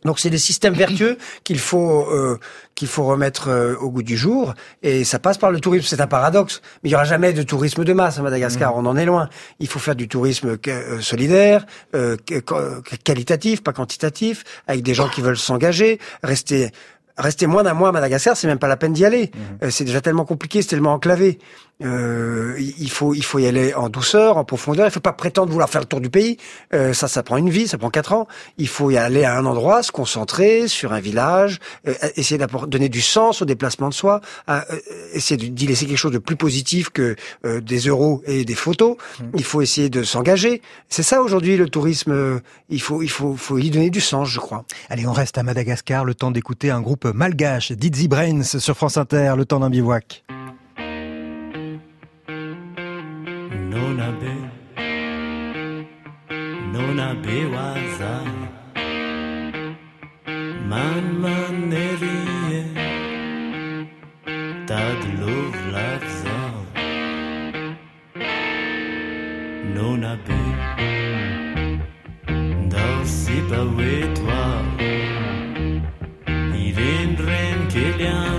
Donc 0.07 0.19
c'est 0.19 0.31
des 0.31 0.39
systèmes 0.39 0.75
vertueux 0.75 1.19
qu'il 1.45 1.59
faut 1.59 2.07
euh, 2.11 2.39
qu'il 2.75 2.89
faut 2.89 3.05
remettre 3.05 3.49
euh, 3.49 3.75
au 3.77 3.91
goût 3.91 4.03
du 4.03 4.17
jour 4.17 4.55
et 4.83 5.05
ça 5.05 5.19
passe 5.19 5.39
par 5.39 5.51
le 5.51 5.61
tourisme. 5.61 5.87
C'est 5.89 6.01
un 6.01 6.07
paradoxe, 6.07 6.63
mais 6.83 6.91
il 6.91 6.93
y 6.93 6.95
aura 6.95 7.05
jamais 7.05 7.33
de 7.33 7.43
tourisme 7.43 7.85
de 7.85 7.93
masse 7.93 8.19
à 8.19 8.23
Madagascar. 8.23 8.77
On 8.77 8.87
en 8.87 8.97
est 8.97 9.05
loin. 9.05 9.29
Il 9.61 9.69
faut 9.69 9.79
faire 9.79 9.97
du 9.97 10.09
tourisme 10.09 10.57
euh, 10.69 11.01
solidaire, 11.01 11.67
euh, 11.95 12.17
qualitatif, 13.05 13.63
pas 13.63 13.73
quantitatif, 13.73 14.45
avec 14.67 14.83
des 14.83 14.95
gens 14.95 15.09
qui 15.09 15.21
veulent 15.21 15.37
s'engager, 15.37 15.99
rester 16.23 16.71
Rester 17.19 17.47
moins 17.47 17.63
d'un 17.63 17.73
mois 17.73 17.89
à 17.89 17.93
Madagascar, 17.93 18.37
c'est 18.37 18.47
même 18.47 18.59
pas 18.59 18.69
la 18.69 18.77
peine 18.77 18.93
d'y 18.93 19.07
aller. 19.07 19.31
Euh, 19.63 19.71
c'est 19.71 19.85
déjà 19.85 20.03
tellement 20.03 20.27
compliqué, 20.27 20.61
c'est 20.61 20.69
tellement 20.69 20.93
enclavé. 20.93 21.39
Euh, 21.85 22.55
il 22.59 22.91
faut 22.91 23.13
il 23.13 23.25
faut 23.25 23.39
y 23.39 23.47
aller 23.47 23.75
en 23.75 23.89
douceur, 23.89 24.39
en 24.39 24.45
profondeur. 24.45 24.87
Il 24.87 24.91
faut 24.91 25.01
pas 25.01 25.13
prétendre 25.13 25.51
vouloir 25.51 25.69
faire 25.69 25.83
le 25.83 25.87
tour 25.87 26.01
du 26.01 26.09
pays. 26.09 26.39
Euh, 26.73 26.93
ça, 26.93 27.09
ça 27.09 27.23
prend 27.23 27.37
une 27.37 27.51
vie, 27.51 27.69
ça 27.69 27.77
prend 27.77 27.91
quatre 27.91 28.13
ans. 28.13 28.27
Il 28.57 28.69
faut 28.69 28.91
y 28.91 28.97
aller 28.97 29.25
à 29.25 29.37
un 29.37 29.45
endroit, 29.45 29.83
se 29.83 29.93
concentrer 29.93 30.69
sur 30.69 30.93
un 30.93 31.01
village, 31.01 31.59
euh, 31.87 31.95
essayer 32.17 32.39
de 32.39 32.67
donner 32.67 32.89
du 32.89 33.03
sens 33.03 33.43
au 33.43 33.45
déplacement 33.45 33.89
de 33.89 33.95
soi, 33.95 34.21
euh, 34.49 34.61
essayer 35.13 35.37
d'y 35.51 35.67
laisser 35.67 35.87
quelque 35.87 35.99
chose 35.99 36.13
de 36.13 36.19
plus 36.19 36.37
positif 36.37 36.89
que 36.91 37.15
euh, 37.45 37.61
des 37.61 37.81
euros 37.81 38.23
et 38.27 38.45
des 38.45 38.55
photos. 38.55 38.97
Mmh. 38.97 39.25
Il 39.37 39.45
faut 39.45 39.61
essayer 39.61 39.91
de 39.91 40.03
s'engager. 40.03 40.63
C'est 40.89 41.03
ça 41.03 41.21
aujourd'hui 41.21 41.57
le 41.57 41.69
tourisme. 41.69 42.41
Il 42.71 42.81
faut 42.81 43.03
il 43.03 43.11
faut 43.11 43.37
faut 43.37 43.59
y 43.59 43.71
donner 43.71 43.91
du 43.91 44.01
sens, 44.01 44.29
je 44.29 44.41
crois. 44.41 44.65
Allez, 44.89 45.07
on 45.07 45.13
reste 45.13 45.37
à 45.37 45.43
Madagascar, 45.43 46.05
le 46.05 46.15
temps 46.15 46.31
d'écouter 46.31 46.71
un 46.71 46.81
groupe 46.81 47.05
malgache, 47.05 47.73
Dizzy 47.73 48.09
Brains 48.09 48.43
sur 48.43 48.77
France 48.77 48.97
Inter, 48.97 49.35
le 49.37 49.45
temps 49.45 49.61
d'un 49.61 49.71
bivouac. 49.71 50.25
Nona 53.77 54.09
be 54.21 54.35
nona 56.73 57.09
be 57.25 57.37
waza 57.55 58.13
man 60.71 61.05
manerie 61.23 62.63
tad 64.71 65.01
love 65.21 65.61
lavza 65.75 66.39
nona 69.75 70.15
be 70.27 70.41
dal 72.73 72.99
si 73.19 73.37
pa 73.51 73.61
we 73.77 73.93
toi 74.19 74.89
iren 76.65 77.11
ren 77.29 77.59
keliane 77.77 78.36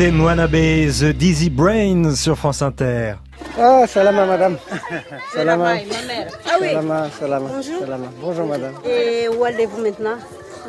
C'était 0.00 0.12
Moanabe, 0.12 0.52
The 0.52 1.12
Dizzy 1.12 1.50
Brains 1.50 2.14
sur 2.14 2.34
France 2.38 2.62
Inter. 2.62 3.16
Ah, 3.58 3.86
salama 3.86 4.24
madame. 4.24 4.56
Salama. 5.34 5.74
Ah 5.74 6.56
oui. 6.58 6.68
Salama, 6.68 7.10
salama. 7.10 7.48
Bonjour. 7.50 7.80
salama. 7.80 8.06
Bonjour 8.18 8.46
madame. 8.46 8.72
Et 8.86 9.28
où 9.28 9.44
allez-vous 9.44 9.82
maintenant? 9.82 10.16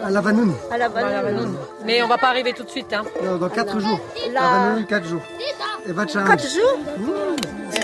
À 0.04 0.10
la 0.10 0.20
Vanoun. 0.20 0.54
À 0.70 0.78
la 0.78 0.90
Vanoun. 0.90 1.56
Mais 1.86 2.04
on 2.04 2.10
va 2.10 2.18
pas 2.18 2.28
arriver 2.28 2.52
tout 2.52 2.66
de 2.66 2.70
suite. 2.70 2.92
Hein. 2.92 3.04
Non, 3.24 3.38
dans 3.38 3.48
4 3.48 3.80
jours. 3.80 4.02
Vanoun, 4.34 4.86
4 4.86 5.08
jours. 5.08 5.22
Et 5.88 5.94
va 5.94 6.06
challenge. 6.06 6.28
4 6.28 6.50
jours? 6.50 6.80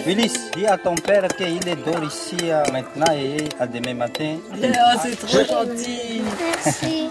Félix, 0.04 0.52
dis 0.54 0.68
à 0.68 0.78
ton 0.78 0.96
père 0.96 1.30
qu'il 1.30 1.66
est 1.66 1.78
dort 1.86 2.04
ici 2.04 2.36
maintenant 2.74 3.14
et 3.14 3.48
à 3.58 3.68
demain 3.68 3.94
matin. 3.94 4.36
Oh, 4.54 5.00
c'est 5.02 5.16
trop 5.16 5.46
gentil. 5.46 6.24
Merci. 6.66 7.10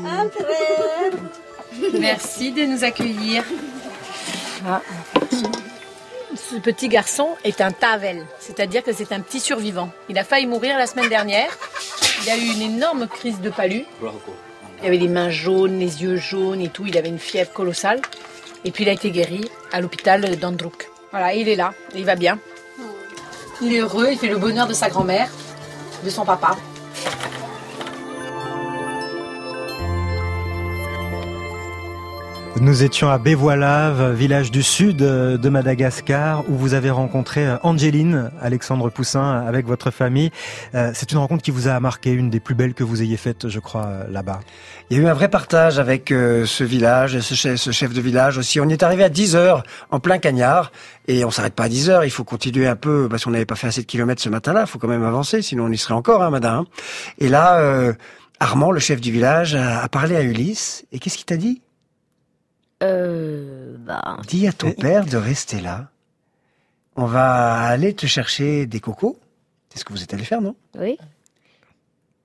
Entrez. 0.07 1.11
Merci 1.99 2.53
de 2.53 2.65
nous 2.65 2.85
accueillir. 2.85 3.45
Ah. 4.67 4.81
Ce 6.37 6.57
petit 6.57 6.89
garçon 6.89 7.29
est 7.45 7.61
un 7.61 7.71
tavel, 7.71 8.27
c'est-à-dire 8.39 8.83
que 8.83 8.93
c'est 8.93 9.13
un 9.13 9.21
petit 9.21 9.41
survivant. 9.41 9.91
Il 10.09 10.19
a 10.19 10.25
failli 10.25 10.47
mourir 10.47 10.77
la 10.79 10.87
semaine 10.87 11.09
dernière. 11.09 11.57
Il 12.25 12.31
a 12.31 12.37
eu 12.37 12.47
une 12.47 12.63
énorme 12.63 13.07
crise 13.07 13.41
de 13.41 13.51
palu. 13.51 13.85
Il 14.83 14.87
avait 14.87 14.99
les 14.99 15.09
mains 15.09 15.31
jaunes, 15.31 15.79
les 15.79 16.03
yeux 16.03 16.17
jaunes 16.17 16.61
et 16.61 16.69
tout. 16.69 16.85
Il 16.87 16.99
avait 16.99 17.09
une 17.09 17.19
fièvre 17.19 17.53
colossale. 17.53 18.01
Et 18.65 18.71
puis 18.71 18.85
il 18.85 18.89
a 18.89 18.93
été 18.93 19.11
guéri 19.11 19.51
à 19.73 19.81
l'hôpital 19.81 20.37
d'Androuk. 20.37 20.91
Voilà, 21.11 21.35
il 21.35 21.49
est 21.49 21.57
là, 21.57 21.75
il 21.95 22.05
va 22.05 22.17
bien. 22.17 22.39
Il 23.61 23.73
est 23.73 23.79
heureux, 23.79 24.09
il 24.11 24.19
fait 24.19 24.29
le 24.29 24.37
bonheur 24.37 24.67
de 24.67 24.73
sa 24.75 24.89
grand-mère, 24.89 25.31
de 26.03 26.11
son 26.11 26.25
papa. 26.25 26.57
Nous 32.61 32.85
étions 32.85 33.11
à 33.11 33.19
Bévoilave, 33.19 34.13
village 34.13 34.53
du 34.53 34.63
sud 34.63 35.03
euh, 35.03 35.37
de 35.37 35.49
Madagascar, 35.49 36.49
où 36.49 36.55
vous 36.55 36.75
avez 36.75 36.89
rencontré 36.89 37.45
euh, 37.45 37.57
Angéline, 37.65 38.31
Alexandre 38.41 38.91
Poussin, 38.91 39.45
avec 39.45 39.67
votre 39.67 39.91
famille. 39.91 40.31
Euh, 40.77 40.93
C'est 40.95 41.11
une 41.11 41.19
rencontre 41.19 41.43
qui 41.43 41.51
vous 41.51 41.67
a 41.67 41.79
marqué, 41.81 42.13
une 42.13 42.31
des 42.31 42.39
plus 42.39 42.55
belles 42.55 42.73
que 42.73 42.85
vous 42.85 43.03
ayez 43.03 43.17
faites, 43.17 43.49
je 43.49 43.59
crois, 43.59 43.87
euh, 43.87 44.05
là-bas. 44.09 44.39
Il 44.89 44.97
y 44.97 45.01
a 45.01 45.03
eu 45.03 45.09
un 45.09 45.15
vrai 45.15 45.29
partage 45.29 45.81
avec 45.81 46.13
euh, 46.13 46.47
ce 46.47 46.63
village, 46.63 47.19
ce 47.19 47.35
chef, 47.73 47.93
de 47.93 48.01
village 48.01 48.39
aussi. 48.39 48.61
On 48.61 48.69
y 48.69 48.73
est 48.73 48.85
arrivé 48.85 49.03
à 49.03 49.09
10 49.09 49.35
heures, 49.35 49.65
en 49.91 49.99
plein 49.99 50.19
cagnard, 50.19 50.71
et 51.09 51.25
on 51.25 51.33
s'arrête 51.33 51.55
pas 51.55 51.65
à 51.65 51.69
10 51.69 51.91
heures. 51.91 52.05
Il 52.05 52.11
faut 52.11 52.25
continuer 52.25 52.69
un 52.69 52.77
peu, 52.77 53.09
parce 53.11 53.25
qu'on 53.25 53.31
n'avait 53.33 53.47
pas 53.47 53.57
fait 53.57 53.67
assez 53.67 53.81
de 53.83 53.87
kilomètres 53.87 54.23
ce 54.23 54.29
matin-là. 54.29 54.61
Il 54.61 54.67
faut 54.69 54.79
quand 54.79 54.89
même 54.89 55.05
avancer, 55.05 55.43
sinon 55.43 55.65
on 55.65 55.73
y 55.73 55.77
serait 55.77 55.95
encore, 55.95 56.23
hein, 56.23 56.31
madame. 56.31 56.67
Et 57.19 57.29
là, 57.29 57.59
euh, 57.59 57.95
Armand, 58.39 58.71
le 58.71 58.81
chef 58.81 59.01
du 59.01 59.11
village, 59.11 59.57
a 59.57 59.89
parlé 59.89 60.15
à 60.15 60.23
Ulysse. 60.23 60.85
Et 60.93 61.01
qu'est-ce 61.01 61.17
qu'il 61.17 61.27
t'a 61.27 61.37
dit? 61.37 61.61
Euh, 62.83 63.77
bah. 63.79 64.19
Dis 64.27 64.47
à 64.47 64.53
ton 64.53 64.73
père 64.73 65.07
de 65.07 65.17
rester 65.17 65.61
là. 65.61 65.89
On 66.97 67.07
va 67.07 67.55
aller 67.67 67.95
te 67.95 68.07
chercher 68.07 68.67
des 68.67 68.81
cocos. 68.81 69.19
C'est 69.71 69.81
ce 69.81 69.85
que 69.85 69.93
vous 69.93 70.03
êtes 70.03 70.15
allé 70.15 70.25
faire, 70.25 70.41
non? 70.41 70.55
Oui. 70.79 70.97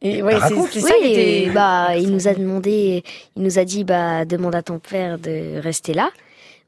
Et 0.02 0.22
ouais, 0.22 0.34
c'est- 0.34 0.38
raconte. 0.40 0.70
c'est 0.72 0.82
ça 0.82 0.94
Oui, 1.02 1.08
qui 1.08 1.20
était- 1.20 1.50
bah, 1.52 1.96
il 1.98 2.12
nous 2.12 2.28
a 2.28 2.34
demandé, 2.34 3.04
il 3.36 3.44
nous 3.44 3.58
a 3.60 3.66
dit, 3.66 3.84
bah, 3.84 4.26
demande 4.26 4.56
à 4.56 4.62
ton 4.62 4.80
père 4.80 5.18
de 5.20 5.60
rester 5.60 5.94
là. 5.94 6.10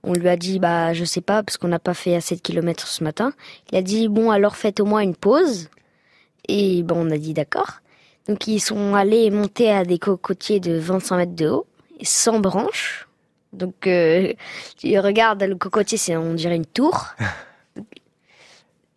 On 0.03 0.13
lui 0.13 0.27
a 0.29 0.35
dit, 0.35 0.57
bah, 0.59 0.93
je 0.93 1.05
sais 1.05 1.21
pas, 1.21 1.43
parce 1.43 1.57
qu'on 1.57 1.67
n'a 1.67 1.77
pas 1.79 1.93
fait 1.93 2.15
assez 2.15 2.35
de 2.35 2.41
kilomètres 2.41 2.87
ce 2.87 3.03
matin. 3.03 3.33
Il 3.71 3.77
a 3.77 3.81
dit, 3.83 4.07
bon, 4.07 4.31
alors 4.31 4.55
faites 4.55 4.79
au 4.79 4.85
moins 4.85 5.01
une 5.01 5.15
pause. 5.15 5.69
Et 6.47 6.81
bon, 6.83 7.07
on 7.07 7.11
a 7.11 7.17
dit 7.17 7.33
d'accord. 7.33 7.81
Donc, 8.27 8.47
ils 8.47 8.59
sont 8.59 8.95
allés 8.95 9.29
monter 9.29 9.71
à 9.71 9.85
des 9.85 9.99
cocotiers 9.99 10.59
de 10.59 10.77
25 10.77 11.17
mètres 11.17 11.35
de 11.35 11.49
haut, 11.49 11.67
et 11.99 12.05
sans 12.05 12.39
branches. 12.39 13.07
Donc, 13.53 13.87
euh, 13.87 14.33
tu 14.77 14.97
regardes 14.99 15.43
le 15.43 15.55
cocotier, 15.55 15.97
c'est, 15.97 16.15
on 16.15 16.33
dirait 16.33 16.55
une 16.55 16.65
tour. 16.65 17.07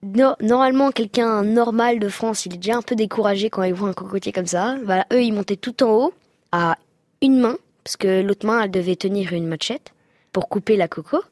No- 0.03 0.37
normalement, 0.41 0.91
quelqu'un 0.91 1.43
normal 1.43 1.99
de 1.99 2.09
France, 2.11 2.45
il 2.45 2.55
est 2.55 2.59
déjà 2.59 2.77
un 2.77 2.83
peu 2.83 2.95
découragé 2.95 3.49
quand 3.49 3.63
il 3.63 3.73
voit 3.73 3.89
un 3.89 3.95
cocotier 3.95 4.33
comme 4.33 4.47
ça. 4.47 4.77
Voilà, 4.85 5.07
eux, 5.13 5.23
ils 5.23 5.33
montaient 5.33 5.57
tout 5.57 5.83
en 5.83 5.91
haut 5.93 6.15
à 6.53 6.77
une 7.23 7.41
main, 7.41 7.57
parce 7.85 7.97
que 7.97 8.21
l'autre 8.21 8.47
main, 8.47 8.63
elle 8.63 8.71
devait 8.71 8.97
tenir 8.97 9.33
une 9.33 9.47
machette 9.47 9.95
pour 10.31 10.51
couper 10.51 10.77
la 10.77 10.89
coco. 10.89 11.23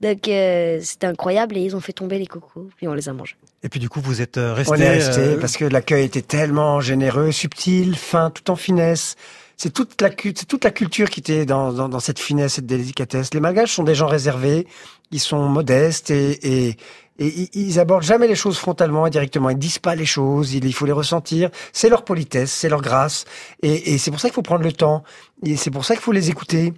Donc, 0.00 0.28
euh, 0.28 0.78
c'était 0.80 1.08
incroyable 1.08 1.56
et 1.56 1.60
ils 1.62 1.74
ont 1.74 1.80
fait 1.80 1.92
tomber 1.92 2.18
les 2.20 2.26
cocos, 2.26 2.68
puis 2.76 2.86
on 2.86 2.94
les 2.94 3.08
a 3.08 3.12
mangés. 3.12 3.36
Et 3.64 3.68
puis 3.68 3.80
du 3.80 3.88
coup, 3.88 4.00
vous 4.00 4.20
êtes 4.22 4.36
euh, 4.36 4.54
resté... 4.54 4.72
On 4.72 4.76
est 4.76 4.90
resté 4.90 5.20
euh, 5.20 5.40
parce 5.40 5.56
que 5.56 5.64
l'accueil 5.64 6.04
était 6.04 6.22
tellement 6.22 6.80
généreux, 6.80 7.32
subtil, 7.32 7.96
fin, 7.96 8.30
tout 8.30 8.48
en 8.50 8.56
finesse. 8.56 9.16
C'est 9.64 9.70
toute 9.72 9.98
la 10.02 10.10
c'est 10.10 10.44
toute 10.46 10.62
la 10.62 10.70
culture 10.70 11.08
qui 11.08 11.20
était 11.20 11.46
dans, 11.46 11.72
dans, 11.72 11.88
dans 11.88 11.98
cette 11.98 12.18
finesse, 12.18 12.52
cette 12.56 12.66
délicatesse. 12.66 13.32
Les 13.32 13.40
Malgaches 13.40 13.72
sont 13.72 13.82
des 13.82 13.94
gens 13.94 14.06
réservés, 14.06 14.66
ils 15.10 15.20
sont 15.20 15.48
modestes 15.48 16.10
et, 16.10 16.32
et, 16.68 16.76
et 17.18 17.48
ils- 17.54 17.80
abordent 17.80 18.02
jamais 18.02 18.28
les 18.28 18.34
choses 18.34 18.58
frontalement 18.58 19.06
et 19.06 19.10
directement. 19.10 19.48
Ils 19.48 19.56
disent 19.56 19.78
pas 19.78 19.94
les 19.94 20.04
choses, 20.04 20.52
il, 20.52 20.74
faut 20.74 20.84
les 20.84 20.92
ressentir. 20.92 21.48
C'est 21.72 21.88
leur 21.88 22.04
politesse, 22.04 22.52
c'est 22.52 22.68
leur 22.68 22.82
grâce. 22.82 23.24
Et, 23.62 23.94
et 23.94 23.96
c'est 23.96 24.10
pour 24.10 24.20
ça 24.20 24.28
qu'il 24.28 24.34
faut 24.34 24.42
prendre 24.42 24.64
le 24.64 24.72
temps. 24.72 25.02
Et 25.42 25.56
c'est 25.56 25.70
pour 25.70 25.86
ça 25.86 25.94
qu'il 25.94 26.02
faut 26.02 26.12
les 26.12 26.28
écouter. 26.28 26.74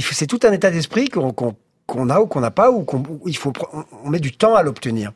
C'est 0.00 0.26
tout 0.26 0.40
un 0.44 0.52
état 0.52 0.70
d'esprit 0.70 1.10
qu'on 1.10 1.32
qu'on 1.34 1.56
qu'on 1.84 2.08
a 2.08 2.20
ou 2.22 2.26
qu'on 2.26 2.40
n'a 2.40 2.50
pas 2.50 2.70
ou 2.70 2.84
qu'on 2.84 3.02
il 3.26 3.36
faut 3.36 3.52
on- 4.02 4.08
met 4.08 4.18
du 4.20 4.32
temps 4.32 4.54
à 4.54 4.62
l'obtenir. 4.62 5.12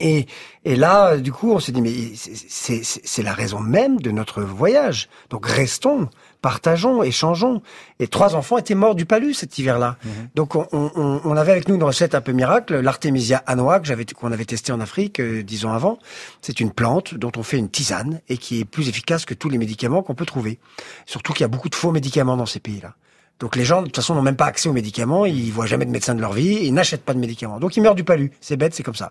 Et, 0.00 0.26
et 0.66 0.76
là, 0.76 1.16
du 1.16 1.32
coup, 1.32 1.50
on 1.52 1.58
s'est 1.60 1.72
dit, 1.72 1.80
mais 1.80 1.94
c'est 2.14 3.22
la 3.22 3.32
raison 3.32 3.58
même 3.58 3.98
de 4.02 4.10
notre 4.10 4.42
voyage. 4.42 5.08
Donc 5.30 5.46
restons, 5.46 6.10
partageons, 6.42 7.02
échangeons. 7.02 7.62
Et 8.00 8.08
trois 8.08 8.34
enfants 8.34 8.58
étaient 8.58 8.74
morts 8.74 8.94
du 8.94 9.06
palud 9.06 9.34
cet 9.34 9.58
hiver-là. 9.58 9.96
Donc 10.34 10.54
on, 10.56 10.66
on- 10.72 11.20
on- 11.24 11.36
avait 11.36 11.52
avec 11.52 11.68
nous 11.68 11.74
une 11.74 11.82
recette 11.82 12.14
un 12.14 12.20
peu 12.20 12.32
miracle, 12.32 12.78
l'artémisia 12.80 13.42
anoa 13.46 13.80
que 13.80 13.86
j'avais 13.86 14.04
qu'on 14.04 14.32
avait 14.32 14.44
testé 14.44 14.72
en 14.72 14.80
Afrique 14.80 15.20
euh, 15.20 15.42
dix 15.42 15.64
ans 15.64 15.72
avant. 15.72 15.98
C'est 16.40 16.60
une 16.60 16.70
plante 16.72 17.14
dont 17.14 17.32
on 17.36 17.42
fait 17.42 17.58
une 17.58 17.68
tisane 17.70 18.20
et 18.28 18.38
qui 18.38 18.60
est 18.60 18.64
plus 18.64 18.88
efficace 18.88 19.24
que 19.24 19.34
tous 19.34 19.48
les 19.48 19.58
médicaments 19.58 20.02
qu'on 20.02 20.14
peut 20.14 20.26
trouver. 20.26 20.58
Surtout 21.06 21.32
qu'il 21.32 21.42
y 21.42 21.44
a 21.44 21.48
beaucoup 21.48 21.68
de 21.68 21.74
faux 21.74 21.90
médicaments 21.92 22.36
dans 22.36 22.46
ces 22.46 22.60
pays-là. 22.60 22.94
Donc 23.38 23.54
les 23.54 23.64
gens, 23.66 23.80
de 23.82 23.86
toute 23.86 23.96
façon, 23.96 24.14
n'ont 24.14 24.22
même 24.22 24.36
pas 24.36 24.46
accès 24.46 24.68
aux 24.68 24.72
médicaments, 24.72 25.26
ils 25.26 25.52
voient 25.52 25.66
jamais 25.66 25.84
de 25.84 25.90
médecin 25.90 26.14
de 26.14 26.20
leur 26.22 26.32
vie, 26.32 26.58
ils 26.62 26.72
n'achètent 26.72 27.04
pas 27.04 27.12
de 27.12 27.18
médicaments. 27.18 27.60
Donc 27.60 27.76
ils 27.76 27.82
meurent 27.82 27.94
du 27.94 28.04
palu. 28.04 28.32
C'est 28.40 28.56
bête, 28.56 28.74
c'est 28.74 28.82
comme 28.82 28.94
ça. 28.94 29.10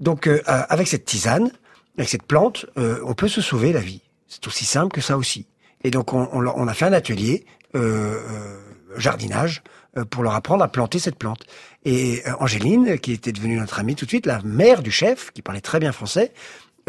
Donc 0.00 0.26
euh, 0.26 0.40
euh, 0.48 0.62
avec 0.70 0.88
cette 0.88 1.04
tisane, 1.04 1.50
avec 1.98 2.08
cette 2.08 2.22
plante, 2.22 2.64
euh, 2.78 3.00
on 3.04 3.12
peut 3.12 3.28
se 3.28 3.40
sauver 3.42 3.72
la 3.74 3.80
vie. 3.80 4.00
C'est 4.26 4.46
aussi 4.46 4.64
simple 4.64 4.92
que 4.94 5.00
ça 5.02 5.18
aussi. 5.18 5.46
Et 5.84 5.90
donc 5.90 6.12
on, 6.12 6.28
on, 6.32 6.46
on 6.46 6.68
a 6.68 6.74
fait 6.74 6.86
un 6.86 6.92
atelier 6.92 7.44
euh, 7.74 7.80
euh, 7.80 8.58
jardinage 8.96 9.62
euh, 9.96 10.04
pour 10.04 10.22
leur 10.22 10.34
apprendre 10.34 10.62
à 10.64 10.68
planter 10.68 10.98
cette 10.98 11.16
plante. 11.16 11.44
Et 11.84 12.22
Angéline, 12.40 12.98
qui 12.98 13.12
était 13.12 13.32
devenue 13.32 13.56
notre 13.56 13.78
amie 13.78 13.94
tout 13.94 14.04
de 14.04 14.10
suite, 14.10 14.26
la 14.26 14.40
mère 14.42 14.82
du 14.82 14.90
chef, 14.90 15.30
qui 15.32 15.42
parlait 15.42 15.60
très 15.60 15.78
bien 15.78 15.92
français, 15.92 16.32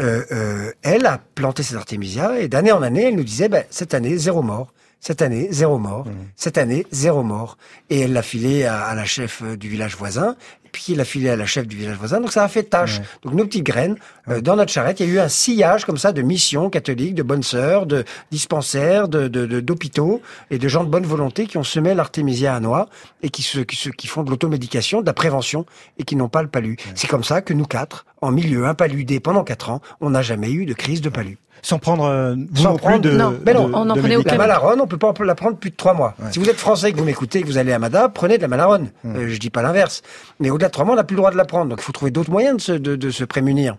euh, 0.00 0.24
euh, 0.32 0.72
elle 0.82 1.04
a 1.06 1.18
planté 1.34 1.62
cette 1.62 1.76
artémisia 1.76 2.40
et 2.40 2.48
d'année 2.48 2.72
en 2.72 2.82
année, 2.82 3.04
elle 3.08 3.16
nous 3.16 3.24
disait, 3.24 3.48
ben, 3.48 3.64
cette 3.70 3.92
année, 3.94 4.16
zéro 4.16 4.42
mort. 4.42 4.72
Cette 5.00 5.22
année, 5.22 5.48
zéro 5.50 5.78
mort. 5.78 6.04
Cette 6.36 6.58
année, 6.58 6.86
zéro 6.92 7.22
mort. 7.22 7.56
Et 7.88 8.00
elle 8.00 8.12
l'a 8.12 8.22
filé 8.22 8.64
à, 8.66 8.82
à 8.84 8.94
la 8.94 9.04
chef 9.06 9.42
euh, 9.42 9.56
du 9.56 9.68
village 9.68 9.96
voisin, 9.96 10.36
puis 10.72 10.84
il 10.90 10.98
l'a 10.98 11.04
filé 11.06 11.30
à 11.30 11.36
la 11.36 11.46
chef 11.46 11.66
du 11.66 11.74
village 11.76 11.96
voisin. 11.96 12.20
Donc 12.20 12.32
ça 12.32 12.44
a 12.44 12.48
fait 12.48 12.62
tâche. 12.64 13.00
Donc 13.22 13.32
nos 13.34 13.44
petites 13.46 13.64
graines, 13.64 13.96
euh, 14.28 14.40
dans 14.42 14.56
notre 14.56 14.70
charrette, 14.70 15.00
il 15.00 15.06
y 15.06 15.10
a 15.10 15.14
eu 15.14 15.18
un 15.18 15.28
sillage 15.30 15.84
comme 15.86 15.96
ça 15.96 16.12
de 16.12 16.20
missions 16.22 16.68
catholiques, 16.68 17.14
de 17.14 17.22
bonnes 17.22 17.42
sœurs, 17.42 17.86
de 17.86 18.04
dispensaires, 18.30 19.08
de- 19.08 19.26
d'hôpitaux 19.60 20.20
et 20.50 20.58
de 20.58 20.68
gens 20.68 20.84
de 20.84 20.88
bonne 20.90 21.06
volonté 21.06 21.46
qui 21.46 21.56
ont 21.58 21.64
semé 21.64 21.94
l'artémisia 21.94 22.54
à 22.54 22.60
noix 22.60 22.88
et 23.22 23.30
qui, 23.30 23.42
se, 23.42 23.60
qui, 23.60 23.76
se- 23.76 23.88
qui 23.90 24.06
font 24.06 24.22
de 24.22 24.30
l'automédication, 24.30 25.00
de 25.00 25.06
la 25.06 25.12
prévention 25.14 25.64
et 25.98 26.04
qui 26.04 26.14
n'ont 26.14 26.28
pas 26.28 26.42
le 26.42 26.48
palu. 26.48 26.76
C'est 26.94 27.08
comme 27.08 27.24
ça 27.24 27.40
que 27.42 27.54
nous 27.54 27.64
quatre, 27.66 28.04
en 28.20 28.30
milieu 28.32 28.66
impaludé 28.66 29.18
pendant 29.18 29.44
quatre 29.44 29.70
ans, 29.70 29.80
on 30.00 30.10
n'a 30.10 30.22
jamais 30.22 30.50
eu 30.52 30.66
de 30.66 30.74
crise 30.74 31.00
de 31.00 31.08
palu. 31.08 31.38
Sans 31.62 31.78
prendre 31.78 32.04
euh, 32.04 32.34
vous 32.52 32.62
Sans 32.62 32.70
non 32.70 32.76
plus 32.76 32.80
prendre 32.82 33.00
de, 33.00 33.10
mais 33.10 33.16
non, 33.54 33.68
de- 33.68 33.74
on 33.74 33.84
de 33.84 33.90
en 33.90 33.94
prenait 33.94 34.16
médicaments. 34.16 34.42
La 34.42 34.48
malarone, 34.48 34.80
on 34.80 34.86
peut 34.86 34.96
pas 34.98 35.12
la 35.24 35.34
prendre 35.34 35.56
plus 35.56 35.70
de 35.70 35.76
trois 35.76 35.94
mois. 35.94 36.14
Si 36.32 36.38
vous 36.38 36.48
êtes 36.48 36.56
français 36.58 36.90
et 36.90 36.92
que 36.92 36.98
vous 36.98 37.04
m'écoutez 37.04 37.38
et 37.40 37.42
que 37.42 37.46
vous 37.46 37.58
allez 37.58 37.72
à 37.72 37.78
Mada, 37.78 38.08
prenez 38.08 38.36
de 38.38 38.42
la 38.42 38.48
malarone. 38.48 38.90
Euh, 39.04 39.28
je 39.28 39.38
dis 39.38 39.50
pas 39.50 39.62
l'inverse. 39.62 40.02
Mais 40.40 40.50
au-delà 40.50 40.68
de 40.68 40.72
trois 40.72 40.84
mois, 40.84 40.94
on 40.94 40.96
n'a 40.96 41.04
plus 41.04 41.14
le 41.14 41.20
droit 41.20 41.30
de 41.30 41.36
la 41.36 41.44
prendre. 41.44 41.68
Donc 41.70 41.80
il 41.80 41.84
faut 41.84 41.92
trouver 41.92 42.10
d'autres 42.10 42.30
moyens 42.30 42.56
de 42.56 42.60
se, 42.62 42.72
de, 42.72 42.96
de 42.96 43.10
se 43.10 43.24
prémunir. 43.24 43.76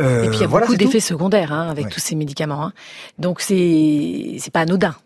Euh, 0.00 0.24
Et 0.24 0.28
puis 0.28 0.38
il 0.38 0.40
y 0.40 0.44
a 0.44 0.46
voilà, 0.48 0.66
beaucoup 0.66 0.76
d'effets 0.76 0.98
secondaires 1.00 1.52
hein, 1.52 1.68
avec 1.70 1.88
tous 1.90 2.00
ces 2.00 2.16
médicaments. 2.16 2.64
hein. 2.64 2.72
Donc 3.18 3.40
c'est 3.40 4.36
c'est 4.40 4.52
pas 4.52 4.60
anodin. 4.60 4.96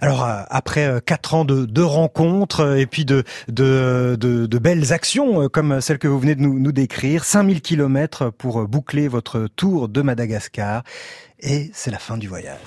Alors 0.00 0.24
euh, 0.24 0.42
après 0.50 0.86
euh, 0.86 1.00
quatre 1.00 1.34
ans 1.34 1.44
de, 1.44 1.64
de 1.64 1.82
rencontres 1.82 2.60
euh, 2.60 2.76
et 2.76 2.86
puis 2.86 3.04
de, 3.04 3.24
de, 3.48 4.16
de, 4.20 4.46
de 4.46 4.58
belles 4.58 4.92
actions 4.92 5.48
comme 5.48 5.80
celle 5.80 5.98
que 5.98 6.08
vous 6.08 6.18
venez 6.18 6.34
de 6.34 6.42
nous, 6.42 6.58
nous 6.58 6.72
décrire, 6.72 7.24
5000 7.24 7.60
kilomètres 7.62 8.30
pour 8.30 8.66
boucler 8.68 9.08
votre 9.08 9.48
tour 9.56 9.88
de 9.88 10.02
Madagascar 10.02 10.82
et 11.40 11.70
c'est 11.74 11.90
la 11.90 11.98
fin 11.98 12.16
du 12.18 12.28
voyage. 12.28 12.58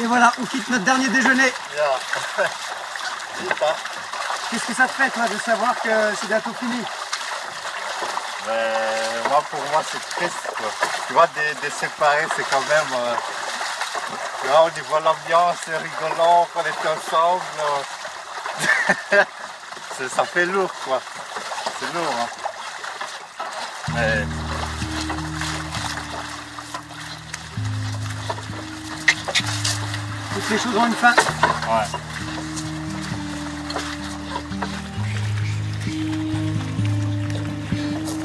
Et 0.00 0.06
voilà, 0.06 0.32
on 0.40 0.44
quitte 0.46 0.68
notre 0.70 0.84
dernier 0.84 1.08
déjeuner. 1.08 1.52
Qu'est-ce 4.50 4.66
que 4.66 4.74
ça 4.74 4.86
te 4.86 4.92
fait, 4.92 5.08
toi, 5.10 5.26
de 5.28 5.38
savoir 5.38 5.74
que 5.80 5.88
c'est 6.20 6.26
bientôt 6.28 6.52
fini? 6.58 6.80
Mais 8.46 9.28
moi, 9.28 9.42
pour 9.50 9.60
moi, 9.72 9.82
c'est 9.90 9.98
triste. 10.16 10.34
Quoi. 10.56 10.66
Tu 11.06 11.12
vois, 11.14 11.26
de, 11.28 11.66
de 11.66 11.72
séparer, 11.72 12.26
c'est 12.36 12.44
quand 12.50 12.60
même. 12.60 12.92
euh, 12.92 13.14
vois, 14.48 14.62
au 14.64 14.70
niveau 14.70 14.98
de 14.98 15.04
l'ambiance, 15.04 15.56
c'est 15.64 15.76
rigolant, 15.76 16.46
qu'on 16.52 16.60
était 16.60 16.88
ensemble. 16.88 17.42
ça 20.08 20.24
fait 20.24 20.46
lourd, 20.46 20.72
quoi. 20.84 21.00
C'est 21.80 21.92
lourd, 21.94 22.14
hein. 22.18 22.28
Mais 23.94 24.24
Toutes 30.34 30.50
les 30.50 30.58
choses 30.58 30.76
ont 30.76 30.86
une 30.86 30.92
fin. 30.94 31.12
Ouais. 31.12 31.86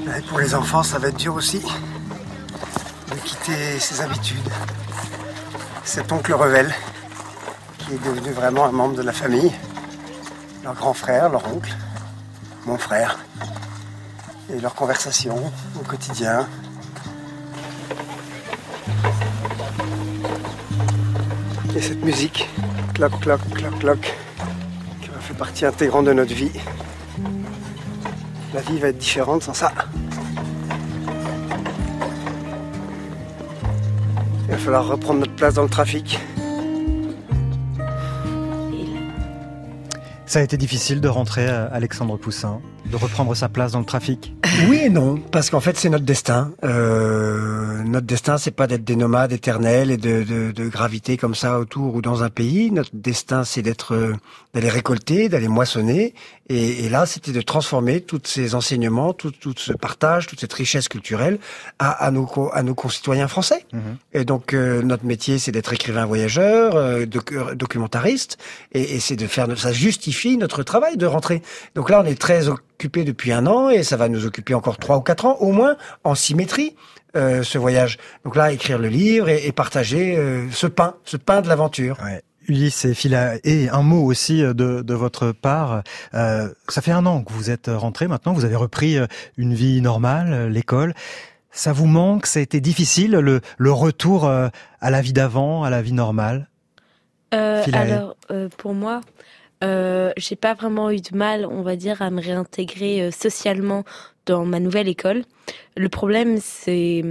Ouais, 0.07 0.22
pour 0.28 0.39
les 0.39 0.55
enfants, 0.55 0.82
ça 0.82 0.97
va 0.97 1.09
être 1.09 1.17
dur 1.17 1.36
aussi 1.36 1.61
de 3.09 3.15
quitter 3.15 3.80
ses 3.80 4.01
habitudes. 4.01 4.49
Cet 5.89 6.11
oncle 6.11 6.35
Revel, 6.35 6.71
qui 7.79 7.95
est 7.95 8.05
devenu 8.05 8.29
vraiment 8.29 8.65
un 8.65 8.71
membre 8.71 8.95
de 8.95 9.01
la 9.01 9.11
famille, 9.11 9.51
leur 10.63 10.75
grand 10.75 10.93
frère, 10.93 11.29
leur 11.29 11.43
oncle, 11.51 11.75
mon 12.67 12.77
frère, 12.77 13.17
et 14.53 14.59
leurs 14.59 14.75
conversations 14.75 15.51
au 15.75 15.83
quotidien. 15.83 16.47
Et 21.75 21.81
cette 21.81 22.03
musique, 22.03 22.47
cloc, 22.93 23.19
cloc, 23.19 23.41
cloc, 23.55 23.79
cloc, 23.79 24.15
qui 25.01 25.09
va 25.09 25.19
faire 25.19 25.37
partie 25.37 25.65
intégrante 25.65 26.05
de 26.05 26.13
notre 26.13 26.35
vie. 26.35 26.51
La 28.53 28.61
vie 28.61 28.77
va 28.77 28.89
être 28.89 28.99
différente 28.99 29.41
sans 29.41 29.55
ça. 29.55 29.71
reprendre 34.78 35.22
notre 35.22 35.36
place 35.36 35.55
dans 35.55 35.63
le 35.63 35.70
trafic. 35.70 36.20
Ça 40.26 40.39
a 40.39 40.41
été 40.43 40.57
difficile 40.57 41.01
de 41.01 41.07
rentrer, 41.07 41.47
à 41.47 41.65
Alexandre 41.65 42.15
Poussin, 42.15 42.61
de 42.86 42.95
reprendre 42.95 43.34
sa 43.34 43.49
place 43.49 43.72
dans 43.72 43.80
le 43.80 43.86
trafic 43.86 44.36
Oui 44.67 44.82
et 44.84 44.89
non, 44.89 45.20
parce 45.32 45.49
qu'en 45.49 45.59
fait 45.59 45.76
c'est 45.76 45.89
notre 45.89 46.05
destin. 46.05 46.51
Euh, 46.63 47.18
notre 47.99 48.07
destin, 48.07 48.37
c'est 48.37 48.51
pas 48.51 48.65
d'être 48.65 48.85
des 48.85 48.95
nomades 48.95 49.33
éternels 49.33 49.91
et 49.91 49.97
de, 49.97 50.23
de, 50.23 50.51
de, 50.51 50.69
graviter 50.69 51.17
comme 51.17 51.35
ça 51.35 51.59
autour 51.59 51.95
ou 51.95 52.01
dans 52.01 52.23
un 52.23 52.29
pays. 52.29 52.71
Notre 52.71 52.91
destin, 52.93 53.43
c'est 53.43 53.61
d'être, 53.61 53.93
euh, 53.93 54.15
d'aller 54.53 54.69
récolter, 54.69 55.27
d'aller 55.27 55.49
moissonner. 55.49 56.13
Et, 56.47 56.85
et 56.85 56.89
là, 56.89 57.05
c'était 57.05 57.33
de 57.33 57.41
transformer 57.41 57.99
tous 57.99 58.21
ces 58.23 58.55
enseignements, 58.55 59.11
tout, 59.11 59.31
tout 59.31 59.53
ce 59.57 59.73
partage, 59.73 60.27
toute 60.27 60.39
cette 60.39 60.53
richesse 60.53 60.87
culturelle 60.87 61.39
à, 61.77 61.91
à 61.91 62.09
nos, 62.11 62.27
à 62.53 62.63
nos 62.63 62.73
concitoyens 62.73 63.27
français. 63.27 63.65
Et 64.13 64.23
donc 64.23 64.53
euh, 64.53 64.81
notre 64.81 65.05
métier, 65.05 65.37
c'est 65.37 65.51
d'être 65.51 65.73
écrivain 65.73 66.05
voyageur, 66.05 66.75
euh, 66.77 67.05
doc- 67.05 67.33
euh, 67.33 67.53
documentariste, 67.53 68.37
et, 68.71 68.95
et 68.95 68.99
c'est 69.01 69.17
de 69.17 69.27
faire, 69.27 69.45
ça 69.59 69.73
justifie 69.73 70.37
notre 70.37 70.63
travail 70.63 70.95
de 70.95 71.05
rentrer. 71.05 71.41
Donc 71.75 71.89
là, 71.89 72.01
on 72.01 72.05
est 72.05 72.19
très 72.19 72.47
occupé 72.47 73.03
depuis 73.03 73.33
un 73.33 73.45
an, 73.45 73.69
et 73.69 73.83
ça 73.83 73.97
va 73.97 74.07
nous 74.07 74.25
occuper 74.25 74.53
encore 74.53 74.77
trois 74.77 74.95
ou 74.97 75.01
quatre 75.01 75.25
ans, 75.25 75.35
au 75.41 75.51
moins 75.51 75.75
en 76.05 76.15
symétrie. 76.15 76.75
Euh, 77.16 77.43
ce 77.43 77.57
voyage. 77.57 77.97
Donc 78.24 78.36
là, 78.36 78.51
écrire 78.51 78.80
le 78.80 78.88
livre 78.88 79.30
et, 79.30 79.47
et 79.47 79.51
partager 79.51 80.18
euh, 80.18 80.47
ce 80.51 80.68
pain, 80.68 80.95
ce 81.05 81.18
pain 81.18 81.41
de 81.41 81.47
l'aventure. 81.47 81.97
Ulysse 82.47 82.86
et 82.86 82.95
Phila, 82.95 83.36
et 83.43 83.70
un 83.70 83.84
mot 83.84 84.03
aussi 84.03 84.41
de, 84.41 84.53
de 84.53 84.93
votre 84.93 85.32
part. 85.32 85.84
Euh, 86.16 86.49
ça 86.68 86.82
fait 86.82 86.91
un 86.91 87.05
an 87.05 87.22
que 87.24 87.32
vous 87.32 87.51
êtes 87.51 87.70
rentré 87.72 88.07
maintenant, 88.07 88.34
vous 88.34 88.45
avez 88.45 88.55
repris 88.55 88.97
euh, 88.97 89.05
une 89.38 89.53
vie 89.53 89.82
normale, 89.82 90.34
euh, 90.34 90.49
l'école. 90.49 90.93
Ça 91.51 91.74
vous 91.74 91.86
manque? 91.86 92.26
Ça 92.26 92.39
a 92.39 92.41
été 92.41 92.60
difficile, 92.60 93.12
le, 93.12 93.41
le 93.57 93.72
retour 93.72 94.26
euh, 94.26 94.49
à 94.82 94.89
la 94.89 95.01
vie 95.01 95.14
d'avant, 95.14 95.64
à 95.64 95.70
la 95.70 95.82
vie 95.82 95.93
normale? 95.93 96.47
Euh, 97.34 97.62
Philae. 97.62 97.78
alors, 97.78 98.16
euh, 98.32 98.49
pour 98.57 98.74
moi, 98.74 99.01
euh, 99.64 100.12
j'ai 100.18 100.36
pas 100.36 100.55
vraiment 100.55 100.89
eu 100.89 101.01
de 101.01 101.16
mal, 101.16 101.45
on 101.45 101.62
va 101.62 101.76
dire, 101.76 102.01
à 102.01 102.10
me 102.10 102.22
réintégrer 102.22 103.01
euh, 103.01 103.12
socialement 103.12 103.84
dans 104.30 104.45
ma 104.45 104.59
nouvelle 104.59 104.88
école. 104.88 105.23
Le 105.75 105.89
problème, 105.89 106.38
c'est 106.39 107.03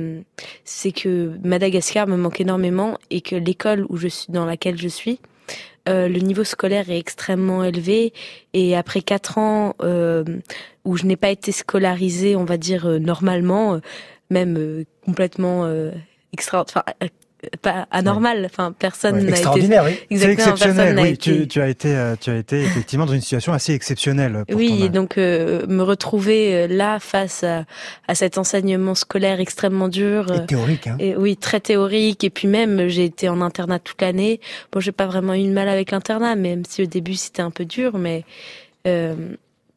que 0.93 1.33
Madagascar 1.43 2.07
me 2.07 2.16
manque 2.16 2.41
énormément 2.41 2.97
et 3.11 3.21
que 3.21 3.35
l'école 3.35 3.85
où 3.89 3.97
je 3.97 4.09
suis, 4.09 4.33
dans 4.33 4.47
laquelle 4.47 4.79
je 4.79 4.89
suis, 4.89 5.19
euh, 5.89 6.07
le 6.09 6.21
niveau 6.21 6.45
scolaire 6.45 6.91
est 6.91 6.99
extrêmement 6.99 7.64
élevé. 7.64 8.12
Et 8.53 8.77
après 8.77 9.01
quatre 9.01 9.39
ans 9.39 9.75
euh, 9.83 10.25
où 10.85 10.97
je 10.97 11.07
n'ai 11.07 11.16
pas 11.16 11.31
été 11.31 11.51
scolarisée, 11.51 12.37
on 12.37 12.45
va 12.45 12.57
dire 12.57 12.87
euh, 12.87 12.99
normalement, 12.99 13.81
même 14.31 14.85
complètement 15.05 15.69
extra, 16.33 16.64
pas 17.62 17.86
anormal. 17.91 18.45
Enfin, 18.47 18.72
personne 18.76 19.14
Ouais, 19.14 19.20
n'a 19.22 19.28
été 19.28 19.36
extraordinaire, 19.39 19.84
oui. 19.84 20.18
C'est 20.18 20.32
exceptionnel. 20.32 20.99
Oui, 21.01 21.09
été- 21.11 21.16
tu, 21.18 21.49
tu 21.49 21.61
as 21.61 21.68
été, 21.68 21.95
euh, 21.95 22.16
tu 22.20 22.30
as 22.30 22.36
été 22.36 22.61
effectivement 22.62 23.07
dans 23.07 23.12
une 23.12 23.20
situation 23.20 23.53
assez 23.53 23.72
exceptionnelle. 23.74 24.45
Pour 24.49 24.57
oui, 24.59 24.68
ton 24.80 24.84
et 24.84 24.89
donc 24.89 25.18
euh, 25.18 25.66
me 25.68 25.82
retrouver 25.82 26.55
euh, 26.55 26.66
là 26.68 26.99
face 27.01 27.45
à, 27.45 27.64
à 28.09 28.14
cet 28.14 28.39
enseignement 28.39 28.95
scolaire 28.95 29.41
extrêmement 29.41 29.89
dur. 29.89 30.30
euh, 30.30 30.47
théorique, 30.47 30.86
hein. 30.89 30.97
Et 30.99 31.16
oui, 31.16 31.36
très 31.36 31.61
théorique. 31.61 32.24
Et 32.24 32.30
puis 32.30 32.49
même, 32.49 32.89
j'ai 32.89 33.05
été 33.05 33.28
en 33.28 33.41
internat 33.41 33.78
toute 33.78 34.03
l'année. 34.03 34.41
Bon, 34.72 34.80
j'ai 34.80 34.93
pas 34.93 35.07
vraiment 35.07 35.34
eu 35.34 35.43
de 35.45 35.53
mal 35.53 35.68
avec 35.68 35.91
l'internat, 35.91 36.34
même 36.34 36.64
si 36.68 36.82
au 36.82 36.86
début 36.86 37.14
c'était 37.14 37.43
un 37.43 37.51
peu 37.51 37.64
dur, 37.64 37.99
mais 37.99 38.24
euh, 38.86 39.14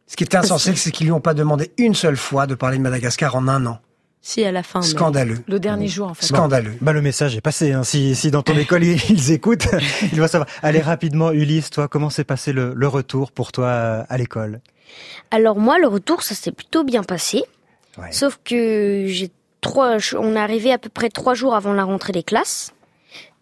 Ce 0.07 0.15
qui 0.15 0.23
est 0.23 0.35
insensé, 0.35 0.75
c'est 0.75 0.91
qu'ils 0.91 1.05
lui 1.07 1.13
ont 1.13 1.21
pas 1.21 1.33
demandé 1.33 1.71
une 1.77 1.93
seule 1.95 2.17
fois 2.17 2.47
de 2.47 2.55
parler 2.55 2.77
de 2.77 2.81
Madagascar 2.83 3.35
en 3.35 3.47
un 3.47 3.65
an. 3.65 3.79
Si 4.21 4.43
à 4.43 4.51
la 4.51 4.63
fin. 4.63 4.79
mais- 4.81 4.85
Scandaleux. 4.85 5.39
Le 5.47 5.59
dernier 5.59 5.87
jour, 5.87 6.07
en 6.07 6.13
fait. 6.13 6.25
Scandaleux. 6.25 6.73
Bah, 6.81 6.93
le 6.93 7.01
message 7.01 7.35
est 7.35 7.41
passé. 7.41 7.71
Hein. 7.73 7.83
Si, 7.83 8.15
si 8.15 8.29
dans 8.31 8.43
ton 8.43 8.55
école 8.57 8.83
ils, 8.83 8.99
ils 9.09 9.31
écoutent, 9.31 9.67
ils 10.03 10.15
doivent 10.15 10.29
savoir. 10.29 10.49
Allez 10.61 10.79
rapidement, 10.81 11.31
Ulysse, 11.31 11.69
toi, 11.71 11.87
comment 11.87 12.09
s'est 12.09 12.23
passé 12.23 12.53
le, 12.53 12.73
le 12.75 12.87
retour 12.87 13.31
pour 13.31 13.51
toi 13.51 13.65
euh, 13.67 14.03
à 14.09 14.17
l'école? 14.17 14.61
Alors 15.31 15.57
moi, 15.57 15.79
le 15.79 15.87
retour, 15.87 16.21
ça 16.23 16.35
s'est 16.35 16.51
plutôt 16.51 16.83
bien 16.83 17.03
passé. 17.03 17.43
Sauf 18.11 18.39
que 18.43 19.05
j'ai 19.07 19.31
trois, 19.59 19.97
on 20.17 20.35
est 20.35 20.39
arrivé 20.39 20.71
à 20.71 20.77
peu 20.77 20.89
près 20.89 21.09
trois 21.09 21.33
jours 21.33 21.55
avant 21.55 21.73
la 21.73 21.83
rentrée 21.83 22.13
des 22.13 22.23
classes. 22.23 22.73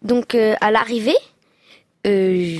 Donc 0.02 0.34
euh, 0.34 0.54
à 0.60 0.70
l'arrivée, 0.70 1.14
euh, 2.06 2.58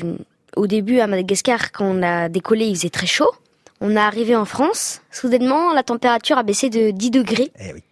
au 0.57 0.67
début 0.67 1.01
à 1.01 1.07
Madagascar, 1.07 1.73
quand 1.73 1.85
on 1.85 2.03
a 2.03 2.29
décollé, 2.29 2.67
il 2.67 2.77
faisait 2.77 2.91
très 2.91 3.07
chaud. 3.07 3.31
On 3.81 3.97
est 3.97 4.01
arrivé 4.01 4.37
en 4.37 4.45
France. 4.45 5.01
Soudainement, 5.11 5.73
la 5.73 5.83
température 5.83 6.37
a 6.39 6.43
baissé 6.43 6.69
de 6.71 6.91
10 6.91 7.11
degrés. 7.11 7.51
Eh 7.59 7.73
oui. 7.73 7.83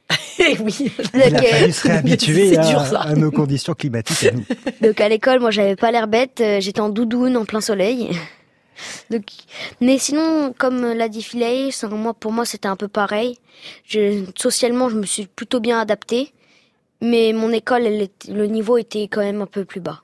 Oui. 0.64 0.90
Il 1.14 1.22
a 1.36 1.42
fallu 1.42 1.72
se 1.72 1.88
réhabituer 1.88 2.50
dur, 2.56 2.82
à, 2.98 3.14
nos 3.14 3.30
conditions 3.30 3.74
climatiques 3.74 4.24
à 4.24 4.32
nous. 4.32 4.44
Donc 4.80 5.00
à 5.00 5.08
l'école, 5.08 5.40
moi, 5.40 5.50
j'avais 5.50 5.76
pas 5.76 5.90
l'air 5.90 6.08
bête. 6.08 6.40
euh, 6.40 6.60
J'étais 6.60 6.80
en 6.80 6.88
doudoune, 6.88 7.36
en 7.36 7.44
plein 7.44 7.60
soleil. 7.60 8.10
Donc, 9.10 9.24
mais 9.80 9.98
sinon, 9.98 10.54
comme 10.56 10.92
l'a 10.92 11.08
dit 11.08 11.22
Philae, 11.22 11.70
moi, 11.90 12.14
pour 12.14 12.32
moi, 12.32 12.44
c'était 12.44 12.68
un 12.68 12.76
peu 12.76 12.86
pareil. 12.86 13.38
Je, 13.84 14.24
socialement, 14.36 14.88
je 14.88 14.96
me 14.96 15.04
suis 15.06 15.26
plutôt 15.26 15.58
bien 15.58 15.80
adaptée. 15.80 16.32
Mais 17.00 17.32
mon 17.32 17.50
école, 17.52 17.86
elle 17.86 18.08
le 18.28 18.46
niveau 18.46 18.76
était 18.76 19.02
quand 19.02 19.20
même 19.20 19.42
un 19.42 19.46
peu 19.46 19.64
plus 19.64 19.80
bas. 19.80 20.02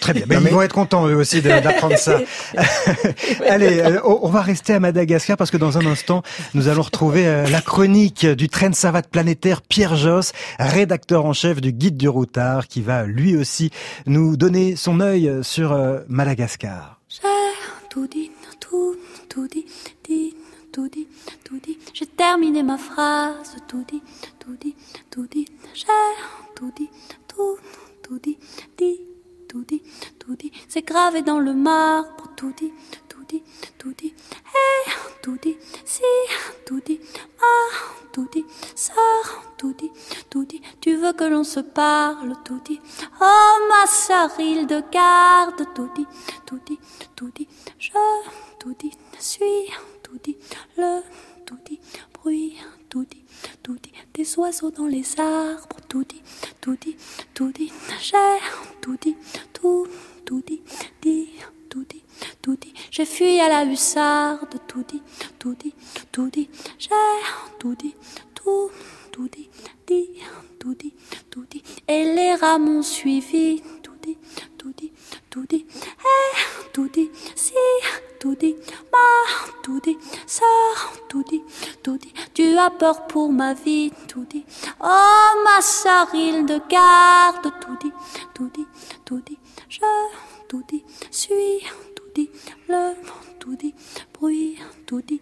Très 0.00 0.12
bien. 0.14 0.24
Mais 0.28 0.36
ils 0.36 0.48
vont 0.48 0.62
être 0.62 0.74
contents 0.74 1.06
eux 1.08 1.16
aussi 1.16 1.42
d'apprendre 1.42 1.96
ça. 1.96 2.20
Allez, 3.48 3.80
euh, 3.80 4.00
on 4.04 4.28
va 4.28 4.42
rester 4.42 4.74
à 4.74 4.80
Madagascar 4.80 5.36
parce 5.36 5.50
que 5.50 5.56
dans 5.56 5.78
un 5.78 5.86
instant, 5.86 6.22
nous 6.54 6.68
allons 6.68 6.82
retrouver 6.82 7.26
euh, 7.26 7.48
la 7.48 7.60
chronique 7.60 8.26
du 8.26 8.48
train 8.48 8.70
de 8.70 8.74
savate 8.74 9.08
planétaire 9.08 9.62
Pierre 9.62 9.96
Josse, 9.96 10.32
rédacteur 10.58 11.24
en 11.24 11.32
chef 11.32 11.60
du 11.60 11.72
Guide 11.72 11.96
du 11.96 12.08
routard, 12.08 12.68
qui 12.68 12.80
va 12.80 13.04
lui 13.04 13.36
aussi 13.36 13.70
nous 14.06 14.36
donner 14.36 14.76
son 14.76 15.00
œil 15.00 15.30
sur 15.42 15.72
euh, 15.72 16.00
Madagascar. 16.08 17.00
J'ai 17.08 17.28
tout 17.88 18.06
dit, 18.06 18.30
tout, 18.60 18.96
tout 19.28 19.48
dit, 19.48 19.66
dit, 20.08 20.34
tout 20.72 20.88
dit, 20.88 21.08
tout 21.44 21.58
dit. 21.62 21.78
J'ai 21.92 22.06
terminé 22.06 22.62
ma 22.62 22.78
phrase, 22.78 23.56
tout 23.68 23.84
dit, 23.90 24.02
tout 24.38 24.56
dit, 24.60 24.74
tout 25.10 25.26
dit. 25.26 25.46
J'ai 25.74 25.86
tout 26.54 26.72
dit, 26.76 26.88
tout, 27.28 27.56
tout 28.02 28.18
dit, 28.18 28.38
dit, 28.78 29.00
tout 29.50 29.64
dit, 29.64 29.82
tout 30.20 30.36
dit. 30.36 30.52
C'est 30.68 30.82
gravé 30.86 31.22
dans 31.22 31.40
le 31.40 31.52
marbre, 31.52 32.28
tout 32.36 32.52
dit, 32.56 32.72
tout 33.08 33.24
dit, 33.28 33.42
tout 33.78 33.92
dit. 33.94 34.14
Et 34.14 34.90
tout 35.22 35.36
dit, 35.42 35.56
si, 35.84 36.02
tout 36.64 36.80
dit, 36.86 37.00
ah, 37.42 37.76
tout 38.12 38.28
dit, 38.32 38.44
ça, 38.76 38.92
tout 39.58 39.72
dit, 39.72 39.90
tout 40.30 40.44
dit. 40.44 40.62
Tu 40.80 40.94
veux 40.94 41.12
que 41.14 41.24
l'on 41.24 41.42
se 41.42 41.58
parle, 41.58 42.36
tout 42.44 42.60
dit. 42.64 42.80
Oh 43.20 43.56
ma 43.68 43.84
il 44.38 44.68
de 44.68 44.80
garde, 44.92 45.66
tout 45.74 45.90
dit, 45.96 46.06
tout 46.46 46.60
dit, 46.64 46.78
tout 47.16 47.32
dit. 47.34 47.48
Je, 47.76 47.90
tout 48.60 48.76
dit, 48.78 48.92
suis, 49.18 49.66
tout 50.04 50.18
dit, 50.22 50.36
le, 50.78 51.00
tout 51.44 51.58
dit, 51.66 51.80
bruit, 52.14 52.56
tout 52.88 53.04
dit, 53.04 53.19
tout 53.62 53.76
dit. 53.82 53.92
Des 54.14 54.38
oiseaux 54.38 54.70
dans 54.70 54.86
les 54.86 55.04
arbres, 55.18 55.76
tout 55.88 56.04
dit, 56.04 56.22
tout 56.60 56.76
dit, 56.80 56.96
tout 57.34 57.52
dit. 57.52 57.72
J'ai, 58.00 58.16
tout 58.80 58.96
dit, 59.00 59.16
tout, 59.52 59.86
tout 60.24 60.42
dit, 60.46 60.62
dit, 61.02 61.28
tout 61.68 61.84
dit, 61.88 62.02
tout 62.42 62.56
dit. 62.56 62.72
J'ai 62.90 63.04
fui 63.04 63.40
à 63.40 63.48
la 63.48 63.64
hussarde, 63.64 64.54
tout 64.66 64.84
dit, 64.88 65.02
tout 65.38 65.54
dit, 65.54 65.74
tout 66.12 66.30
dit. 66.30 66.48
J'ai, 66.78 66.90
tout 67.58 67.74
dit, 67.74 67.94
tout, 68.34 68.70
tout 69.12 69.28
dit, 69.28 69.48
dit, 69.86 70.08
tout 70.58 70.74
dit, 70.74 70.94
tout 71.30 71.44
dit. 71.50 71.62
Et 71.88 72.04
les 72.04 72.34
rats 72.34 72.58
m'ont 72.58 72.82
suivi, 72.82 73.62
Eh, 75.36 76.70
tout 76.72 76.88
dit, 76.88 77.10
si, 77.36 77.54
tout 78.18 78.34
dit, 78.34 78.56
ma, 78.92 78.98
tout 79.62 79.80
dit, 79.80 79.96
ça, 80.26 80.44
tout 81.08 81.22
dit. 81.22 81.42
Tu 82.34 82.56
as 82.56 82.70
peur 82.70 83.06
pour 83.06 83.32
ma 83.32 83.54
vie, 83.54 83.92
tout 84.08 84.24
dit. 84.24 84.44
Oh, 84.82 85.42
ma 85.44 85.60
sœur, 85.62 86.08
il 86.14 86.46
de 86.46 86.60
garde, 86.68 87.52
dit, 87.80 87.92
tout 89.04 89.20
dit. 89.20 89.38
Je, 89.68 89.80
tout 90.48 90.64
dit, 90.68 90.84
suis, 91.10 91.60
tout 91.94 92.10
dit, 92.14 92.30
le, 92.68 92.94
tout 93.38 93.54
dit, 93.56 93.74
bruit, 94.12 94.58
tout 94.86 95.00
dit. 95.00 95.20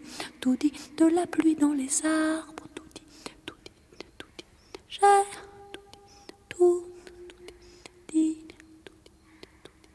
De 0.96 1.04
la 1.04 1.26
pluie 1.26 1.54
dans 1.54 1.72
les 1.72 2.04
arbres, 2.04 2.64
dit, 2.94 3.02
tout 3.44 3.54
dit. 3.64 3.72
J'ai, 4.88 5.00
tout 5.72 5.80
dit, 5.92 5.98
tout, 6.48 6.84
tout 7.28 7.36
dit, 7.46 7.54
dit, 8.08 8.46
tout 8.84 8.94
dit, 9.04 9.12
tout 9.64 9.70
dit. 9.82 9.92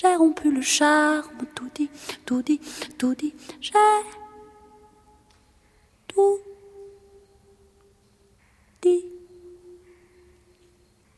J'ai 0.00 0.14
rompu 0.14 0.52
le 0.52 0.62
charme, 0.62 1.44
tout 1.56 1.68
dit, 1.74 1.90
tout 2.24 2.40
dit, 2.40 2.60
tout 2.98 3.16
dit. 3.16 3.34
J'ai 3.60 3.72
tout 6.06 6.38
dit. 8.80 9.04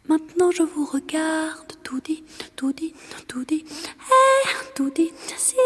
Maintenant 0.08 0.50
je 0.50 0.62
vous 0.62 0.86
regarde, 0.86 1.74
tout 1.82 2.00
dit, 2.00 2.24
tout 2.56 2.72
dit, 2.72 2.94
tout 3.28 3.44
dit, 3.44 3.66
eh, 3.68 4.48
tout 4.74 4.88
dit, 4.88 5.12
si, 5.36 5.56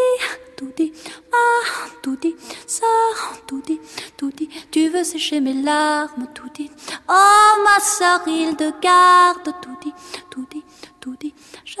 tout 0.57 0.73
dit, 0.75 0.91
ah, 1.31 1.87
tout 2.03 2.17
dit, 2.17 2.35
ça, 2.67 2.85
tout 3.47 3.61
dit, 3.61 3.79
tout 4.17 4.31
dit, 4.31 4.49
tu 4.71 4.89
veux 4.89 5.05
sécher 5.05 5.39
mes 5.39 5.53
larmes, 5.53 6.27
tout 6.35 6.49
dit, 6.53 6.69
oh 7.07 7.63
ma 7.63 7.79
sœur, 7.79 8.27
il 8.27 8.57
de 8.57 8.71
garde, 8.81 9.53
tout 9.61 9.77
dit, 9.81 9.93
tout 10.29 10.45
dit, 10.51 10.65
tout 11.05 11.15
dit, 11.17 11.35
je, 11.63 11.75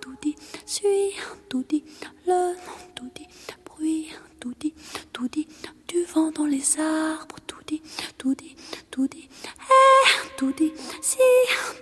tout 0.00 0.14
dit, 0.22 0.36
suis, 0.64 1.16
tout 1.48 1.64
dit, 1.68 1.82
le, 2.28 2.54
tout 2.94 3.10
dit, 3.12 3.26
vent 6.14 6.30
dans 6.30 6.44
les 6.44 6.78
arbres, 6.78 7.36
tout 7.46 7.62
dit, 7.66 7.82
tout 8.18 8.34
dit, 8.34 8.54
tout 8.90 9.08
dit, 9.08 9.28
eh, 9.58 10.36
tout 10.36 10.52
dit, 10.52 10.72
si, 11.00 11.18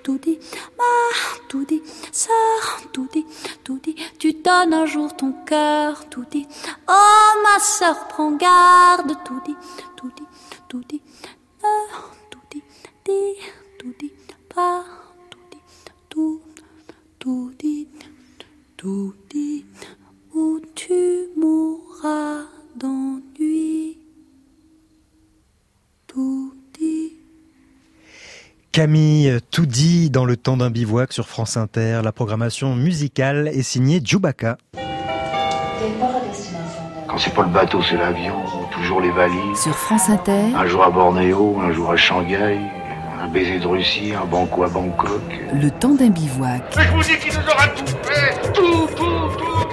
tout 0.02 0.18
dit, 0.18 0.38
ma, 0.78 1.38
tout 1.48 1.64
dit, 1.66 1.82
sœur, 2.12 2.80
tout 2.92 3.08
dit, 3.12 3.26
tout 3.62 3.78
dit, 3.82 3.96
tu 4.18 4.32
donnes 4.32 4.72
un 4.72 4.86
jour 4.86 5.14
ton 5.14 5.32
cœur, 5.44 6.08
tout 6.08 6.24
dit, 6.30 6.46
oh 6.88 7.42
ma 7.42 7.58
sœur, 7.58 8.08
prends 8.08 8.32
garde, 8.32 9.16
tout 9.24 9.40
dit, 9.44 9.56
tout 9.96 10.10
dit, 10.16 10.26
tout 10.68 10.84
dit, 10.88 11.02
ne, 11.62 11.68
tout 12.30 12.40
dit, 12.50 12.62
dit, 13.04 13.36
tout 13.78 13.94
dit, 13.98 14.12
pas, 14.54 14.84
tout 15.30 15.38
dit, 15.50 15.62
tout, 16.08 16.40
tout 17.20 17.52
dit, 17.58 17.86
tout 18.78 19.14
dit, 19.30 19.66
où 20.34 20.58
tu 20.74 21.28
mourras 21.36 22.46
d'ennui. 22.76 23.98
Tout 26.06 26.54
dit. 26.78 27.12
Camille, 28.72 29.38
tout 29.50 29.66
dit 29.66 30.08
dans 30.08 30.24
le 30.24 30.36
temps 30.38 30.56
d'un 30.56 30.70
bivouac 30.70 31.12
sur 31.12 31.28
France 31.28 31.58
Inter. 31.58 32.00
La 32.02 32.12
programmation 32.12 32.74
musicale 32.74 33.48
est 33.48 33.62
signée 33.62 34.00
Djoubaka. 34.02 34.56
Quand 37.06 37.18
c'est 37.18 37.34
pas 37.34 37.42
le 37.42 37.50
bateau, 37.50 37.82
c'est 37.82 37.96
l'avion, 37.96 38.34
toujours 38.72 39.02
les 39.02 39.10
valises. 39.10 39.58
Sur 39.62 39.74
France 39.74 40.08
Inter, 40.08 40.54
Un 40.56 40.66
jour 40.66 40.82
à 40.82 40.90
Bornéo, 40.90 41.60
un 41.60 41.72
jour 41.72 41.90
à 41.90 41.96
Shanghai, 41.96 42.58
baiser 43.32 43.58
de 43.58 43.66
Russie, 43.66 44.12
un 44.20 44.24
banco 44.26 44.64
à 44.64 44.68
Bangkok. 44.68 45.20
le 45.54 45.70
temps 45.70 45.94
d'un 45.94 46.08
bivouac. 46.08 46.62
Je 46.76 46.88
vous 46.94 47.02
dis 47.02 47.16
qu'il 47.18 47.32
nous 47.32 47.48
aura 47.48 47.68
tout 47.68 47.84
fait 48.02 48.52
Tout, 48.52 48.86
tout, 48.96 49.04
tout 49.38 49.68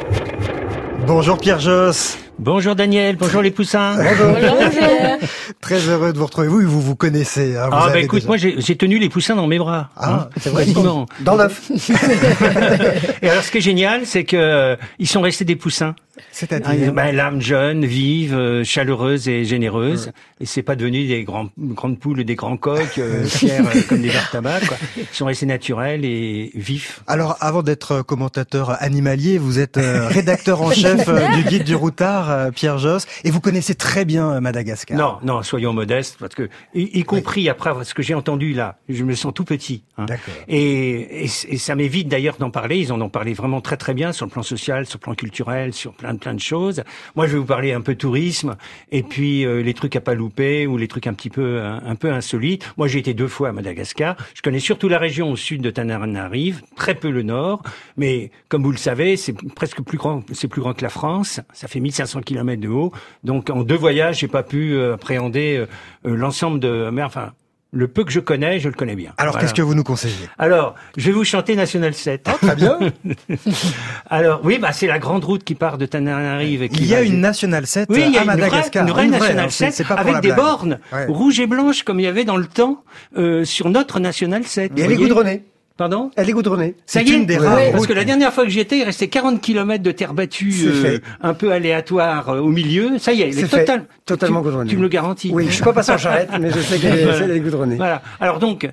Bonjour 1.08 1.38
Pierre 1.38 1.60
Josse. 1.60 2.18
Bonjour 2.40 2.76
Daniel, 2.76 3.16
bonjour 3.16 3.42
les 3.42 3.50
poussins. 3.52 3.98
Très 5.68 5.90
heureux 5.90 6.14
de 6.14 6.18
vous 6.18 6.26
retrouver. 6.26 6.48
Vous, 6.48 6.62
vous 6.62 6.82
vous 6.82 6.96
connaissez. 6.96 7.58
hein, 7.58 7.66
vous 7.70 7.72
Ah 7.78 7.90
bah 7.92 8.00
écoute, 8.00 8.20
déjà- 8.22 8.28
moi 8.28 8.38
j'ai 8.38 8.76
tenu 8.78 9.00
les 9.00 9.10
poussins 9.10 9.36
dans 9.36 9.48
mes 9.48 9.58
bras. 9.60 9.90
Ah, 9.98 10.14
hein, 10.14 10.30
c'est 10.40 10.50
vrai. 10.50 10.64
quasiment. 10.66 11.06
Dans 11.20 11.36
l'œuf. 11.36 11.70
Et 13.22 13.30
alors 13.30 13.44
ce 13.44 13.52
qui 13.52 13.58
est 13.58 13.62
génial, 13.62 14.06
c'est 14.06 14.24
que 14.24 14.38
euh, 14.38 14.76
ils 14.98 15.08
sont 15.08 15.20
restés 15.22 15.44
des 15.44 15.58
poussins. 15.58 15.94
C'est-à-dire 16.32 16.88
Ah, 16.90 16.92
ben, 16.92 17.16
l'âme 17.16 17.42
jeune, 17.42 17.86
vive, 17.86 18.34
euh, 18.36 18.64
chaleureuse 18.64 19.28
et 19.28 19.44
généreuse. 19.46 20.12
Et 20.40 20.46
c'est 20.48 20.64
pas 20.64 20.76
devenu 20.76 21.06
des 21.06 21.24
grands, 21.24 21.50
grandes 21.60 22.00
poules, 22.00 22.24
des 22.24 22.34
grands 22.36 22.58
coqs, 22.58 22.98
euh, 22.98 23.24
fiers 23.26 23.60
euh, 23.60 23.82
comme 23.88 24.02
des 24.02 24.10
vers 24.10 24.30
tabac. 24.32 24.62
Quoi. 24.68 24.78
Ils 24.98 25.06
sont 25.12 25.26
restés 25.26 25.46
naturels 25.46 26.06
et 26.06 26.52
vifs. 26.56 27.02
Alors, 27.06 27.38
avant 27.40 27.62
d'être 27.62 28.02
commentateur 28.02 28.82
animalier, 28.82 29.38
vous 29.38 29.60
êtes 29.60 29.78
euh, 29.78 30.08
rédacteur 30.08 30.62
en 30.64 30.72
chef 30.84 31.08
euh, 31.08 31.28
du 31.36 31.44
guide 31.44 31.64
du 31.66 31.76
routard, 31.76 32.32
euh, 32.32 32.50
Pierre 32.52 32.80
Josse, 32.80 33.06
et 33.24 33.30
vous 33.30 33.40
connaissez 33.42 33.76
très 33.76 34.04
bien 34.06 34.32
euh, 34.32 34.40
Madagascar. 34.42 34.98
Non, 34.98 35.18
non, 35.24 35.44
soyons 35.58 35.74
modestes, 35.74 36.18
parce 36.20 36.36
que 36.36 36.50
y, 36.76 37.00
y 37.00 37.04
compris 37.04 37.50
après 37.50 37.72
ce 37.84 37.96
que 37.96 38.04
j'ai 38.04 38.14
entendu 38.14 38.54
là, 38.54 38.78
je 38.90 39.04
me 39.04 39.16
sens 39.16 39.34
tout 39.34 39.44
petit. 39.44 39.84
hein. 39.98 40.06
Et, 40.48 41.24
et, 41.24 41.24
et 41.24 41.58
ça 41.58 41.74
m'évite 41.76 42.08
d'ailleurs 42.08 42.38
d'en 42.38 42.52
parler. 42.52 42.78
Ils 42.78 42.94
en 42.94 43.02
ont 43.02 43.10
parlé 43.10 43.34
vraiment 43.34 43.60
très 43.60 43.76
très 43.78 43.96
bien 43.96 44.12
sur 44.14 44.26
le 44.28 44.32
plan 44.32 44.44
social, 44.44 44.86
sur 44.86 44.98
le 44.98 45.02
plan 45.02 45.16
culturel, 45.16 45.74
sur 45.74 45.94
plein 45.94 46.14
de 46.14 46.20
plein 46.20 46.36
de 46.36 46.40
choses. 46.40 46.84
Moi, 47.16 47.26
je 47.26 47.32
vais 47.34 47.40
vous 47.40 47.46
parler 47.46 47.74
un 47.74 47.82
peu 47.82 47.96
tourisme 47.96 48.56
et 48.92 49.02
puis 49.02 49.46
euh, 49.46 49.64
les 49.64 49.74
trucs 49.74 49.96
à 49.96 50.02
pas 50.02 50.14
louper 50.14 50.68
ou 50.68 50.78
les 50.78 50.88
trucs 50.88 51.08
un 51.08 51.14
petit 51.14 51.32
peu 51.32 51.62
un, 51.62 51.82
un 51.84 51.96
peu 51.96 52.12
insolites. 52.12 52.72
Moi, 52.78 52.88
j'ai 52.88 53.00
été 53.00 53.16
deux 53.16 53.28
fois 53.28 53.50
à 53.50 53.52
Madagascar. 53.52 54.16
Je 54.36 54.42
connais 54.44 54.60
surtout 54.60 54.90
la 54.90 55.00
région 55.00 55.32
au 55.32 55.36
sud 55.36 55.62
de 55.64 55.72
Tananarive, 55.72 56.62
très 56.76 56.94
peu 56.94 57.10
le 57.10 57.24
nord, 57.24 57.64
mais 57.98 58.30
comme 58.50 58.62
vous 58.62 58.72
le 58.72 58.78
savez, 58.78 59.18
c'est 59.18 59.34
presque 59.56 59.82
plus 59.82 59.98
grand, 59.98 60.22
c'est 60.34 60.48
plus 60.48 60.62
grand 60.62 60.74
que 60.76 60.84
la 60.84 60.90
France. 60.90 61.40
Ça 61.54 61.68
fait 61.68 61.80
1500 61.80 62.22
km 62.22 62.62
de 62.62 62.68
haut. 62.70 62.92
Donc, 63.24 63.50
en 63.50 63.64
deux 63.64 63.76
voyages, 63.76 64.20
j'ai 64.20 64.28
pas 64.28 64.44
pu 64.44 64.76
euh, 64.76 64.94
appréhender 64.94 65.47
euh, 65.56 65.66
euh, 66.06 66.16
l'ensemble 66.18 66.60
de, 66.60 66.90
mais 66.92 67.04
enfin. 67.04 67.32
Le 67.74 67.90
peu 67.90 68.06
que 68.06 68.14
je 68.14 68.22
connais, 68.22 68.62
je 68.62 68.70
le 68.70 68.74
connais 68.74 68.96
bien. 68.96 69.12
Alors, 69.18 69.34
Voilà. 69.34 69.46
qu'est-ce 69.46 69.54
que 69.54 69.62
vous 69.62 69.76
nous 69.76 69.84
conseillez? 69.84 70.16
Alors, 70.40 70.74
je 70.96 71.06
vais 71.08 71.12
vous 71.12 71.26
chanter 71.26 71.54
National 71.54 71.94
7. 71.94 72.24
très 72.42 72.56
bien. 72.56 72.80
Alors, 74.10 74.40
oui, 74.44 74.58
bah, 74.58 74.72
c'est 74.72 74.88
la 74.88 75.00
grande 75.00 75.24
route 75.26 75.44
qui 75.44 75.54
part 75.54 75.78
de 75.78 75.86
Tananarive. 75.86 76.64
et 76.64 76.70
qui 76.70 76.84
Il 76.84 76.88
y 76.88 76.96
a 76.96 77.02
une 77.02 77.20
National 77.20 77.68
7 77.68 77.90
oui, 77.92 78.04
il 78.08 78.14
y 78.14 78.18
a 78.18 78.22
à 78.22 78.24
une 78.24 78.30
vraie, 78.32 78.38
Madagascar. 78.40 78.84
une 78.86 78.92
vraie 78.94 79.04
Une 79.06 79.10
vraie, 79.12 79.20
National 79.20 79.46
hein, 79.46 79.50
c'est- 79.50 79.66
7 79.66 79.74
c'est 79.74 79.84
pas 79.84 79.96
pour 80.02 80.08
avec 80.10 80.22
des 80.22 80.30
blague. 80.30 80.38
bornes 80.40 80.80
Ouais. 80.94 81.06
rouges 81.08 81.40
et 81.42 81.46
blanches 81.48 81.84
comme 81.84 82.00
il 82.00 82.04
y 82.04 82.08
avait 82.08 82.24
dans 82.26 82.38
le 82.38 82.48
temps 82.48 82.84
euh, 83.18 83.44
sur 83.44 83.70
notre 83.70 84.00
National 84.00 84.46
7. 84.46 84.72
Et 84.78 84.82
elle 84.84 84.92
est 84.94 84.96
goudronnée. 84.96 85.44
Pardon 85.78 86.10
Elle 86.16 86.28
est 86.30 86.34
goudronnée. 86.34 86.74
ça 86.88 87.02
y 87.04 87.10
est, 87.12 87.16
une 87.16 87.26
des 87.28 87.38
parce 87.38 87.86
que 87.86 87.94
la 87.94 88.04
dernière 88.04 88.34
fois 88.34 88.44
que 88.46 88.50
j'y 88.50 88.60
étais, 88.60 88.80
il 88.80 88.84
restait 88.84 89.08
40 89.08 89.40
km 89.42 89.84
de 89.84 89.92
terre 89.92 90.14
battue 90.16 90.52
euh, 90.66 90.98
un 91.22 91.34
peu 91.36 91.52
aléatoire 91.52 92.30
euh, 92.30 92.40
au 92.40 92.48
milieu. 92.50 92.98
Ça 92.98 93.14
y 93.14 93.22
est, 93.22 93.30
elle 93.30 93.40
est, 93.40 93.48
totale- 93.48 93.86
Totalement 94.06 94.42
goudronnée. 94.42 94.70
Tu 94.70 94.78
me 94.78 94.82
le 94.82 94.88
garantis 94.88 95.30
Oui, 95.34 95.46
je 95.48 95.52
suis 95.54 95.64
pas 95.64 95.74
passé 95.74 95.92
en 95.92 95.98
charrette, 95.98 96.30
mais 96.40 96.50
je 96.50 96.60
sais 96.60 96.78
qu'elle 96.80 96.98
est, 97.00 97.06
Voilà. 97.06 97.36
est 97.36 97.40
goudronnée. 97.40 97.76
Voilà. 97.76 98.02
Alors 98.20 98.40
donc, 98.40 98.68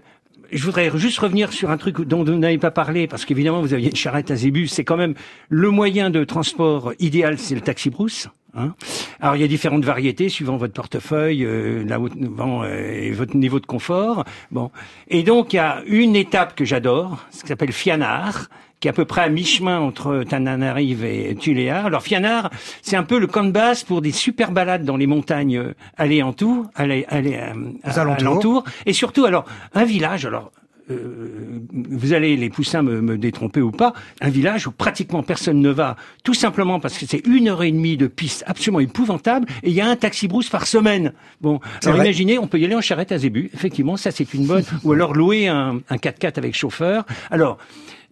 je 0.52 0.64
voudrais 0.64 0.90
juste 0.96 1.18
revenir 1.18 1.52
sur 1.52 1.70
un 1.70 1.76
truc 1.76 2.00
dont 2.00 2.24
vous 2.24 2.34
n'avez 2.34 2.58
pas 2.58 2.70
parlé, 2.70 3.06
parce 3.06 3.24
qu'évidemment, 3.24 3.60
vous 3.60 3.74
aviez 3.74 3.90
une 3.90 3.96
charrette 3.96 4.30
à 4.30 4.36
zébus. 4.36 4.68
C'est 4.68 4.84
quand 4.84 4.96
même 4.96 5.14
le 5.48 5.70
moyen 5.70 6.10
de 6.10 6.24
transport 6.24 6.92
idéal, 6.98 7.38
c'est 7.38 7.54
le 7.54 7.60
taxi-brousse. 7.60 8.28
Hein 8.56 8.74
Alors, 9.20 9.34
il 9.34 9.42
y 9.42 9.44
a 9.44 9.48
différentes 9.48 9.84
variétés 9.84 10.28
suivant 10.28 10.56
votre 10.56 10.72
portefeuille, 10.72 11.44
euh, 11.44 11.84
là 11.84 11.98
où 11.98 12.08
vent, 12.14 12.62
euh, 12.62 13.10
votre 13.12 13.36
niveau 13.36 13.58
de 13.58 13.66
confort. 13.66 14.24
Bon, 14.52 14.70
et 15.08 15.24
donc 15.24 15.52
il 15.52 15.56
y 15.56 15.58
a 15.58 15.82
une 15.86 16.14
étape 16.14 16.54
que 16.54 16.64
j'adore, 16.64 17.24
ce 17.30 17.42
qui 17.42 17.48
s'appelle 17.48 17.72
Fianard 17.72 18.48
qui 18.80 18.88
est 18.88 18.90
à 18.90 18.94
peu 18.94 19.04
près 19.04 19.22
à 19.22 19.28
mi-chemin 19.28 19.78
entre 19.80 20.24
Tananarive 20.28 21.04
et 21.04 21.34
Tuléar. 21.34 21.86
Alors 21.86 22.02
Fianard, 22.02 22.50
c'est 22.82 22.96
un 22.96 23.02
peu 23.02 23.18
le 23.18 23.26
camp 23.26 23.44
de 23.44 23.50
base 23.50 23.82
pour 23.82 24.02
des 24.02 24.12
super 24.12 24.52
balades 24.52 24.84
dans 24.84 24.96
les 24.96 25.06
montagnes 25.06 25.58
euh, 25.58 25.74
aléantour, 25.96 26.66
allé, 26.74 27.06
allé, 27.08 27.36
euh, 27.36 27.54
Aux 27.90 27.98
alentours. 27.98 28.28
alentours. 28.28 28.64
Et 28.86 28.92
surtout, 28.92 29.24
alors, 29.24 29.44
un 29.74 29.84
village, 29.84 30.26
alors, 30.26 30.52
euh, 30.90 31.62
vous 31.72 32.12
allez, 32.12 32.36
les 32.36 32.50
poussins, 32.50 32.82
me, 32.82 33.00
me 33.00 33.16
détromper 33.16 33.62
ou 33.62 33.70
pas, 33.70 33.94
un 34.20 34.28
village 34.28 34.66
où 34.66 34.70
pratiquement 34.70 35.22
personne 35.22 35.60
ne 35.60 35.70
va, 35.70 35.96
tout 36.24 36.34
simplement 36.34 36.78
parce 36.78 36.98
que 36.98 37.06
c'est 37.06 37.26
une 37.26 37.48
heure 37.48 37.62
et 37.62 37.72
demie 37.72 37.96
de 37.96 38.06
piste 38.06 38.44
absolument 38.46 38.80
épouvantable, 38.80 39.46
et 39.62 39.70
il 39.70 39.74
y 39.74 39.80
a 39.80 39.86
un 39.88 39.96
taxi-brousse 39.96 40.50
par 40.50 40.66
semaine. 40.66 41.14
Bon, 41.40 41.58
alors 41.82 41.96
vrai. 41.96 42.04
imaginez, 42.06 42.38
on 42.38 42.46
peut 42.46 42.58
y 42.58 42.66
aller 42.66 42.74
en 42.74 42.82
charrette 42.82 43.12
à 43.12 43.18
zébu, 43.18 43.50
effectivement, 43.54 43.96
ça 43.96 44.10
c'est 44.10 44.34
une 44.34 44.46
bonne, 44.46 44.64
ou 44.84 44.92
alors 44.92 45.14
louer 45.14 45.48
un, 45.48 45.80
un 45.88 45.96
4x4 45.96 46.36
avec 46.36 46.54
chauffeur. 46.54 47.06
Alors, 47.30 47.56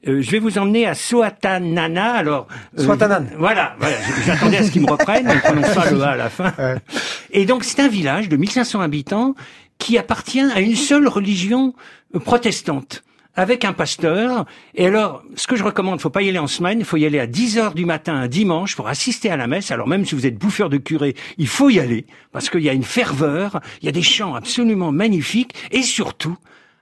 euh, 0.08 0.20
je 0.20 0.30
vais 0.30 0.38
vous 0.38 0.58
emmener 0.58 0.86
à 0.86 0.94
Soatanana. 0.94 2.12
Alors, 2.12 2.48
euh, 2.78 2.84
Soatanan. 2.84 3.26
Voilà, 3.38 3.76
voilà. 3.78 3.96
J'attendais 4.26 4.58
à 4.58 4.64
ce 4.64 4.70
qu'ils 4.70 4.82
me 4.82 4.90
reprennent, 4.90 5.26
ne 5.26 5.38
prononce 5.38 5.74
pas 5.74 5.90
le 5.90 6.02
A 6.02 6.10
à 6.10 6.16
la 6.16 6.30
fin. 6.30 6.52
Et 7.30 7.46
donc, 7.46 7.64
c'est 7.64 7.80
un 7.80 7.88
village 7.88 8.28
de 8.28 8.36
1500 8.36 8.80
habitants 8.80 9.34
qui 9.78 9.98
appartient 9.98 10.40
à 10.40 10.60
une 10.60 10.76
seule 10.76 11.06
religion 11.06 11.74
euh, 12.14 12.18
protestante 12.18 13.04
avec 13.34 13.64
un 13.64 13.72
pasteur. 13.72 14.44
Et 14.74 14.86
alors, 14.86 15.22
ce 15.36 15.46
que 15.46 15.56
je 15.56 15.64
recommande, 15.64 16.00
faut 16.00 16.10
pas 16.10 16.22
y 16.22 16.28
aller 16.28 16.38
en 16.38 16.46
semaine, 16.46 16.80
il 16.80 16.84
faut 16.84 16.96
y 16.96 17.06
aller 17.06 17.18
à 17.18 17.26
10 17.26 17.58
heures 17.58 17.74
du 17.74 17.84
matin 17.84 18.14
un 18.14 18.28
dimanche 18.28 18.76
pour 18.76 18.88
assister 18.88 19.30
à 19.30 19.36
la 19.36 19.46
messe. 19.46 19.70
Alors 19.70 19.88
même 19.88 20.04
si 20.04 20.14
vous 20.14 20.26
êtes 20.26 20.36
bouffeur 20.36 20.68
de 20.68 20.76
curé, 20.76 21.14
il 21.38 21.46
faut 21.46 21.70
y 21.70 21.80
aller 21.80 22.06
parce 22.32 22.50
qu'il 22.50 22.60
y 22.60 22.68
a 22.68 22.72
une 22.72 22.84
ferveur, 22.84 23.60
il 23.80 23.86
y 23.86 23.88
a 23.88 23.92
des 23.92 24.02
chants 24.02 24.34
absolument 24.34 24.92
magnifiques 24.92 25.54
et 25.70 25.82
surtout, 25.82 26.36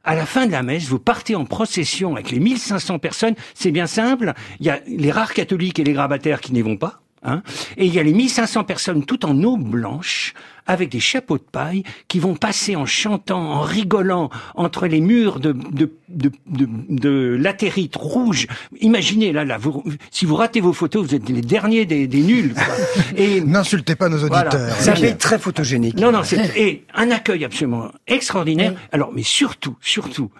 à 0.04 0.14
la 0.14 0.26
fin 0.26 0.46
de 0.46 0.52
la 0.52 0.62
messe, 0.62 0.88
vous 0.88 0.98
partez 0.98 1.34
en 1.34 1.44
procession 1.44 2.14
avec 2.14 2.30
les 2.30 2.40
1500 2.40 2.98
personnes. 2.98 3.34
C'est 3.54 3.70
bien 3.70 3.86
simple. 3.86 4.32
Il 4.58 4.66
y 4.66 4.70
a 4.70 4.80
les 4.86 5.10
rares 5.10 5.34
catholiques 5.34 5.78
et 5.78 5.84
les 5.84 5.92
grabataires 5.92 6.40
qui 6.40 6.52
n'y 6.52 6.62
vont 6.62 6.76
pas. 6.76 7.02
Hein 7.22 7.42
et 7.76 7.84
il 7.84 7.94
y 7.94 7.98
a 7.98 8.02
les 8.02 8.14
1500 8.14 8.64
personnes 8.64 9.04
tout 9.04 9.26
en 9.26 9.42
eau 9.44 9.58
blanche 9.58 10.32
avec 10.66 10.88
des 10.88 11.00
chapeaux 11.00 11.36
de 11.36 11.42
paille 11.42 11.82
qui 12.08 12.18
vont 12.18 12.34
passer 12.34 12.76
en 12.76 12.86
chantant, 12.86 13.42
en 13.42 13.60
rigolant 13.60 14.30
entre 14.54 14.86
les 14.86 15.00
murs 15.02 15.38
de, 15.38 15.52
de, 15.52 15.92
de, 16.08 16.30
de, 16.46 16.66
de 16.88 17.36
latérite 17.38 17.94
rouge. 17.96 18.46
Imaginez, 18.80 19.32
là, 19.32 19.44
là, 19.44 19.58
vous, 19.58 19.84
si 20.10 20.24
vous 20.24 20.34
ratez 20.34 20.62
vos 20.62 20.72
photos, 20.72 21.08
vous 21.08 21.14
êtes 21.14 21.28
les 21.28 21.42
derniers 21.42 21.84
des, 21.84 22.06
des 22.06 22.20
nuls. 22.22 22.54
quoi. 22.54 22.74
Et 23.16 23.42
N'insultez 23.42 23.96
pas 23.96 24.08
nos 24.08 24.16
Voilà. 24.26 24.48
auditeurs. 24.48 24.76
C'est 24.78 24.90
un 24.90 24.94
pays 24.94 25.16
très 25.18 25.38
photogénique. 25.38 25.96
non, 25.98 26.12
non, 26.12 26.22
c'est 26.24 26.38
et 26.56 26.84
un 26.94 27.10
accueil 27.10 27.44
absolument 27.44 27.90
extraordinaire. 28.06 28.72
Alors, 28.92 29.12
mais 29.14 29.24
surtout, 29.24 29.76
surtout, 29.82 30.30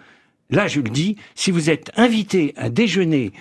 là, 0.49 0.67
je 0.67 0.81
le 0.81 0.89
dis, 0.89 1.17
si 1.35 1.51
vous 1.51 1.69
êtes 1.69 1.91
invité 1.97 2.55
à 2.57 2.71
déjeuner 2.71 3.33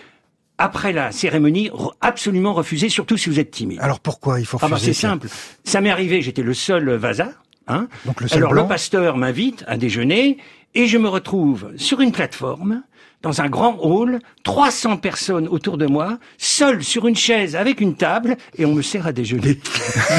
après 0.60 0.94
la 0.94 1.12
cérémonie, 1.12 1.72
absolument 2.02 2.54
refusez, 2.54 2.90
surtout 2.90 3.18
si 3.18 3.30
vous 3.30 3.40
êtes 3.40 3.50
timide. 3.52 3.80
Alors 3.82 4.00
pourquoi 4.00 4.40
il 4.40 4.46
faut 4.46 4.58
Ah 4.62 4.68
bah 4.68 4.76
refuser 4.76 4.94
c'est 4.94 5.02
ça 5.02 5.10
simple. 5.10 5.28
Ça 5.64 5.82
m'est 5.82 5.90
arrivé, 5.90 6.22
j'étais 6.22 6.44
le 6.44 6.54
seul 6.54 6.92
Vasa. 6.92 7.30
Hein 7.68 7.88
Donc 8.06 8.22
le 8.22 8.28
seul 8.28 8.38
Alors 8.40 8.52
blanc. 8.52 8.64
le 8.64 8.68
pasteur 8.68 9.18
m'invite 9.18 9.64
à 9.68 9.78
déjeuner 9.78 10.38
et 10.76 10.88
je 10.88 10.98
me 10.98 11.08
retrouve 11.08 11.72
sur 11.78 12.02
une 12.02 12.12
plateforme 12.12 12.84
dans 13.22 13.42
un 13.42 13.50
grand 13.50 13.78
hall, 13.82 14.20
300 14.44 14.98
personnes 14.98 15.48
autour 15.50 15.78
de 15.78 15.86
moi, 15.86 16.20
seul 16.38 16.84
sur 16.84 17.06
une 17.06 17.18
chaise 17.18 17.56
avec 17.56 17.82
une 17.82 17.96
table 17.96 18.38
et 18.58 18.66
on 18.66 18.74
me 18.74 18.82
sert 18.82 19.06
à 19.08 19.12
déjeuner. 19.12 19.60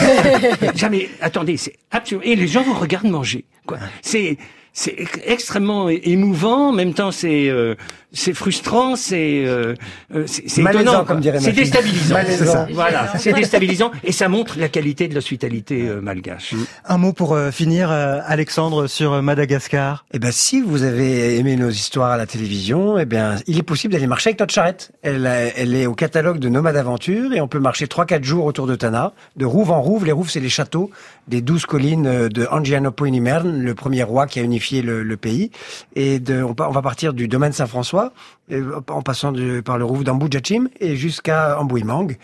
Jamais. 0.75 1.09
Attendez, 1.21 1.57
c'est 1.57 1.77
absolument. 1.91 2.25
Et 2.31 2.37
les 2.37 2.47
gens 2.47 2.63
vous 2.63 2.75
regardent 2.75 3.09
manger. 3.11 3.45
Quoi. 3.67 3.79
C'est 4.03 4.37
c'est 4.73 4.95
ex- 4.99 5.19
extrêmement 5.25 5.89
émouvant. 5.89 6.69
En 6.69 6.73
même 6.73 6.95
temps, 6.95 7.11
c'est 7.11 7.49
euh, 7.49 7.75
c'est 8.13 8.35
frustrant, 8.35 8.97
c'est 8.97 9.45
euh, 9.47 9.75
euh, 10.15 10.25
c'est 10.27 10.49
c'est 10.49 10.63
Malaisant, 10.63 10.83
étonnant, 10.83 11.05
comme 11.05 11.21
dirait 11.21 11.39
C'est 11.41 11.53
déstabilisant. 11.53 12.17
Ça. 12.45 12.67
Voilà, 12.73 13.13
c'est 13.19 13.33
déstabilisant 13.33 13.91
et 14.05 14.13
ça 14.13 14.29
montre 14.29 14.59
la 14.59 14.69
qualité 14.69 15.07
de 15.09 15.15
l'hospitalité 15.15 15.89
euh, 15.89 16.01
malgache. 16.01 16.55
Un 16.87 16.99
mot 16.99 17.13
pour 17.13 17.35
euh, 17.35 17.51
finir, 17.51 17.91
euh, 17.91 18.19
Alexandre, 18.27 18.87
sur 18.87 19.23
Madagascar. 19.23 20.05
Eh 20.13 20.19
ben, 20.19 20.33
si 20.33 20.61
vous 20.61 20.83
avez 20.83 21.37
aimé 21.39 21.57
nos 21.57 21.71
histoires 21.71 22.11
à 22.11 22.17
la 22.17 22.27
télévision, 22.27 22.99
eh 22.99 23.05
bien, 23.05 23.37
il 23.47 23.59
est 23.59 23.63
possible 23.63 23.93
d'aller 23.93 24.07
marcher 24.07 24.31
avec 24.31 24.41
notre 24.41 24.53
charrette. 24.55 24.91
Elle, 25.03 25.27
a- 25.27 25.57
elle 25.57 25.75
est 25.75 25.87
au 25.87 25.95
catalogue 25.95 26.39
de 26.39 26.49
Nomade 26.49 26.77
Aventure 26.77 27.33
et 27.33 27.41
on 27.41 27.49
peut 27.49 27.61
marcher 27.61 27.87
3-4 27.87 28.25
jours 28.25 28.45
autour 28.45 28.67
de 28.67 28.75
Tana, 28.75 29.13
de 29.37 29.45
Rouve 29.45 29.71
en 29.71 29.81
Rouve. 29.83 30.05
Les 30.05 30.13
Rouves, 30.13 30.31
c'est 30.31 30.41
les 30.41 30.49
châteaux 30.49 30.91
des 31.29 31.43
douze 31.43 31.65
collines 31.67 32.29
de 32.29 32.47
Angianopoinimern, 32.51 33.63
le 33.63 33.75
premier 33.75 34.03
roi 34.03 34.27
qui 34.27 34.41
a 34.41 34.43
unifié 34.43 34.83
le, 34.83 35.03
le 35.03 35.17
pays. 35.17 35.51
Et 35.95 36.19
de, 36.19 36.43
on 36.43 36.53
va 36.73 36.83
partir 36.83 37.13
du 37.13 37.29
domaine 37.29 37.53
Saint-François, 37.53 38.00
euh, 38.53 38.81
en 38.89 39.03
passant 39.03 39.33
de- 39.33 39.61
par 39.61 39.79
le 39.79 39.85
Rouve 39.85 40.05
d'Ambujachim 40.05 40.69
et 40.81 40.97
jusqu'à 40.97 41.59
Ambouimang. 41.61 42.17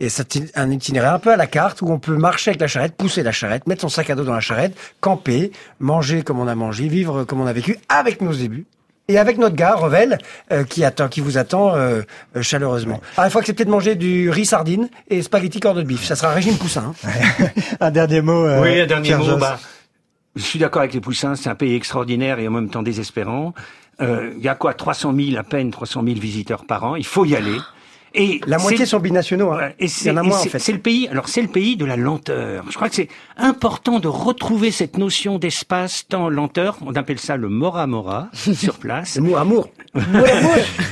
Et 0.00 0.08
c'est 0.08 0.38
un 0.56 0.70
itinéraire 0.70 1.14
un 1.14 1.18
peu 1.18 1.32
à 1.32 1.36
la 1.36 1.46
carte 1.46 1.82
où 1.82 1.88
on 1.90 1.98
peut 1.98 2.16
marcher 2.16 2.50
avec 2.50 2.60
la 2.60 2.66
charrette, 2.68 2.94
pousser 2.96 3.22
la 3.22 3.32
charrette, 3.32 3.66
mettre 3.66 3.80
son 3.82 3.88
sac 3.88 4.10
à 4.10 4.14
dos 4.14 4.24
dans 4.24 4.34
la 4.34 4.40
charrette, 4.40 4.76
camper, 5.00 5.52
manger 5.78 6.22
comme 6.22 6.38
on 6.40 6.48
a 6.48 6.54
mangé, 6.54 6.88
vivre 6.88 7.24
comme 7.24 7.40
on 7.40 7.46
a 7.46 7.52
vécu 7.52 7.78
avec 7.88 8.20
nos 8.20 8.32
débuts. 8.32 8.66
Et 9.08 9.18
avec 9.18 9.38
notre 9.38 9.56
gars, 9.56 9.74
Revel, 9.74 10.18
euh, 10.52 10.62
qui 10.62 10.84
attend, 10.84 11.08
qui 11.08 11.20
vous 11.20 11.36
attend 11.36 11.74
euh, 11.74 12.02
euh, 12.36 12.42
chaleureusement. 12.42 13.00
Alors, 13.16 13.26
il 13.28 13.32
faut 13.32 13.40
accepter 13.40 13.64
de 13.64 13.70
manger 13.70 13.96
du 13.96 14.30
riz 14.30 14.46
sardine 14.46 14.88
et 15.08 15.20
spaghetti 15.22 15.58
corps 15.58 15.74
de 15.74 15.82
bif. 15.82 16.04
Ça 16.04 16.14
sera 16.14 16.30
un 16.30 16.34
régime 16.34 16.56
poussin. 16.56 16.94
hein. 17.04 17.46
Un 17.80 17.90
dernier 17.90 18.20
mot. 18.20 18.44
euh, 18.46 18.62
Oui, 18.62 18.80
un 18.80 18.86
dernier 18.86 19.08
Pierre 19.08 19.18
mot. 19.18 19.36
Bah, 19.36 19.58
je 20.36 20.42
suis 20.42 20.60
d'accord 20.60 20.82
avec 20.82 20.94
les 20.94 21.00
Poussins, 21.00 21.34
c'est 21.34 21.50
un 21.50 21.56
pays 21.56 21.74
extraordinaire 21.74 22.38
et 22.38 22.46
en 22.46 22.52
même 22.52 22.70
temps 22.70 22.84
désespérant. 22.84 23.52
Euh, 24.00 24.32
Il 24.36 24.42
y 24.42 24.48
a 24.48 24.54
quoi? 24.54 24.74
300 24.74 25.14
000, 25.14 25.38
à 25.38 25.42
peine 25.42 25.70
300 25.70 26.02
000 26.04 26.18
visiteurs 26.18 26.64
par 26.64 26.84
an. 26.84 26.96
Il 26.96 27.06
faut 27.06 27.24
y 27.24 27.36
aller. 27.36 27.56
Et 28.14 28.40
La 28.46 28.58
moitié 28.58 28.86
sont 28.86 28.98
binationaux. 28.98 29.52
Hein. 29.52 29.68
Et 29.78 29.84
Il 29.84 29.86
y 29.86 29.88
c'est 29.88 30.10
en 30.10 30.16
a 30.16 30.22
et 30.24 30.26
moins, 30.26 30.36
en 30.36 30.40
c'est- 30.42 30.48
fait. 30.48 30.58
c'est 30.58 30.72
le 30.72 30.78
pays. 30.80 31.08
Alors 31.08 31.28
c'est 31.28 31.42
le 31.42 31.48
pays 31.48 31.76
de 31.76 31.84
la 31.84 31.96
lenteur. 31.96 32.64
Je 32.68 32.74
crois 32.74 32.88
que 32.88 32.94
c'est 32.96 33.08
important 33.36 34.00
de 34.00 34.08
retrouver 34.08 34.70
cette 34.70 34.98
notion 34.98 35.38
d'espace, 35.38 36.06
temps, 36.08 36.28
lenteur. 36.28 36.76
On 36.84 36.92
appelle 36.94 37.18
ça 37.20 37.36
le 37.36 37.48
mora 37.48 37.86
mora 37.86 38.28
sur 38.54 38.74
place. 38.78 39.16
Le 39.16 39.22
mot 39.24 39.36
amour. 39.36 39.68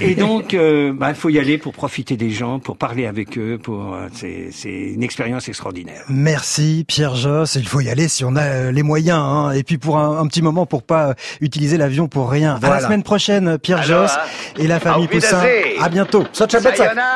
Et 0.01 0.15
donc, 0.15 0.55
euh, 0.55 0.93
bah, 0.93 1.09
il 1.11 1.15
faut 1.15 1.29
y 1.29 1.39
aller 1.39 1.59
pour 1.59 1.73
profiter 1.73 2.17
des 2.17 2.31
gens, 2.31 2.59
pour 2.59 2.77
parler 2.77 3.07
avec 3.07 3.37
eux. 3.39 3.59
Pour 3.63 3.95
euh, 3.95 4.07
c'est 4.13 4.49
c'est 4.53 4.69
une 4.71 5.03
expérience 5.03 5.49
extraordinaire. 5.49 6.03
Merci 6.09 6.85
Pierre 6.87 7.15
Josse. 7.17 7.57
Il 7.57 7.67
faut 7.67 7.81
y 7.81 7.89
aller 7.91 8.09
si 8.09 8.25
on 8.25 8.37
a 8.37 8.43
euh, 8.43 8.73
les 8.73 8.83
moyens. 8.83 9.19
hein. 9.21 9.51
Et 9.53 9.63
puis 9.65 9.79
pour 9.79 9.99
un, 9.99 10.19
un 10.21 10.27
petit 10.27 10.43
moment 10.43 10.67
pour 10.67 10.83
pas 10.83 11.09
euh, 11.11 11.15
utiliser 11.41 11.77
l'avion 11.77 12.09
pour 12.09 12.31
rien. 12.31 12.59
À 12.63 12.71
la 12.71 12.81
semaine 12.81 13.03
prochaine, 13.03 13.59
Pierre 13.59 13.83
Josse 13.83 14.17
et 14.59 14.67
la 14.67 14.79
famille 14.81 15.09
Poussin. 15.09 15.43
À 15.81 15.89
bientôt. 15.89 16.25
Sayonara 16.33 17.08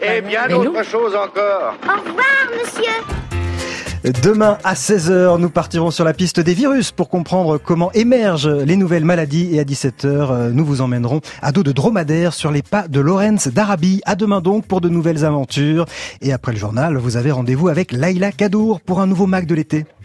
Et 0.00 0.20
bien 0.20 0.48
d'autres 0.48 0.84
choses 0.84 1.14
encore. 1.14 1.74
Au 1.84 2.00
revoir, 2.00 2.24
monsieur. 2.58 3.16
Demain 4.22 4.58
à 4.62 4.74
16h, 4.74 5.36
nous 5.40 5.50
partirons 5.50 5.90
sur 5.90 6.04
la 6.04 6.14
piste 6.14 6.38
des 6.38 6.54
virus 6.54 6.92
pour 6.92 7.08
comprendre 7.08 7.58
comment 7.58 7.90
émergent 7.90 8.48
les 8.48 8.76
nouvelles 8.76 9.04
maladies. 9.04 9.56
Et 9.56 9.58
à 9.58 9.64
17h, 9.64 10.06
euh, 10.06 10.50
nous 10.52 10.64
vous 10.64 10.80
emmènerons 10.80 11.20
à 11.42 11.50
dos 11.50 11.64
de 11.64 11.72
dromadaire 11.72 12.32
sur 12.32 12.52
les 12.52 12.62
pas 12.62 12.86
de 12.86 13.00
Lorenz 13.00 13.48
d'Arabie. 13.48 14.02
À 14.04 14.14
demain 14.14 14.40
donc 14.40 14.64
pour 14.66 14.80
de 14.80 14.88
nouvelles 14.88 15.24
aventures. 15.24 15.86
Et 16.20 16.32
après 16.32 16.52
le 16.52 16.58
journal, 16.58 16.96
vous 16.96 17.16
avez 17.16 17.32
rendez-vous 17.32 17.66
avec 17.66 17.90
Laila 17.90 18.30
Kadour 18.30 18.80
pour 18.80 19.00
un 19.00 19.08
nouveau 19.08 19.26
Mac 19.26 19.44
de 19.44 19.56
l'été. 19.56 19.86